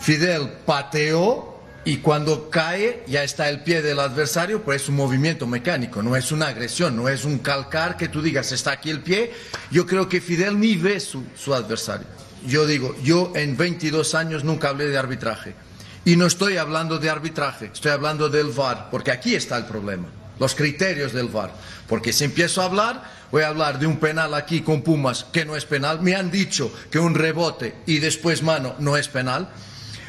Fidel 0.00 0.50
pateó 0.64 1.58
y 1.84 1.98
cuando 1.98 2.48
cae 2.48 3.04
ya 3.06 3.22
está 3.22 3.50
el 3.50 3.62
pie 3.64 3.82
del 3.82 4.00
adversario, 4.00 4.62
pues 4.62 4.82
es 4.82 4.88
un 4.88 4.96
movimiento 4.96 5.46
mecánico, 5.46 6.02
no 6.02 6.16
es 6.16 6.32
una 6.32 6.48
agresión, 6.48 6.96
no 6.96 7.08
es 7.08 7.24
un 7.24 7.38
calcar 7.38 7.96
que 7.96 8.08
tú 8.08 8.22
digas 8.22 8.52
está 8.52 8.72
aquí 8.72 8.88
el 8.88 9.02
pie. 9.02 9.32
Yo 9.70 9.86
creo 9.86 10.08
que 10.08 10.22
Fidel 10.22 10.58
ni 10.58 10.76
ve 10.76 11.00
su, 11.00 11.22
su 11.36 11.54
adversario. 11.54 12.06
Yo 12.46 12.66
digo, 12.66 12.96
yo 13.02 13.32
en 13.34 13.58
22 13.58 14.14
años 14.14 14.42
nunca 14.42 14.70
hablé 14.70 14.86
de 14.86 14.96
arbitraje. 14.96 15.54
Y 16.08 16.16
no 16.16 16.24
estoy 16.24 16.56
hablando 16.56 16.98
de 16.98 17.10
arbitraje, 17.10 17.66
estoy 17.66 17.90
hablando 17.90 18.30
del 18.30 18.46
VAR, 18.46 18.88
porque 18.90 19.10
aquí 19.10 19.34
está 19.34 19.58
el 19.58 19.66
problema, 19.66 20.08
los 20.38 20.54
criterios 20.54 21.12
del 21.12 21.28
VAR. 21.28 21.52
Porque 21.86 22.14
si 22.14 22.24
empiezo 22.24 22.62
a 22.62 22.64
hablar, 22.64 23.02
voy 23.30 23.42
a 23.42 23.48
hablar 23.48 23.78
de 23.78 23.86
un 23.86 23.98
penal 23.98 24.32
aquí 24.32 24.62
con 24.62 24.80
Pumas 24.80 25.26
que 25.30 25.44
no 25.44 25.54
es 25.54 25.66
penal. 25.66 26.00
Me 26.00 26.14
han 26.14 26.30
dicho 26.30 26.72
que 26.90 26.98
un 26.98 27.14
rebote 27.14 27.74
y 27.84 27.98
después 27.98 28.42
mano 28.42 28.74
no 28.78 28.96
es 28.96 29.06
penal. 29.06 29.50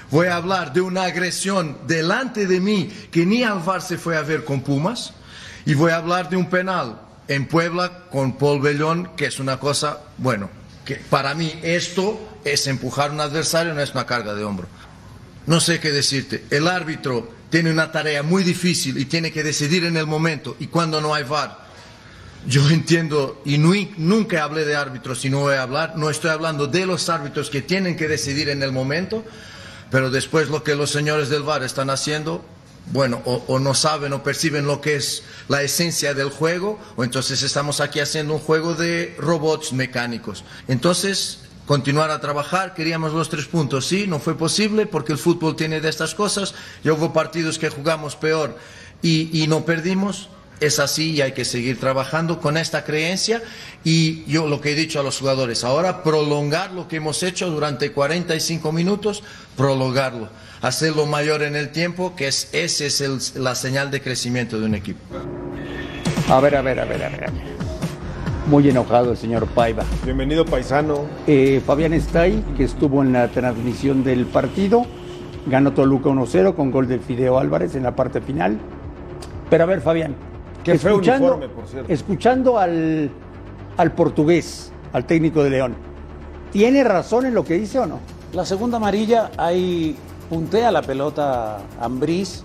Voy 0.09 0.27
a 0.27 0.37
hablar 0.37 0.71
de 0.71 0.79
una 0.79 1.03
agresión 1.03 1.79
delante 1.85 2.47
de 2.47 2.61
mí 2.61 2.89
que 3.11 3.25
ni 3.25 3.43
al 3.43 3.59
VAR 3.59 3.81
se 3.81 3.97
fue 3.97 4.15
a 4.15 4.21
ver 4.21 4.45
con 4.45 4.61
Pumas. 4.61 5.11
Y 5.65 5.73
voy 5.73 5.91
a 5.91 5.97
hablar 5.97 6.29
de 6.29 6.37
un 6.37 6.49
penal 6.49 6.97
en 7.27 7.45
Puebla 7.45 8.05
con 8.09 8.37
Paul 8.37 8.61
Bellón, 8.61 9.17
que 9.17 9.25
es 9.25 9.37
una 9.37 9.59
cosa, 9.59 9.99
bueno, 10.17 10.49
que 10.85 10.95
para 10.95 11.35
mí 11.35 11.59
esto 11.61 12.39
es 12.45 12.67
empujar 12.67 13.09
a 13.09 13.13
un 13.13 13.19
adversario, 13.19 13.73
no 13.73 13.81
es 13.81 13.91
una 13.91 14.05
carga 14.05 14.33
de 14.33 14.45
hombro. 14.45 14.69
No 15.49 15.59
sé 15.59 15.79
qué 15.79 15.91
decirte. 15.91 16.43
El 16.51 16.67
árbitro 16.67 17.27
tiene 17.49 17.71
una 17.71 17.91
tarea 17.91 18.21
muy 18.21 18.43
difícil 18.43 18.99
y 18.99 19.05
tiene 19.05 19.31
que 19.31 19.41
decidir 19.43 19.83
en 19.83 19.97
el 19.97 20.05
momento 20.05 20.55
y 20.59 20.67
cuando 20.67 21.01
no 21.01 21.15
hay 21.15 21.23
VAR. 21.23 21.67
Yo 22.47 22.69
entiendo 22.69 23.41
y 23.45 23.57
nu- 23.57 23.89
nunca 23.97 24.43
hablé 24.43 24.63
de 24.63 24.75
árbitros 24.75 25.25
y 25.25 25.29
no 25.31 25.39
voy 25.39 25.55
a 25.55 25.63
hablar. 25.63 25.97
No 25.97 26.11
estoy 26.11 26.29
hablando 26.29 26.67
de 26.67 26.85
los 26.85 27.09
árbitros 27.09 27.49
que 27.49 27.63
tienen 27.63 27.97
que 27.97 28.07
decidir 28.07 28.49
en 28.49 28.61
el 28.61 28.71
momento, 28.71 29.25
pero 29.89 30.11
después 30.11 30.49
lo 30.49 30.63
que 30.63 30.75
los 30.75 30.91
señores 30.91 31.29
del 31.29 31.41
VAR 31.41 31.63
están 31.63 31.89
haciendo, 31.89 32.45
bueno, 32.91 33.19
o, 33.25 33.43
o 33.47 33.57
no 33.57 33.73
saben 33.73 34.13
o 34.13 34.21
perciben 34.21 34.67
lo 34.67 34.81
que 34.81 34.97
es 34.97 35.23
la 35.47 35.63
esencia 35.63 36.13
del 36.13 36.29
juego, 36.29 36.79
o 36.95 37.03
entonces 37.03 37.41
estamos 37.41 37.81
aquí 37.81 37.99
haciendo 37.99 38.35
un 38.35 38.39
juego 38.39 38.75
de 38.75 39.15
robots 39.17 39.73
mecánicos. 39.73 40.43
Entonces, 40.67 41.39
continuar 41.69 42.09
a 42.09 42.19
trabajar, 42.19 42.73
queríamos 42.73 43.13
los 43.13 43.29
tres 43.29 43.45
puntos, 43.45 43.85
sí, 43.85 44.07
no 44.07 44.17
fue 44.17 44.35
posible 44.35 44.87
porque 44.87 45.11
el 45.11 45.19
fútbol 45.19 45.55
tiene 45.55 45.79
de 45.79 45.87
estas 45.87 46.15
cosas, 46.15 46.55
ya 46.83 46.93
hubo 46.93 47.13
partidos 47.13 47.59
que 47.59 47.69
jugamos 47.69 48.15
peor 48.15 48.57
y, 49.03 49.45
no 49.47 49.65
perdimos, 49.65 50.29
es 50.61 50.79
así 50.79 51.11
y 51.11 51.21
hay 51.21 51.33
que 51.33 51.45
seguir 51.45 51.79
trabajando 51.79 52.41
con 52.41 52.57
esta 52.57 52.83
creencia 52.83 53.43
y 53.83 54.25
yo 54.25 54.47
lo 54.47 54.61
que 54.61 54.71
he 54.71 54.75
dicho 54.75 54.99
a 54.99 55.03
los 55.03 55.19
jugadores, 55.19 55.63
ahora 55.63 56.01
prolongar 56.01 56.71
lo 56.71 56.87
que 56.87 56.95
hemos 56.95 57.21
hecho 57.21 57.51
durante 57.51 57.91
45 57.91 58.71
minutos, 58.71 59.21
prolongarlo, 59.55 60.27
hacerlo 60.63 61.05
mayor 61.05 61.43
en 61.43 61.55
el 61.55 61.69
tiempo, 61.69 62.15
que 62.15 62.29
es, 62.29 62.49
ese 62.51 62.87
es 62.87 63.35
la 63.35 63.53
señal 63.53 63.91
de 63.91 64.01
crecimiento 64.01 64.59
de 64.59 64.65
un 64.65 64.73
equipo. 64.73 65.01
A 66.29 66.39
ver, 66.39 66.55
a 66.55 66.63
ver, 66.63 66.79
a 66.79 66.85
ver. 66.85 67.03
a 67.03 67.09
ver. 67.09 67.78
Muy 68.49 68.67
enojado 68.67 69.11
el 69.11 69.17
señor 69.17 69.45
Paiva. 69.45 69.83
Bienvenido, 70.03 70.43
paisano. 70.43 71.01
Eh, 71.27 71.61
Fabián 71.63 71.93
está 71.93 72.21
ahí, 72.21 72.43
que 72.57 72.63
estuvo 72.63 73.03
en 73.03 73.13
la 73.13 73.27
transmisión 73.27 74.03
del 74.03 74.25
partido. 74.25 74.87
Ganó 75.45 75.73
Toluca 75.73 76.09
1-0 76.09 76.55
con 76.55 76.71
gol 76.71 76.87
del 76.87 76.99
Fideo 76.99 77.37
Álvarez 77.37 77.75
en 77.75 77.83
la 77.83 77.95
parte 77.95 78.21
final. 78.21 78.57
Pero 79.51 79.65
a 79.65 79.67
ver, 79.67 79.81
Fabián. 79.81 80.15
Qué 80.63 80.79
feo 80.79 80.97
uniforme, 80.97 81.47
por 81.47 81.67
cierto. 81.67 81.93
Escuchando 81.93 82.57
al, 82.57 83.11
al 83.77 83.91
portugués, 83.91 84.71
al 84.93 85.05
técnico 85.05 85.43
de 85.43 85.51
León, 85.51 85.75
¿tiene 86.51 86.83
razón 86.83 87.27
en 87.27 87.35
lo 87.35 87.45
que 87.45 87.53
dice 87.53 87.77
o 87.77 87.85
no? 87.85 87.99
La 88.33 88.45
segunda 88.45 88.77
amarilla, 88.77 89.29
ahí 89.37 89.95
puntea 90.27 90.71
la 90.71 90.81
pelota 90.81 91.59
Ambriz, 91.79 92.43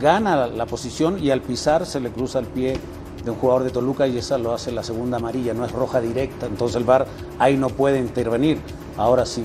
gana 0.00 0.36
la, 0.36 0.46
la 0.46 0.66
posición 0.66 1.18
y 1.20 1.30
al 1.30 1.40
pisar 1.40 1.86
se 1.86 1.98
le 1.98 2.10
cruza 2.10 2.38
el 2.38 2.46
pie 2.46 2.76
de 3.24 3.30
un 3.30 3.36
jugador 3.36 3.64
de 3.64 3.70
Toluca 3.70 4.06
y 4.06 4.18
esa 4.18 4.38
lo 4.38 4.52
hace 4.52 4.70
la 4.70 4.82
segunda 4.82 5.16
amarilla, 5.16 5.54
no 5.54 5.64
es 5.64 5.72
roja 5.72 6.00
directa, 6.00 6.46
entonces 6.46 6.76
el 6.76 6.84
VAR 6.84 7.06
ahí 7.38 7.56
no 7.56 7.68
puede 7.68 7.98
intervenir. 7.98 8.58
Ahora 8.96 9.24
sí, 9.24 9.42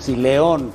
si 0.00 0.16
León 0.16 0.70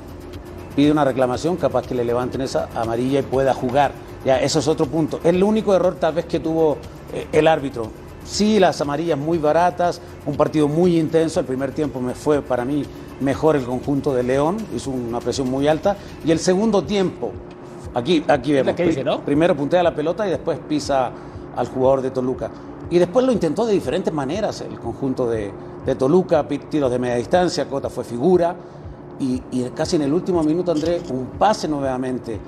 pide 0.76 0.92
una 0.92 1.04
reclamación, 1.04 1.58
capaz 1.58 1.86
que 1.86 1.96
le 1.96 2.06
levanten 2.06 2.42
esa 2.42 2.70
amarilla 2.76 3.20
y 3.20 3.24
pueda 3.24 3.54
jugar. 3.54 3.92
Ya, 4.26 4.40
eso 4.40 4.60
es 4.60 4.68
otro 4.68 4.86
punto. 4.86 5.18
Es 5.24 5.34
el 5.34 5.44
único 5.44 5.74
error 5.74 5.96
tal 5.96 6.14
vez 6.14 6.26
que 6.26 6.40
tuvo 6.40 6.78
eh, 7.14 7.28
el 7.32 7.48
árbitro. 7.48 7.88
Sí, 8.26 8.60
las 8.60 8.80
amarillas 8.82 9.18
muy 9.18 9.38
baratas, 9.38 10.02
un 10.26 10.36
partido 10.36 10.68
muy 10.68 10.98
intenso. 10.98 11.40
El 11.40 11.46
primer 11.46 11.72
tiempo 11.72 12.00
me 12.00 12.14
fue 12.14 12.42
para 12.42 12.66
mí 12.66 12.84
mejor 13.20 13.56
el 13.56 13.64
conjunto 13.64 14.14
de 14.14 14.24
León, 14.24 14.58
hizo 14.76 14.92
una 14.92 15.20
presión 15.20 15.50
muy 15.50 15.68
alta. 15.68 15.98
Y 16.26 16.32
el 16.32 16.40
segundo 16.40 16.84
tiempo, 16.84 17.32
aquí, 17.94 18.24
aquí 18.28 18.54
vemos. 18.54 18.76
dice, 18.76 19.04
¿no? 19.04 19.22
Primero 19.22 19.56
puntea 19.56 19.84
la 19.84 19.96
pelota 19.96 20.28
y 20.28 20.32
después 20.32 20.60
pisa 20.68 21.12
al 21.56 21.68
jugador 21.68 22.02
de 22.02 22.12
Toluca. 22.12 22.50
Y 22.90 22.98
después 22.98 23.26
lo 23.26 23.32
intentó 23.32 23.66
de 23.66 23.74
diferentes 23.74 24.14
maneras 24.14 24.62
el 24.62 24.80
conjunto 24.80 25.30
de, 25.30 25.52
Toluca, 25.98 26.48
tiros 26.48 26.92
de 26.92 27.00
media 27.00 27.16
distancia, 27.16 27.68
Cota 27.68 27.90
fue 27.90 28.04
figura. 28.04 28.56
Y, 29.20 29.42
y 29.52 29.64
casi 29.76 29.98
en 29.98 30.04
el 30.04 30.14
último 30.14 30.44
minuto, 30.44 30.72
André, 30.72 31.02
un 31.12 31.26
pase 31.38 31.68
nuevamente 31.68 32.40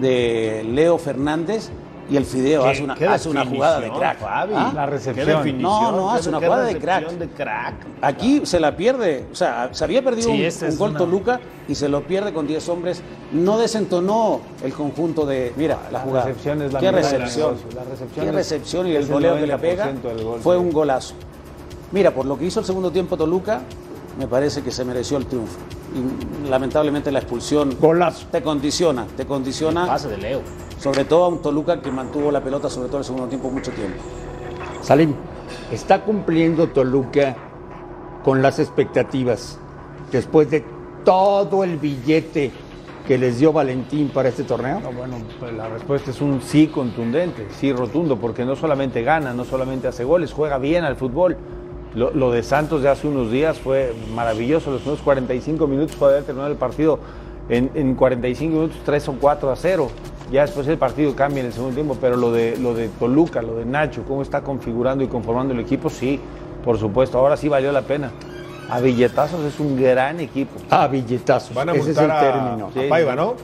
de 0.00 0.64
Leo 0.64 0.98
Fernández 0.98 1.70
y 2.08 2.16
el 2.16 2.24
Fideo 2.24 2.62
¿Qué- 2.62 2.70
hace 2.70 2.84
una, 2.84 2.94
hace 2.94 3.28
una 3.28 3.44
jugada 3.44 3.80
de 3.80 3.90
crack. 3.90 4.18
Fabi? 4.20 4.52
¿Ah? 4.56 4.72
La 4.74 4.86
recepción. 4.86 5.60
No, 5.60 5.92
no, 5.92 6.12
qué- 6.12 6.18
hace 6.18 6.28
una 6.28 6.38
qué 6.40 6.46
jugada 6.46 6.64
de 6.64 6.78
crack. 6.78 7.10
de 7.10 7.28
crack. 7.28 7.74
Aquí 8.02 8.42
se 8.44 8.60
la 8.60 8.76
pierde, 8.76 9.26
o 9.32 9.34
sea, 9.34 9.70
se 9.72 9.82
había 9.84 10.02
perdido 10.02 10.28
Sí, 10.30 10.64
un, 10.66 10.76
gol 10.78 10.90
una- 10.90 10.98
Toluca 10.98 11.40
y 11.68 11.74
se 11.74 11.88
lo 11.88 12.02
pierde 12.02 12.32
con 12.32 12.46
10 12.46 12.68
hombres. 12.68 13.02
No 13.32 13.58
desentonó 13.58 14.40
el 14.62 14.72
conjunto 14.72 15.26
de. 15.26 15.52
Mira, 15.56 15.78
la, 15.86 15.98
La 15.98 16.00
jugada. 16.00 16.26
recepción 16.26 16.62
es 16.62 16.72
la 16.72 16.80
Qué 16.80 16.92
recepción. 16.92 17.54
negocio. 17.56 17.68
La 17.74 17.84
recepción 17.84 18.26
Qué 18.26 18.32
recepción 18.32 18.86
y 18.86 18.90
es 18.92 18.96
el 18.96 19.02
el 19.02 19.12
goleo 19.12 19.34
que 19.36 19.46
le 19.46 19.58
pega 19.58 19.86
90% 19.86 20.02
del 20.14 20.24
gol, 20.24 20.40
fue 20.40 20.56
sí. 20.56 20.60
un 20.62 20.70
golazo. 20.72 21.14
Mira, 21.92 22.12
por 22.12 22.26
lo 22.26 22.38
que 22.38 22.44
hizo 22.46 22.60
el 22.60 22.66
segundo 22.66 22.90
tiempo 22.90 23.16
Toluca, 23.16 23.60
me 24.18 24.26
parece 24.26 24.62
que 24.62 24.70
se 24.70 24.84
mereció 24.84 25.16
el 25.18 25.26
triunfo. 25.26 25.58
Y 25.94 26.48
lamentablemente 26.50 27.10
la 27.10 27.18
expulsión 27.20 27.76
Golazo. 27.80 28.26
te 28.30 28.42
condiciona, 28.42 29.06
te 29.16 29.24
condiciona. 29.26 29.86
Pase 29.86 30.08
de 30.08 30.18
Leo. 30.18 30.40
Sobre 30.78 31.04
todo 31.04 31.24
a 31.24 31.28
un 31.28 31.42
Toluca 31.42 31.80
que 31.80 31.90
mantuvo 31.90 32.30
la 32.30 32.42
pelota, 32.42 32.68
sobre 32.68 32.88
todo 32.88 32.98
el 32.98 33.04
segundo 33.04 33.26
tiempo, 33.28 33.50
mucho 33.50 33.72
tiempo. 33.72 34.02
Salim, 34.82 35.14
¿está 35.72 36.02
cumpliendo 36.02 36.68
Toluca 36.68 37.36
con 38.22 38.42
las 38.42 38.58
expectativas 38.58 39.58
después 40.12 40.50
de 40.50 40.64
todo 41.04 41.64
el 41.64 41.78
billete 41.78 42.50
que 43.06 43.16
les 43.16 43.38
dio 43.38 43.52
Valentín 43.52 44.08
para 44.08 44.28
este 44.28 44.44
torneo? 44.44 44.80
No, 44.80 44.92
bueno, 44.92 45.16
pues 45.38 45.52
la 45.54 45.68
respuesta 45.68 46.10
es 46.10 46.20
un 46.20 46.42
sí 46.42 46.66
contundente, 46.66 47.46
sí 47.58 47.72
rotundo, 47.72 48.16
porque 48.16 48.44
no 48.44 48.56
solamente 48.56 49.02
gana, 49.02 49.32
no 49.32 49.44
solamente 49.44 49.88
hace 49.88 50.04
goles, 50.04 50.32
juega 50.32 50.58
bien 50.58 50.84
al 50.84 50.96
fútbol. 50.96 51.36
Lo, 51.94 52.10
lo 52.10 52.30
de 52.30 52.42
Santos 52.42 52.82
de 52.82 52.90
hace 52.90 53.08
unos 53.08 53.30
días 53.30 53.58
fue 53.58 53.94
maravilloso, 54.14 54.70
los 54.70 54.80
primeros 54.82 55.02
45 55.02 55.66
minutos 55.66 55.96
para 55.96 56.12
haber 56.12 56.24
terminado 56.24 56.50
el 56.50 56.58
partido 56.58 56.98
en, 57.48 57.70
en 57.74 57.94
45 57.94 58.54
minutos 58.54 58.78
3 58.84 59.08
o 59.08 59.12
4 59.14 59.50
a 59.50 59.56
0. 59.56 59.88
Ya 60.30 60.42
después 60.42 60.66
el 60.66 60.76
partido 60.78 61.14
cambia 61.14 61.40
en 61.40 61.46
el 61.46 61.52
segundo 61.52 61.74
tiempo, 61.74 61.96
pero 62.00 62.16
lo 62.16 62.32
de, 62.32 62.56
lo 62.56 62.74
de 62.74 62.88
Toluca, 62.88 63.42
lo 63.42 63.56
de 63.56 63.64
Nacho, 63.64 64.02
cómo 64.06 64.22
está 64.22 64.42
configurando 64.42 65.04
y 65.04 65.06
conformando 65.06 65.54
el 65.54 65.60
equipo, 65.60 65.88
sí, 65.88 66.20
por 66.64 66.78
supuesto, 66.78 67.18
ahora 67.18 67.36
sí 67.36 67.48
valió 67.48 67.70
la 67.70 67.82
pena. 67.82 68.10
A 68.68 68.80
billetazos 68.80 69.44
es 69.44 69.60
un 69.60 69.80
gran 69.80 70.18
equipo. 70.18 70.58
Ah, 70.68 70.88
billetazos. 70.88 71.54
Van 71.54 71.68
a 71.68 71.72
Ese 71.72 71.92
es 71.92 71.98
el 71.98 72.10
a, 72.10 72.20
término. 72.20 72.66
a 72.74 72.88
Paiva, 72.88 73.14
¿no? 73.14 73.34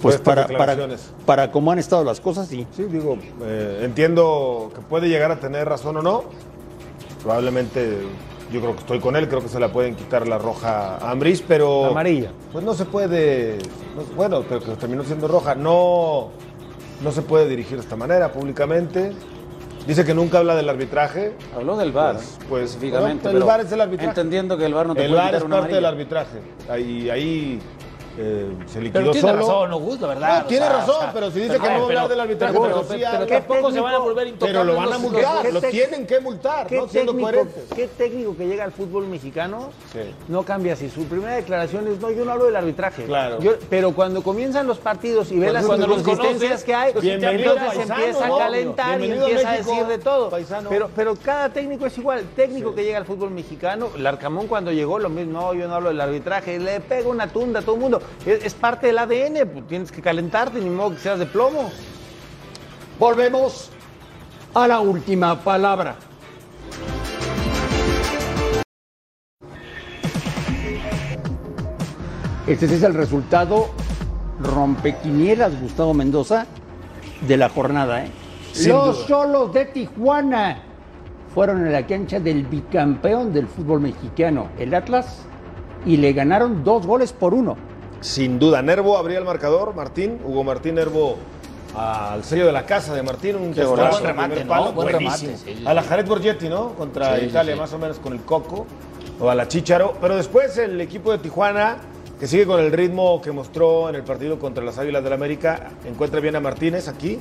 Pues 0.00 0.16
para, 0.18 0.46
para, 0.46 0.76
para 1.26 1.50
cómo 1.50 1.72
han 1.72 1.78
estado 1.78 2.04
las 2.04 2.20
cosas, 2.20 2.48
sí. 2.48 2.66
Sí, 2.74 2.84
digo, 2.84 3.18
eh, 3.42 3.80
entiendo 3.82 4.70
que 4.74 4.80
puede 4.80 5.08
llegar 5.08 5.30
a 5.32 5.36
tener 5.40 5.68
razón 5.68 5.96
o 5.98 6.02
no. 6.02 6.24
Probablemente 7.22 7.98
yo 8.52 8.60
creo 8.60 8.72
que 8.74 8.80
estoy 8.80 9.00
con 9.00 9.16
él, 9.16 9.28
creo 9.28 9.40
que 9.42 9.48
se 9.48 9.60
la 9.60 9.72
pueden 9.72 9.94
quitar 9.94 10.26
la 10.26 10.38
roja 10.38 10.96
a 10.96 11.10
Ambriz, 11.10 11.42
pero. 11.46 11.82
La 11.82 11.88
amarilla. 11.88 12.30
Pues 12.52 12.64
no 12.64 12.74
se 12.74 12.84
puede. 12.84 13.58
no- 13.96 14.02
bueno, 14.16 14.42
pero 14.48 14.60
que 14.60 14.70
terminó 14.72 15.04
siendo 15.04 15.28
roja. 15.28 15.54
No, 15.54 16.30
no 17.02 17.12
se 17.12 17.22
puede 17.22 17.48
dirigir 17.48 17.76
de 17.76 17.82
esta 17.82 17.96
manera 17.96 18.32
públicamente. 18.32 19.12
Dice 19.86 20.04
que 20.04 20.12
nunca 20.12 20.38
habla 20.38 20.54
del 20.54 20.68
arbitraje. 20.68 21.34
Habló 21.56 21.76
del 21.76 21.92
VAR, 21.92 22.16
Pues, 22.16 22.38
pues, 22.48 22.62
específicamente. 22.72 23.28
el 23.28 23.34
pero 23.34 23.46
VAR 23.46 23.60
es 23.60 23.72
el 23.72 23.80
arbitraje. 23.80 24.10
Entendiendo 24.10 24.58
que 24.58 24.66
el 24.66 24.74
VAR 24.74 24.86
no 24.86 24.94
te 24.94 25.04
el 25.04 25.10
puede 25.12 25.16
VAR 25.22 25.28
quitar 25.30 25.40
es 25.40 25.46
una 25.46 25.60
parte 25.60 25.74
del 25.76 25.84
arbitraje. 25.86 26.38
Ahí, 26.68 27.08
ahí 27.08 27.58
eh, 28.16 28.46
se 28.66 28.80
liquidó 28.80 29.00
Pero 29.00 29.12
tiene 29.12 29.28
solo. 29.28 29.40
razón, 29.40 29.70
Augusto, 29.72 30.08
¿verdad? 30.08 30.42
No, 30.42 30.46
tiene 30.46 30.64
O 30.66 30.68
sea, 30.68 30.78
razón, 30.78 30.96
o 30.96 31.00
sea, 31.00 31.12
pero 31.12 31.30
si 31.30 31.40
dice 31.40 31.52
pero- 31.52 31.62
que 31.62 31.68
no 31.68 31.74
va 31.78 31.84
a 31.84 31.88
pero- 31.88 31.98
hablar 32.00 32.08
del 32.08 32.20
arbitraje, 32.20 32.52
pero- 32.52 32.64
pero, 32.64 32.82
pero- 32.88 33.10
pero 33.10 33.26
tampoco 33.26 33.70
se 33.72 33.80
van 33.80 33.94
a 33.94 33.98
volver 33.98 34.16
Pero 34.24 34.28
intocables 34.34 34.66
lo 34.66 34.74
van 34.76 34.92
a 34.92 34.98
multar, 34.98 35.42
¿qué 35.42 35.52
lo 35.52 35.60
tienen 35.60 36.06
que 36.06 36.20
multar, 36.20 36.66
¿Qué 36.66 36.76
¿no? 36.76 36.88
Siendo 36.88 37.12
técnico, 37.12 37.30
coherentes. 37.30 37.64
¿Qué 37.74 37.88
técnico 37.88 38.36
que 38.36 38.46
llega 38.46 38.64
al 38.64 38.72
fútbol 38.72 39.06
mexicano 39.06 39.70
Sí. 39.92 40.00
no 40.28 40.42
cambia 40.42 40.72
así? 40.74 40.88
Su 40.90 41.04
primera 41.04 41.34
declaración 41.36 41.86
es, 41.88 42.00
no, 42.00 42.10
yo 42.10 42.24
no 42.24 42.32
hablo 42.32 42.46
del 42.46 42.56
arbitraje. 42.56 43.04
Claro. 43.04 43.38
Yo- 43.40 43.52
pero 43.70 43.92
cuando 43.94 44.22
comienzan 44.22 44.66
los 44.66 44.78
partidos 44.78 45.30
y 45.32 45.38
ve 45.38 45.52
las 45.52 45.64
inconsistencias 45.64 46.64
que 46.64 46.74
hay, 46.74 46.92
pues 46.92 47.04
entonces 47.04 47.50
aplicas, 47.50 47.76
empieza 47.90 48.26
a 48.26 48.38
calentar 48.38 49.00
y 49.00 49.10
empieza 49.12 49.50
a 49.50 49.56
decir 49.56 49.86
de 49.86 49.98
todo. 49.98 50.30
Pero, 50.68 50.90
pero 50.94 51.14
cada 51.16 51.48
técnico 51.50 51.86
es 51.86 51.96
igual. 51.98 52.24
Técnico 52.36 52.74
que 52.74 52.84
llega 52.84 52.98
al 52.98 53.04
fútbol 53.04 53.30
mexicano, 53.30 53.88
el 53.96 54.06
Arcamón 54.06 54.46
cuando 54.46 54.72
llegó, 54.72 54.98
lo 54.98 55.08
mismo, 55.08 55.40
no, 55.40 55.54
yo 55.54 55.68
no 55.68 55.74
hablo 55.74 55.88
del 55.90 56.00
arbitraje, 56.00 56.58
le 56.58 56.80
pega 56.80 57.08
una 57.08 57.28
tunda 57.28 57.60
a 57.60 57.62
todo 57.62 57.74
el 57.74 57.80
mundo. 57.80 57.97
Es, 58.26 58.44
es 58.44 58.54
parte 58.54 58.88
del 58.88 58.98
ADN, 58.98 59.48
pues, 59.52 59.66
tienes 59.66 59.92
que 59.92 60.02
calentarte, 60.02 60.60
ni 60.60 60.70
modo 60.70 60.90
que 60.90 60.98
seas 60.98 61.18
de 61.18 61.26
plomo. 61.26 61.70
Volvemos 62.98 63.70
a 64.54 64.66
la 64.66 64.80
última 64.80 65.40
palabra. 65.40 65.96
Este 72.46 72.64
es 72.64 72.82
el 72.82 72.94
resultado 72.94 73.68
rompequinielas, 74.40 75.60
Gustavo 75.60 75.92
Mendoza, 75.92 76.46
de 77.26 77.36
la 77.36 77.48
jornada. 77.48 78.04
¿eh? 78.04 78.10
Los. 78.66 79.06
Cholos 79.06 79.52
de 79.52 79.66
Tijuana 79.66 80.62
fueron 81.34 81.66
a 81.66 81.70
la 81.70 81.86
cancha 81.86 82.18
del 82.18 82.46
bicampeón 82.46 83.32
del 83.32 83.46
fútbol 83.46 83.80
mexicano, 83.80 84.48
el 84.58 84.74
Atlas, 84.74 85.26
y 85.84 85.98
le 85.98 86.12
ganaron 86.12 86.64
dos 86.64 86.86
goles 86.86 87.12
por 87.12 87.34
uno. 87.34 87.56
Sin 88.00 88.38
duda, 88.38 88.62
Nervo 88.62 88.96
abría 88.96 89.18
el 89.18 89.24
marcador, 89.24 89.74
Martín, 89.74 90.20
Hugo 90.24 90.44
Martín 90.44 90.76
Nervo 90.76 91.16
al 91.76 92.24
sello 92.24 92.46
de 92.46 92.52
la 92.52 92.64
casa 92.64 92.94
de 92.94 93.02
Martín, 93.02 93.36
un 93.36 93.52
Qué 93.52 93.64
golazo. 93.64 93.98
Buen 94.00 94.04
remate, 94.04 94.44
¿no? 94.44 94.48
palo, 94.48 94.72
Buen 94.72 94.92
buenísimo. 94.92 95.32
remate, 95.32 95.52
sí, 95.52 95.58
sí. 95.58 95.66
A 95.66 95.74
la 95.74 95.82
Jared 95.82 96.06
Borgetti, 96.06 96.48
¿no? 96.48 96.70
Contra 96.74 97.18
Sí, 97.18 97.26
Italia, 97.26 97.54
sí. 97.54 97.60
más 97.60 97.72
o 97.72 97.78
menos 97.78 97.98
con 97.98 98.12
el 98.12 98.20
Coco, 98.20 98.66
o 99.20 99.28
a 99.28 99.34
la 99.34 99.46
Chicharo. 99.48 99.94
Pero 100.00 100.16
después 100.16 100.56
el 100.58 100.80
equipo 100.80 101.12
de 101.12 101.18
Tijuana, 101.18 101.76
que 102.18 102.26
sigue 102.26 102.46
con 102.46 102.60
el 102.60 102.72
ritmo 102.72 103.20
que 103.20 103.32
mostró 103.32 103.88
en 103.88 103.96
el 103.96 104.02
partido 104.02 104.38
contra 104.38 104.64
las 104.64 104.78
Águilas 104.78 105.04
del 105.04 105.12
América, 105.12 105.70
encuentra 105.84 106.20
bien 106.20 106.36
a 106.36 106.40
Martínez 106.40 106.88
aquí 106.88 107.18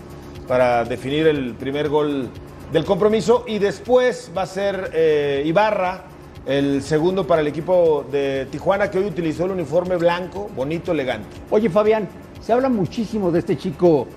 para 0.48 0.84
definir 0.86 1.28
el 1.28 1.54
primer 1.56 1.90
gol 1.90 2.30
del 2.72 2.86
compromiso 2.86 3.44
y 3.48 3.60
después 3.60 4.32
va 4.36 4.44
a 4.44 4.48
ser 4.48 4.92
eh, 4.94 5.44
Ibarra 5.46 6.06
el 6.46 6.82
segundo 6.82 7.26
para 7.28 7.42
el 7.42 7.48
equipo 7.48 8.06
de 8.12 8.48
Tijuana 8.52 8.90
que 8.90 9.00
hoy 9.00 9.06
utilizó 9.06 9.46
el 9.46 9.52
uniforme 9.52 9.98
blanco, 9.98 10.50
bonito, 10.56 10.92
elegante. 10.92 11.28
Oye, 11.50 11.70
Fabián, 11.70 12.08
se 12.40 12.54
habla 12.54 12.70
muchísimo 12.70 13.32
de 13.32 13.40
este 13.40 13.58
chico 13.58 14.08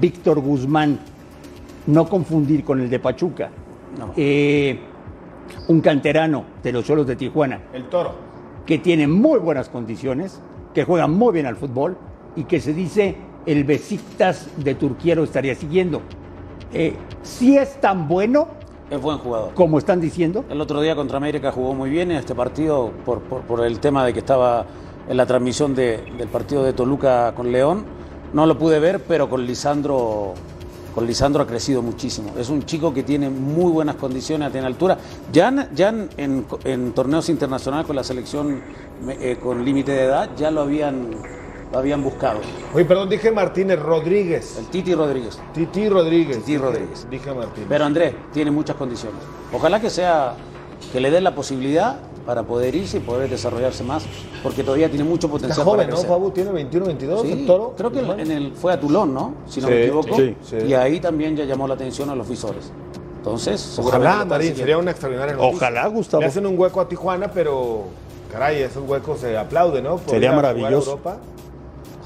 Víctor 0.00 0.40
Guzmán, 0.40 0.98
no 1.86 2.08
confundir 2.08 2.64
con 2.64 2.80
el 2.80 2.88
de 2.88 2.98
Pachuca. 2.98 3.50
No. 3.98 4.12
Eh, 4.16 4.78
un 5.68 5.80
canterano 5.80 6.44
de 6.62 6.72
los 6.72 6.84
Cholos 6.84 7.06
de 7.06 7.16
Tijuana, 7.16 7.60
El 7.72 7.84
toro. 7.88 8.14
que 8.66 8.78
tiene 8.78 9.06
muy 9.06 9.38
buenas 9.38 9.68
condiciones, 9.68 10.40
que 10.74 10.84
juega 10.84 11.06
muy 11.06 11.32
bien 11.32 11.46
al 11.46 11.56
fútbol 11.56 11.96
y 12.36 12.44
que 12.44 12.60
se 12.60 12.72
dice 12.72 13.16
el 13.46 13.64
Besiktas 13.64 14.48
de 14.58 14.74
Turquía 14.74 15.14
lo 15.14 15.24
estaría 15.24 15.54
siguiendo. 15.54 16.02
Eh, 16.72 16.94
si 17.22 17.56
es 17.56 17.80
tan 17.80 18.08
bueno 18.08 18.48
Es 18.90 19.00
buen 19.00 19.18
jugador. 19.18 19.52
como 19.54 19.78
están 19.78 20.00
diciendo, 20.00 20.44
El 20.48 20.60
otro 20.60 20.80
día 20.80 20.96
contra 20.96 21.18
América 21.18 21.52
jugó 21.52 21.74
muy 21.74 21.90
bien 21.90 22.10
en 22.10 22.16
este 22.18 22.34
partido 22.34 22.90
por, 23.04 23.20
por- 23.20 23.42
por 23.42 23.64
el 23.64 23.80
tema 23.80 24.04
de 24.04 24.12
que 24.14 24.20
estaba 24.20 24.64
en 25.08 25.16
la 25.16 25.26
transmisión 25.26 25.74
de- 25.74 26.02
del 26.16 26.28
partido 26.28 26.62
de 26.62 26.72
Toluca 26.72 27.32
con 27.34 27.52
León. 27.52 27.84
No 28.32 28.46
lo 28.46 28.58
pude 28.58 28.78
ver, 28.78 29.02
pero 29.06 29.28
con 29.28 29.44
Lisandro 29.46 30.34
con 30.94 31.06
Lisandro 31.06 31.42
ha 31.44 31.46
crecido 31.46 31.80
muchísimo. 31.80 32.32
Es 32.38 32.48
un 32.48 32.64
chico 32.64 32.92
que 32.92 33.04
tiene 33.04 33.30
muy 33.30 33.70
buenas 33.70 33.94
condiciones, 33.96 34.50
tiene 34.50 34.66
altura. 34.66 34.98
Ya, 35.32 35.48
en- 35.48 35.68
ya 35.74 35.90
en, 35.90 36.08
en- 36.16 36.46
en 36.64 36.92
torneos 36.92 37.28
internacionales 37.28 37.86
con 37.86 37.94
la 37.94 38.02
selección 38.02 38.60
eh, 39.08 39.36
con 39.40 39.64
límite 39.64 39.92
de 39.92 40.04
edad, 40.04 40.30
ya 40.36 40.50
lo 40.50 40.62
habían, 40.62 41.10
lo 41.72 41.78
habían 41.78 42.02
buscado. 42.02 42.40
Oye, 42.74 42.84
perdón, 42.84 43.08
dije 43.08 43.30
Martínez 43.30 43.78
Rodríguez. 43.78 44.56
El 44.58 44.66
Titi 44.66 44.94
Rodríguez. 44.94 45.38
Titi 45.52 45.88
Rodríguez. 45.88 46.38
Titi 46.38 46.56
Rodríguez. 46.58 47.06
Dije 47.10 47.32
Martínez. 47.32 47.66
Pero 47.68 47.84
Andrés 47.84 48.14
tiene 48.32 48.50
muchas 48.50 48.76
condiciones. 48.76 49.20
Ojalá 49.52 49.80
que 49.80 49.90
sea, 49.90 50.34
que 50.92 51.00
le 51.00 51.10
den 51.10 51.24
la 51.24 51.34
posibilidad 51.34 51.98
para 52.24 52.42
poder 52.42 52.74
irse 52.74 52.98
y 52.98 53.00
poder 53.00 53.30
desarrollarse 53.30 53.82
más, 53.84 54.04
porque 54.42 54.62
todavía 54.62 54.88
tiene 54.90 55.04
mucho 55.04 55.28
potencial. 55.28 55.52
Está 55.52 55.64
joven, 55.64 55.88
para 55.88 56.02
¿no? 56.02 56.08
Fabu 56.08 56.30
tiene 56.30 56.52
21, 56.52 56.86
22, 56.86 57.22
Sí, 57.22 57.32
el 57.32 57.46
toro. 57.46 57.74
creo 57.76 57.90
que 57.90 58.00
en 58.00 58.30
el, 58.30 58.52
fue 58.52 58.72
a 58.72 58.78
Tulón, 58.78 59.14
¿no? 59.14 59.34
Si 59.46 59.60
no 59.62 59.68
Sí, 59.68 59.72
me 59.74 59.82
equivoco. 59.84 60.14
sí, 60.16 60.36
sí. 60.42 60.56
Y 60.66 60.74
ahí 60.74 61.00
también 61.00 61.34
ya 61.36 61.44
llamó 61.44 61.66
la 61.66 61.72
atención 61.74 62.10
a 62.10 62.14
los 62.14 62.28
visores. 62.28 62.70
Entonces, 63.16 63.78
Ojalá, 63.78 64.24
Marín, 64.26 64.54
sería 64.54 64.78
una 64.78 64.90
extraordinaria 64.90 65.34
noticia. 65.34 65.56
Ojalá, 65.56 65.86
Gustavo. 65.88 66.20
Le 66.20 66.26
hacen 66.28 66.46
un 66.46 66.58
hueco 66.58 66.80
a 66.82 66.88
Tijuana, 66.88 67.30
pero 67.32 67.84
caray, 68.30 68.62
esos 68.62 68.86
huecos 68.88 69.20
se 69.20 69.36
aplauden, 69.36 69.84
¿no? 69.84 69.98
Sería 70.06 70.32
maravilloso. 70.32 70.90
Europa. 70.92 71.16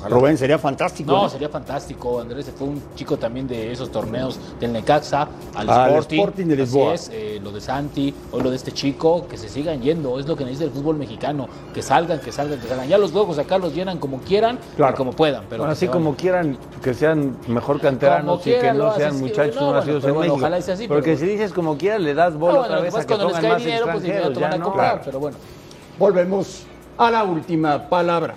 Rubén, 0.09 0.36
sería 0.38 0.59
fantástico. 0.59 1.11
No, 1.12 1.22
¿no? 1.22 1.28
sería 1.28 1.48
fantástico. 1.48 2.20
Andrés 2.20 2.50
fue 2.57 2.68
un 2.68 2.82
chico 2.94 3.16
también 3.16 3.46
de 3.46 3.72
esos 3.72 3.90
torneos 3.90 4.38
del 4.61 4.72
Necaxa 4.72 5.28
al 5.55 5.68
Al 5.70 5.88
Sporting. 5.90 6.18
Sporting 6.18 6.46
de 6.46 6.53
Así 6.55 6.62
Lisboa. 6.62 6.94
es, 6.94 7.11
eh, 7.12 7.40
lo 7.42 7.50
de 7.53 7.61
Santi, 7.61 8.14
hoy 8.32 8.42
lo 8.42 8.50
de 8.50 8.57
este 8.57 8.72
chico, 8.72 9.26
que 9.28 9.36
se 9.36 9.48
sigan 9.48 9.80
yendo. 9.82 10.18
Es 10.18 10.26
lo 10.26 10.36
que 10.36 10.44
necesita 10.44 10.66
el 10.66 10.72
fútbol 10.72 10.96
mexicano. 10.96 11.48
Que 11.72 11.82
salgan, 11.82 12.20
que 12.20 12.32
salgan, 12.32 12.61
que 12.61 12.66
salgan. 12.68 12.88
Ya 12.88 12.98
los 12.98 13.12
juegos 13.12 13.38
acá 13.38 13.59
los 13.59 13.74
llenan 13.74 13.98
como 13.98 14.18
quieran 14.20 14.59
Claro. 14.76 14.94
y 14.94 14.96
como 14.96 15.12
puedan. 15.12 15.44
Pero 15.48 15.62
Bueno, 15.62 15.72
así 15.72 15.86
se 15.86 15.92
como 15.92 16.14
quieran 16.16 16.57
que 16.82 16.94
sean 16.94 17.36
mejor 17.48 17.80
canteranos 17.80 18.40
Como 18.40 18.40
y 18.40 18.44
que 18.44 18.59
quieran, 18.61 18.78
no 18.78 18.94
sean 18.94 19.20
muchachos 19.20 19.55
no, 19.57 19.61
no 19.61 19.66
bueno, 19.66 19.80
nacidos 19.80 20.00
pero 20.03 20.12
en 20.12 20.16
bueno, 20.16 20.32
México. 20.34 20.46
ojalá 20.46 20.62
sea 20.62 20.74
así, 20.74 20.88
Porque 20.88 21.03
pero- 21.14 21.18
si 21.18 21.26
dices 21.26 21.53
como 21.53 21.76
quieras, 21.78 22.00
le 22.00 22.14
das 22.14 22.36
bola 22.36 22.53
Ah, 22.55 22.59
bueno, 22.59 22.74
otra 22.74 22.80
vez 22.82 22.94
a 22.94 23.00
que 23.00 23.07
cuando 23.07 23.24
les 23.26 23.32
pongan 23.36 23.42
cae 23.42 23.53
más 23.53 23.64
dinero, 23.64 23.86
pues, 23.92 24.05
inmediato 24.05 24.32
ya 24.32 24.40
van 24.40 24.53
a 24.53 24.59
no. 24.59 24.64
comprar, 24.64 25.03
pero 25.05 25.20
bueno. 25.20 25.36
Volvemos 25.98 26.62
a 26.98 27.11
la 27.11 27.24
última 27.24 27.88
palabra. 27.88 28.34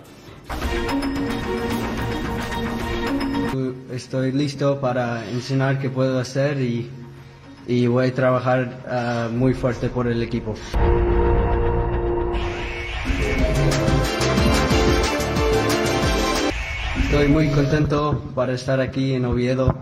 Estoy 3.95 4.33
listo 4.33 4.79
para 4.81 5.25
enseñar 5.29 5.79
qué 5.79 5.89
puedo 5.89 6.19
hacer 6.19 6.59
y, 6.59 6.89
y 7.65 7.87
voy 7.87 8.07
a 8.07 8.13
trabajar 8.13 8.83
ah, 8.89 9.29
muy 9.31 9.53
fuerte 9.53 9.87
por 9.87 10.07
el 10.07 10.21
equipo. 10.21 10.53
Estoy 17.03 17.27
muy 17.27 17.47
contento 17.49 18.21
para 18.35 18.53
estar 18.53 18.79
aquí 18.81 19.13
en 19.13 19.25
Oviedo. 19.25 19.73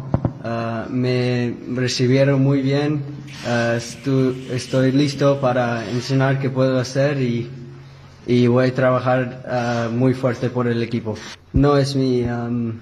Ah, 0.43 0.85
me 0.89 1.55
recibieron 1.75 2.41
muy 2.43 2.61
bien. 2.61 3.01
Ah, 3.47 3.75
estu- 3.77 4.35
estoy 4.51 4.91
listo 4.91 5.39
para 5.39 5.89
enseñar 5.89 6.39
qué 6.39 6.49
puedo 6.49 6.79
hacer 6.79 7.21
y, 7.21 7.49
y 8.27 8.47
voy 8.47 8.67
a 8.67 8.73
trabajar 8.73 9.43
ah, 9.49 9.89
muy 9.91 10.13
fuerte 10.13 10.49
por 10.49 10.67
el 10.67 10.83
equipo. 10.83 11.15
No 11.53 11.77
es 11.77 11.95
mi 11.95 12.23
am, 12.25 12.79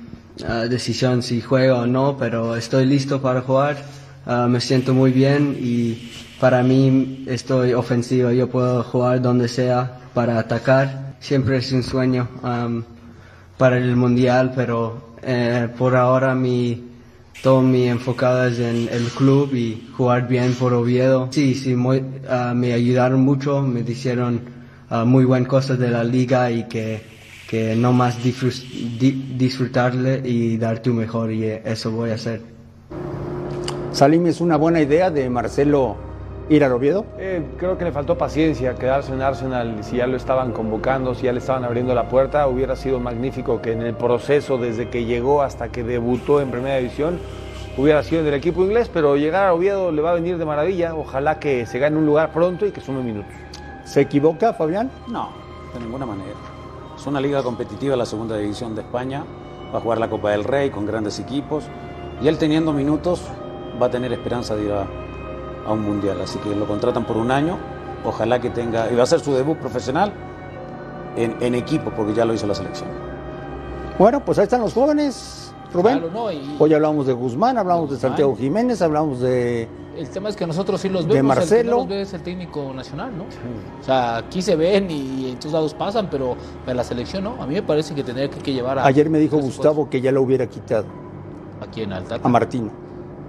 ah, 0.47 0.67
decisión 0.67 1.21
si 1.21 1.41
juego 1.41 1.79
o 1.79 1.87
no, 1.87 2.17
pero 2.17 2.55
estoy 2.55 2.85
listo 2.85 3.21
para 3.21 3.41
jugar. 3.41 3.77
Ah, 4.25 4.47
me 4.49 4.61
siento 4.61 4.93
muy 4.93 5.11
bien 5.11 5.57
y 5.59 6.11
para 6.39 6.63
mí 6.63 7.23
estoy 7.27 7.73
ofensivo. 7.73 8.31
Yo 8.31 8.49
puedo 8.49 8.83
jugar 8.83 9.21
donde 9.21 9.47
sea 9.47 9.99
para 10.13 10.39
atacar. 10.39 11.15
Siempre 11.19 11.57
es 11.57 11.71
un 11.71 11.83
sueño 11.83 12.27
para 13.57 13.77
el 13.77 13.95
mundial, 13.95 14.53
pero 14.55 15.15
eh, 15.21 15.67
por 15.77 15.95
ahora 15.95 16.33
mi 16.33 16.87
todo 17.43 17.61
mi 17.61 17.87
enfocado 17.87 18.45
es 18.47 18.59
en 18.59 18.87
el 18.91 19.05
club 19.09 19.53
y 19.55 19.89
jugar 19.97 20.27
bien 20.27 20.53
por 20.53 20.73
Oviedo. 20.73 21.27
Sí, 21.31 21.55
sí, 21.55 21.75
ah, 22.29 22.53
me 22.55 22.73
ayudaron 22.73 23.21
mucho, 23.21 23.61
me 23.61 23.83
dijeron 23.83 24.41
muy 25.05 25.23
buenas 25.23 25.47
cosas 25.47 25.79
de 25.79 25.89
la 25.89 26.03
liga 26.03 26.51
y 26.51 26.67
que, 26.67 27.01
que 27.51 27.75
no 27.75 27.91
más 27.91 28.23
disfrutarle 28.23 30.21
y 30.23 30.55
dar 30.55 30.79
tu 30.79 30.93
mejor 30.93 31.33
y 31.33 31.43
eso 31.43 31.91
voy 31.91 32.11
a 32.11 32.13
hacer. 32.13 32.39
Salim, 33.91 34.25
¿es 34.27 34.39
una 34.39 34.55
buena 34.55 34.79
idea 34.79 35.11
de 35.11 35.29
Marcelo 35.29 35.97
ir 36.47 36.63
al 36.63 36.71
Oviedo? 36.71 37.05
Eh, 37.19 37.43
creo 37.57 37.77
que 37.77 37.83
le 37.83 37.91
faltó 37.91 38.17
paciencia 38.17 38.75
quedarse 38.75 39.13
en 39.13 39.21
Arsenal. 39.21 39.83
Si 39.83 39.97
ya 39.97 40.07
lo 40.07 40.15
estaban 40.15 40.53
convocando, 40.53 41.13
si 41.13 41.23
ya 41.23 41.33
le 41.33 41.39
estaban 41.39 41.65
abriendo 41.65 41.93
la 41.93 42.07
puerta, 42.07 42.47
hubiera 42.47 42.77
sido 42.77 43.01
magnífico 43.01 43.61
que 43.61 43.73
en 43.73 43.81
el 43.81 43.95
proceso, 43.95 44.57
desde 44.57 44.87
que 44.87 45.03
llegó 45.03 45.41
hasta 45.41 45.73
que 45.73 45.83
debutó 45.83 46.39
en 46.39 46.51
Primera 46.51 46.77
División, 46.77 47.19
hubiera 47.75 48.01
sido 48.01 48.23
del 48.23 48.35
equipo 48.35 48.63
inglés. 48.63 48.89
Pero 48.93 49.17
llegar 49.17 49.47
a 49.47 49.53
Oviedo 49.53 49.91
le 49.91 50.01
va 50.01 50.11
a 50.11 50.13
venir 50.13 50.37
de 50.37 50.45
maravilla. 50.45 50.95
Ojalá 50.95 51.37
que 51.37 51.65
se 51.65 51.79
gane 51.79 51.97
un 51.97 52.05
lugar 52.05 52.31
pronto 52.31 52.65
y 52.65 52.71
que 52.71 52.79
sume 52.79 53.03
minutos. 53.03 53.33
¿Se 53.83 53.99
equivoca, 53.99 54.53
Fabián? 54.53 54.89
No, 55.09 55.31
de 55.73 55.81
ninguna 55.81 56.05
manera. 56.05 56.50
Es 57.01 57.07
una 57.07 57.19
liga 57.19 57.41
competitiva, 57.41 57.95
la 57.95 58.05
segunda 58.05 58.37
división 58.37 58.75
de 58.75 58.81
España. 58.81 59.23
Va 59.73 59.79
a 59.79 59.81
jugar 59.81 59.97
la 59.97 60.07
Copa 60.07 60.29
del 60.29 60.43
Rey 60.43 60.69
con 60.69 60.85
grandes 60.85 61.17
equipos. 61.17 61.63
Y 62.21 62.27
él 62.27 62.37
teniendo 62.37 62.73
minutos 62.73 63.23
va 63.81 63.87
a 63.87 63.89
tener 63.89 64.13
esperanza 64.13 64.55
de 64.55 64.65
ir 64.65 64.71
a, 64.71 64.85
un 65.67 65.81
mundial. 65.81 66.21
Así 66.21 66.37
que 66.37 66.53
lo 66.53 66.67
contratan 66.67 67.03
por 67.03 67.17
un 67.17 67.31
año. 67.31 67.57
Ojalá 68.05 68.39
que 68.39 68.51
tenga. 68.51 68.91
Y 68.91 68.95
va 68.95 69.01
a 69.01 69.07
ser 69.07 69.19
su 69.19 69.33
debut 69.33 69.57
profesional 69.57 70.13
en, 71.15 71.37
en 71.41 71.55
equipo, 71.55 71.89
porque 71.89 72.13
ya 72.13 72.23
lo 72.23 72.35
hizo 72.35 72.45
la 72.45 72.53
selección. 72.53 72.89
Bueno, 73.97 74.23
pues 74.23 74.37
ahí 74.37 74.43
están 74.43 74.61
los 74.61 74.75
jóvenes, 74.75 75.50
Rubén. 75.73 75.99
Claro, 75.99 76.13
no, 76.13 76.31
y- 76.31 76.55
Hoy 76.59 76.73
hablamos 76.73 77.07
de 77.07 77.13
Guzmán, 77.13 77.57
hablamos 77.57 77.89
de. 77.91 77.97
Santiago 77.97 78.35
Jiménez, 78.35 78.81
hablamos 78.81 79.19
de... 79.21 79.67
El 79.97 80.09
tema 80.09 80.29
es 80.29 80.35
que 80.37 80.47
nosotros 80.47 80.79
sí 80.81 80.87
los 80.89 81.05
De 81.07 81.13
vemos, 81.15 81.35
el 81.37 81.43
que 81.43 81.45
Marcelo. 81.49 81.71
no 81.71 81.77
los 81.79 81.87
ve 81.89 82.01
es 82.01 82.13
el 82.13 82.21
técnico 82.23 82.71
nacional, 82.73 83.11
¿no? 83.17 83.23
O 83.23 83.83
sea, 83.83 84.17
aquí 84.17 84.41
se 84.41 84.55
ven 84.55 84.89
y 84.89 85.29
en 85.31 85.37
todos 85.39 85.53
lados 85.53 85.73
pasan, 85.73 86.07
pero 86.09 86.35
en 86.65 86.77
la 86.77 86.83
selección 86.83 87.23
no. 87.25 87.41
A 87.41 87.45
mí 87.45 87.53
me 87.55 87.61
parece 87.63 87.93
que 87.93 88.03
tendría 88.03 88.29
que, 88.29 88.39
que 88.39 88.53
llevar 88.53 88.79
a... 88.79 88.85
Ayer 88.85 89.09
me 89.09 89.19
dijo 89.19 89.37
Gustavo 89.37 89.89
que 89.89 89.99
ya 90.01 90.11
lo 90.11 90.21
hubiera 90.21 90.47
quitado 90.47 90.85
Aquí 91.61 91.81
en 91.83 91.93
Alta. 91.93 92.19
a 92.23 92.27
Martino. 92.29 92.71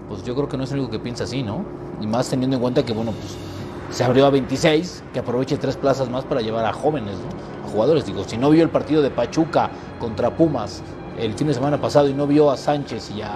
Pues 0.09 0.23
yo 0.25 0.35
creo 0.35 0.49
que 0.49 0.57
no 0.57 0.65
es 0.65 0.71
el 0.73 0.79
único 0.79 0.93
que 0.93 0.99
piensa 1.01 1.25
así, 1.25 1.43
¿no? 1.43 1.65
Y 2.01 2.07
más 2.07 2.29
teniendo 2.29 2.57
en 2.57 2.63
cuenta 2.63 2.85
que, 2.85 2.93
bueno, 2.93 3.13
pues 3.13 3.37
se 3.97 4.05
abrió 4.05 4.27
a 4.27 4.31
26, 4.31 5.03
que 5.13 5.19
aproveche 5.19 5.57
tres 5.59 5.77
plazas 5.77 6.09
más 6.11 6.25
para 6.25 6.41
llevar 6.41 6.65
a 6.65 6.73
jóvenes, 6.73 7.15
¿no? 7.17 7.69
A 7.69 7.73
jugadores. 7.73 8.07
Digo, 8.07 8.25
si 8.25 8.37
no 8.39 8.51
vio 8.51 8.63
el 8.63 8.71
partido 8.71 9.03
de 9.03 9.11
Pachuca 9.11 9.71
contra 9.99 10.35
Pumas 10.37 10.81
el 11.19 11.35
fin 11.35 11.47
de 11.49 11.55
semana 11.55 11.79
pasado 11.81 12.09
y 12.09 12.15
no 12.15 12.27
vio 12.27 12.51
a 12.51 12.57
Sánchez 12.57 13.11
y 13.11 13.23
a, 13.23 13.31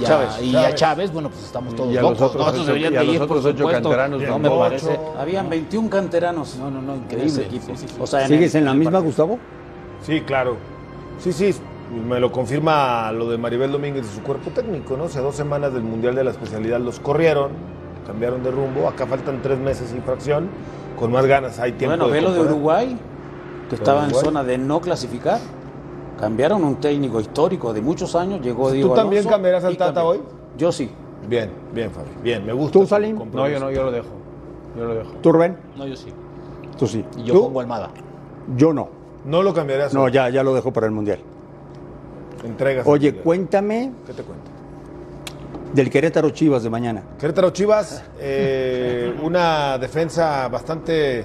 y 0.00 0.04
a, 0.04 0.08
Chávez, 0.08 0.42
y 0.42 0.50
a 0.56 0.60
Chávez. 0.62 0.74
Chávez, 0.74 1.12
bueno, 1.12 1.30
pues 1.30 1.44
estamos 1.44 1.74
todos 1.74 1.92
Y 1.92 1.96
a 1.96 2.02
los 2.02 2.10
locos. 2.12 2.22
otros 2.28 2.34
Nosotros 2.40 2.62
ocho- 2.62 2.66
deberían 2.66 2.92
y 2.92 2.96
a 2.96 3.00
de 3.00 3.06
los 3.06 3.14
ir, 3.14 3.20
por 3.20 3.24
otros 3.36 3.44
ocho 3.46 3.58
supuesto. 3.58 3.82
canteranos 3.90 4.20
No 4.22 4.26
me 4.26 4.32
tampoco. 4.44 4.58
parece. 4.60 5.00
Habían 5.18 5.48
21 5.50 5.90
canteranos 5.90 6.56
No, 6.56 6.70
no, 6.70 6.82
no, 6.82 6.96
increíble. 6.96 7.42
equipo. 7.44 7.66
Sí, 7.68 7.76
sí, 7.76 7.88
sí. 7.88 7.94
O 7.98 8.06
sea, 8.06 8.22
en 8.22 8.28
¿Sigues 8.28 8.54
el- 8.54 8.60
en 8.60 8.64
la 8.66 8.74
misma, 8.74 8.90
partido. 8.92 9.04
Gustavo? 9.04 9.38
Sí, 10.02 10.20
claro. 10.22 10.56
Sí, 11.18 11.32
sí, 11.32 11.54
me 12.06 12.20
lo 12.20 12.30
confirma 12.30 13.10
lo 13.12 13.28
de 13.30 13.38
Maribel 13.38 13.72
Domínguez 13.72 14.06
y 14.12 14.14
su 14.16 14.22
cuerpo 14.22 14.50
técnico, 14.50 14.96
¿no? 14.96 15.04
Hace 15.04 15.20
dos 15.20 15.34
semanas 15.34 15.72
del 15.72 15.82
Mundial 15.82 16.14
de 16.14 16.22
la 16.24 16.30
Especialidad 16.30 16.78
los 16.80 17.00
corrieron, 17.00 17.50
cambiaron 18.06 18.42
de 18.42 18.50
rumbo. 18.50 18.88
Acá 18.88 19.06
faltan 19.06 19.40
tres 19.42 19.58
meses 19.58 19.94
y 19.96 20.00
fracción. 20.00 20.48
Con 20.98 21.12
más 21.12 21.26
ganas 21.26 21.58
hay 21.60 21.72
tiempo 21.72 21.96
Bueno, 21.96 22.06
de 22.06 22.12
ve 22.12 22.20
lo 22.20 22.32
de. 22.34 22.40
Uruguay, 22.40 22.98
que 23.70 23.74
estaba 23.76 24.04
en 24.04 24.10
zona 24.14 24.44
de 24.44 24.58
no 24.58 24.80
clasificar. 24.80 25.38
Cambiaron 26.18 26.64
un 26.64 26.76
técnico 26.76 27.20
histórico 27.20 27.72
de 27.72 27.80
muchos 27.80 28.14
años, 28.16 28.40
llegó 28.40 28.70
Diego 28.70 28.90
¿Tú 28.90 28.94
también 28.94 29.20
Alonso 29.20 29.30
cambiarás 29.30 29.64
al 29.64 29.76
Tata 29.76 30.04
hoy? 30.04 30.20
Yo 30.56 30.72
sí. 30.72 30.90
Bien, 31.28 31.50
bien, 31.72 31.90
Fabi. 31.90 32.08
Bien, 32.22 32.44
me 32.44 32.52
gusta. 32.52 32.78
¿Tú, 32.78 32.86
Salim? 32.86 33.18
No, 33.32 33.48
yo 33.48 33.60
no, 33.60 33.70
yo 33.70 33.84
lo 33.84 33.92
dejo. 33.92 34.08
Yo 34.76 34.84
lo 34.84 34.94
dejo. 34.94 35.10
¿Tú, 35.22 35.32
Rubén? 35.32 35.56
No, 35.76 35.86
yo 35.86 35.94
sí. 35.94 36.08
Tú 36.78 36.86
sí. 36.86 37.04
Y 37.16 37.24
yo 37.24 37.34
¿Tú? 37.34 37.42
pongo 37.44 37.60
Almada. 37.60 37.90
Yo 38.56 38.72
no. 38.72 38.88
No 39.24 39.42
lo 39.42 39.52
cambiarás. 39.52 39.92
No, 39.94 40.04
hoy. 40.04 40.12
ya, 40.12 40.28
ya 40.30 40.42
lo 40.42 40.54
dejo 40.54 40.72
para 40.72 40.86
el 40.86 40.92
Mundial. 40.92 41.18
Entregas. 42.44 42.86
Oye, 42.86 43.08
Mundial. 43.08 43.24
cuéntame 43.24 43.92
¿Qué 44.06 44.12
te 44.12 44.22
cuento? 44.22 44.50
del 45.72 45.90
Querétaro 45.90 46.30
Chivas 46.30 46.62
de 46.62 46.70
mañana. 46.70 47.02
Querétaro 47.18 47.50
Chivas, 47.50 48.02
eh, 48.18 49.14
una 49.22 49.76
defensa 49.78 50.48
bastante 50.48 51.24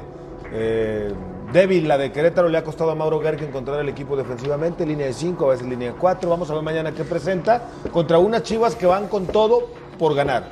eh, 0.51 1.13
débil. 1.53 1.87
La 1.87 1.97
de 1.97 2.11
Querétaro 2.11 2.49
le 2.49 2.57
ha 2.57 2.63
costado 2.63 2.91
a 2.91 2.95
Mauro 2.95 3.21
Gerg 3.21 3.41
encontrar 3.43 3.79
el 3.79 3.87
equipo 3.87 4.17
defensivamente, 4.17 4.85
línea 4.85 5.05
de 5.05 5.13
5, 5.13 5.45
a 5.45 5.49
veces 5.51 5.67
línea 5.67 5.93
de 5.93 5.97
4. 5.97 6.29
Vamos 6.29 6.49
a 6.49 6.53
ver 6.55 6.63
mañana 6.63 6.91
qué 6.91 7.03
presenta 7.03 7.61
contra 7.93 8.17
unas 8.19 8.43
Chivas 8.43 8.75
que 8.75 8.85
van 8.85 9.07
con 9.07 9.27
todo 9.27 9.67
por 9.97 10.15
ganar. 10.15 10.49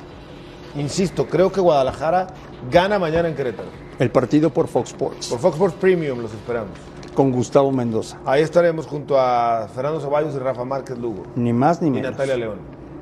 Insisto, 0.76 1.26
creo 1.26 1.52
que 1.52 1.60
Guadalajara 1.60 2.28
gana 2.70 2.98
mañana 2.98 3.28
en 3.28 3.34
Querétaro. 3.34 3.68
El 3.98 4.10
partido 4.10 4.48
por 4.50 4.68
Fox 4.68 4.88
Sports 4.90 5.28
Por 5.28 5.38
Fox 5.38 5.54
Sports 5.56 5.76
Premium 5.78 6.20
los 6.22 6.32
esperamos. 6.32 6.70
con 7.14 7.30
Gustavo 7.30 7.70
Mendoza. 7.70 8.18
Ahí 8.24 8.42
estaremos 8.42 8.86
junto 8.86 9.18
a 9.20 9.68
Fernando 9.74 10.00
Ceballos 10.00 10.34
y 10.34 10.38
Rafa 10.38 10.64
Márquez 10.64 10.96
Lugo. 10.96 11.24
Ni 11.36 11.52
más 11.52 11.82
ni 11.82 11.88
Y 11.88 11.90
menos. 11.90 12.12
Natalia 12.12 12.36
León. 12.36 12.56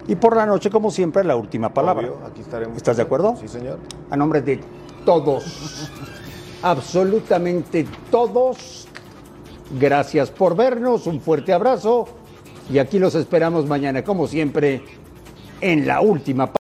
Y 0.09 0.17
por 0.17 0.35
la 0.35 0.47
noche, 0.47 0.69
como 0.69 0.91
siempre, 0.91 1.23
la 1.23 1.37
última 1.37 1.73
palabra. 1.73 2.09
Obvio, 2.09 2.27
aquí 2.27 2.41
estaremos. 2.41 2.77
¿Estás 2.77 2.97
de 2.97 3.05
acuerdo? 3.05 3.37
Sí, 3.41 3.47
señor. 3.47 3.79
A 4.11 4.17
nombre 4.17 4.43
de 4.43 4.61
todos, 5.05 5.45
absolutamente 6.63 7.87
todos, 8.11 8.87
gracias 9.79 10.31
por 10.31 10.57
vernos, 10.57 11.07
un 11.07 11.21
fuerte 11.21 11.53
abrazo 11.53 12.09
y 12.71 12.79
aquí 12.79 12.99
los 12.99 13.15
esperamos 13.15 13.67
mañana, 13.67 14.05
como 14.05 14.27
siempre, 14.27 14.83
en 15.61 15.87
la 15.87 16.01
última 16.01 16.53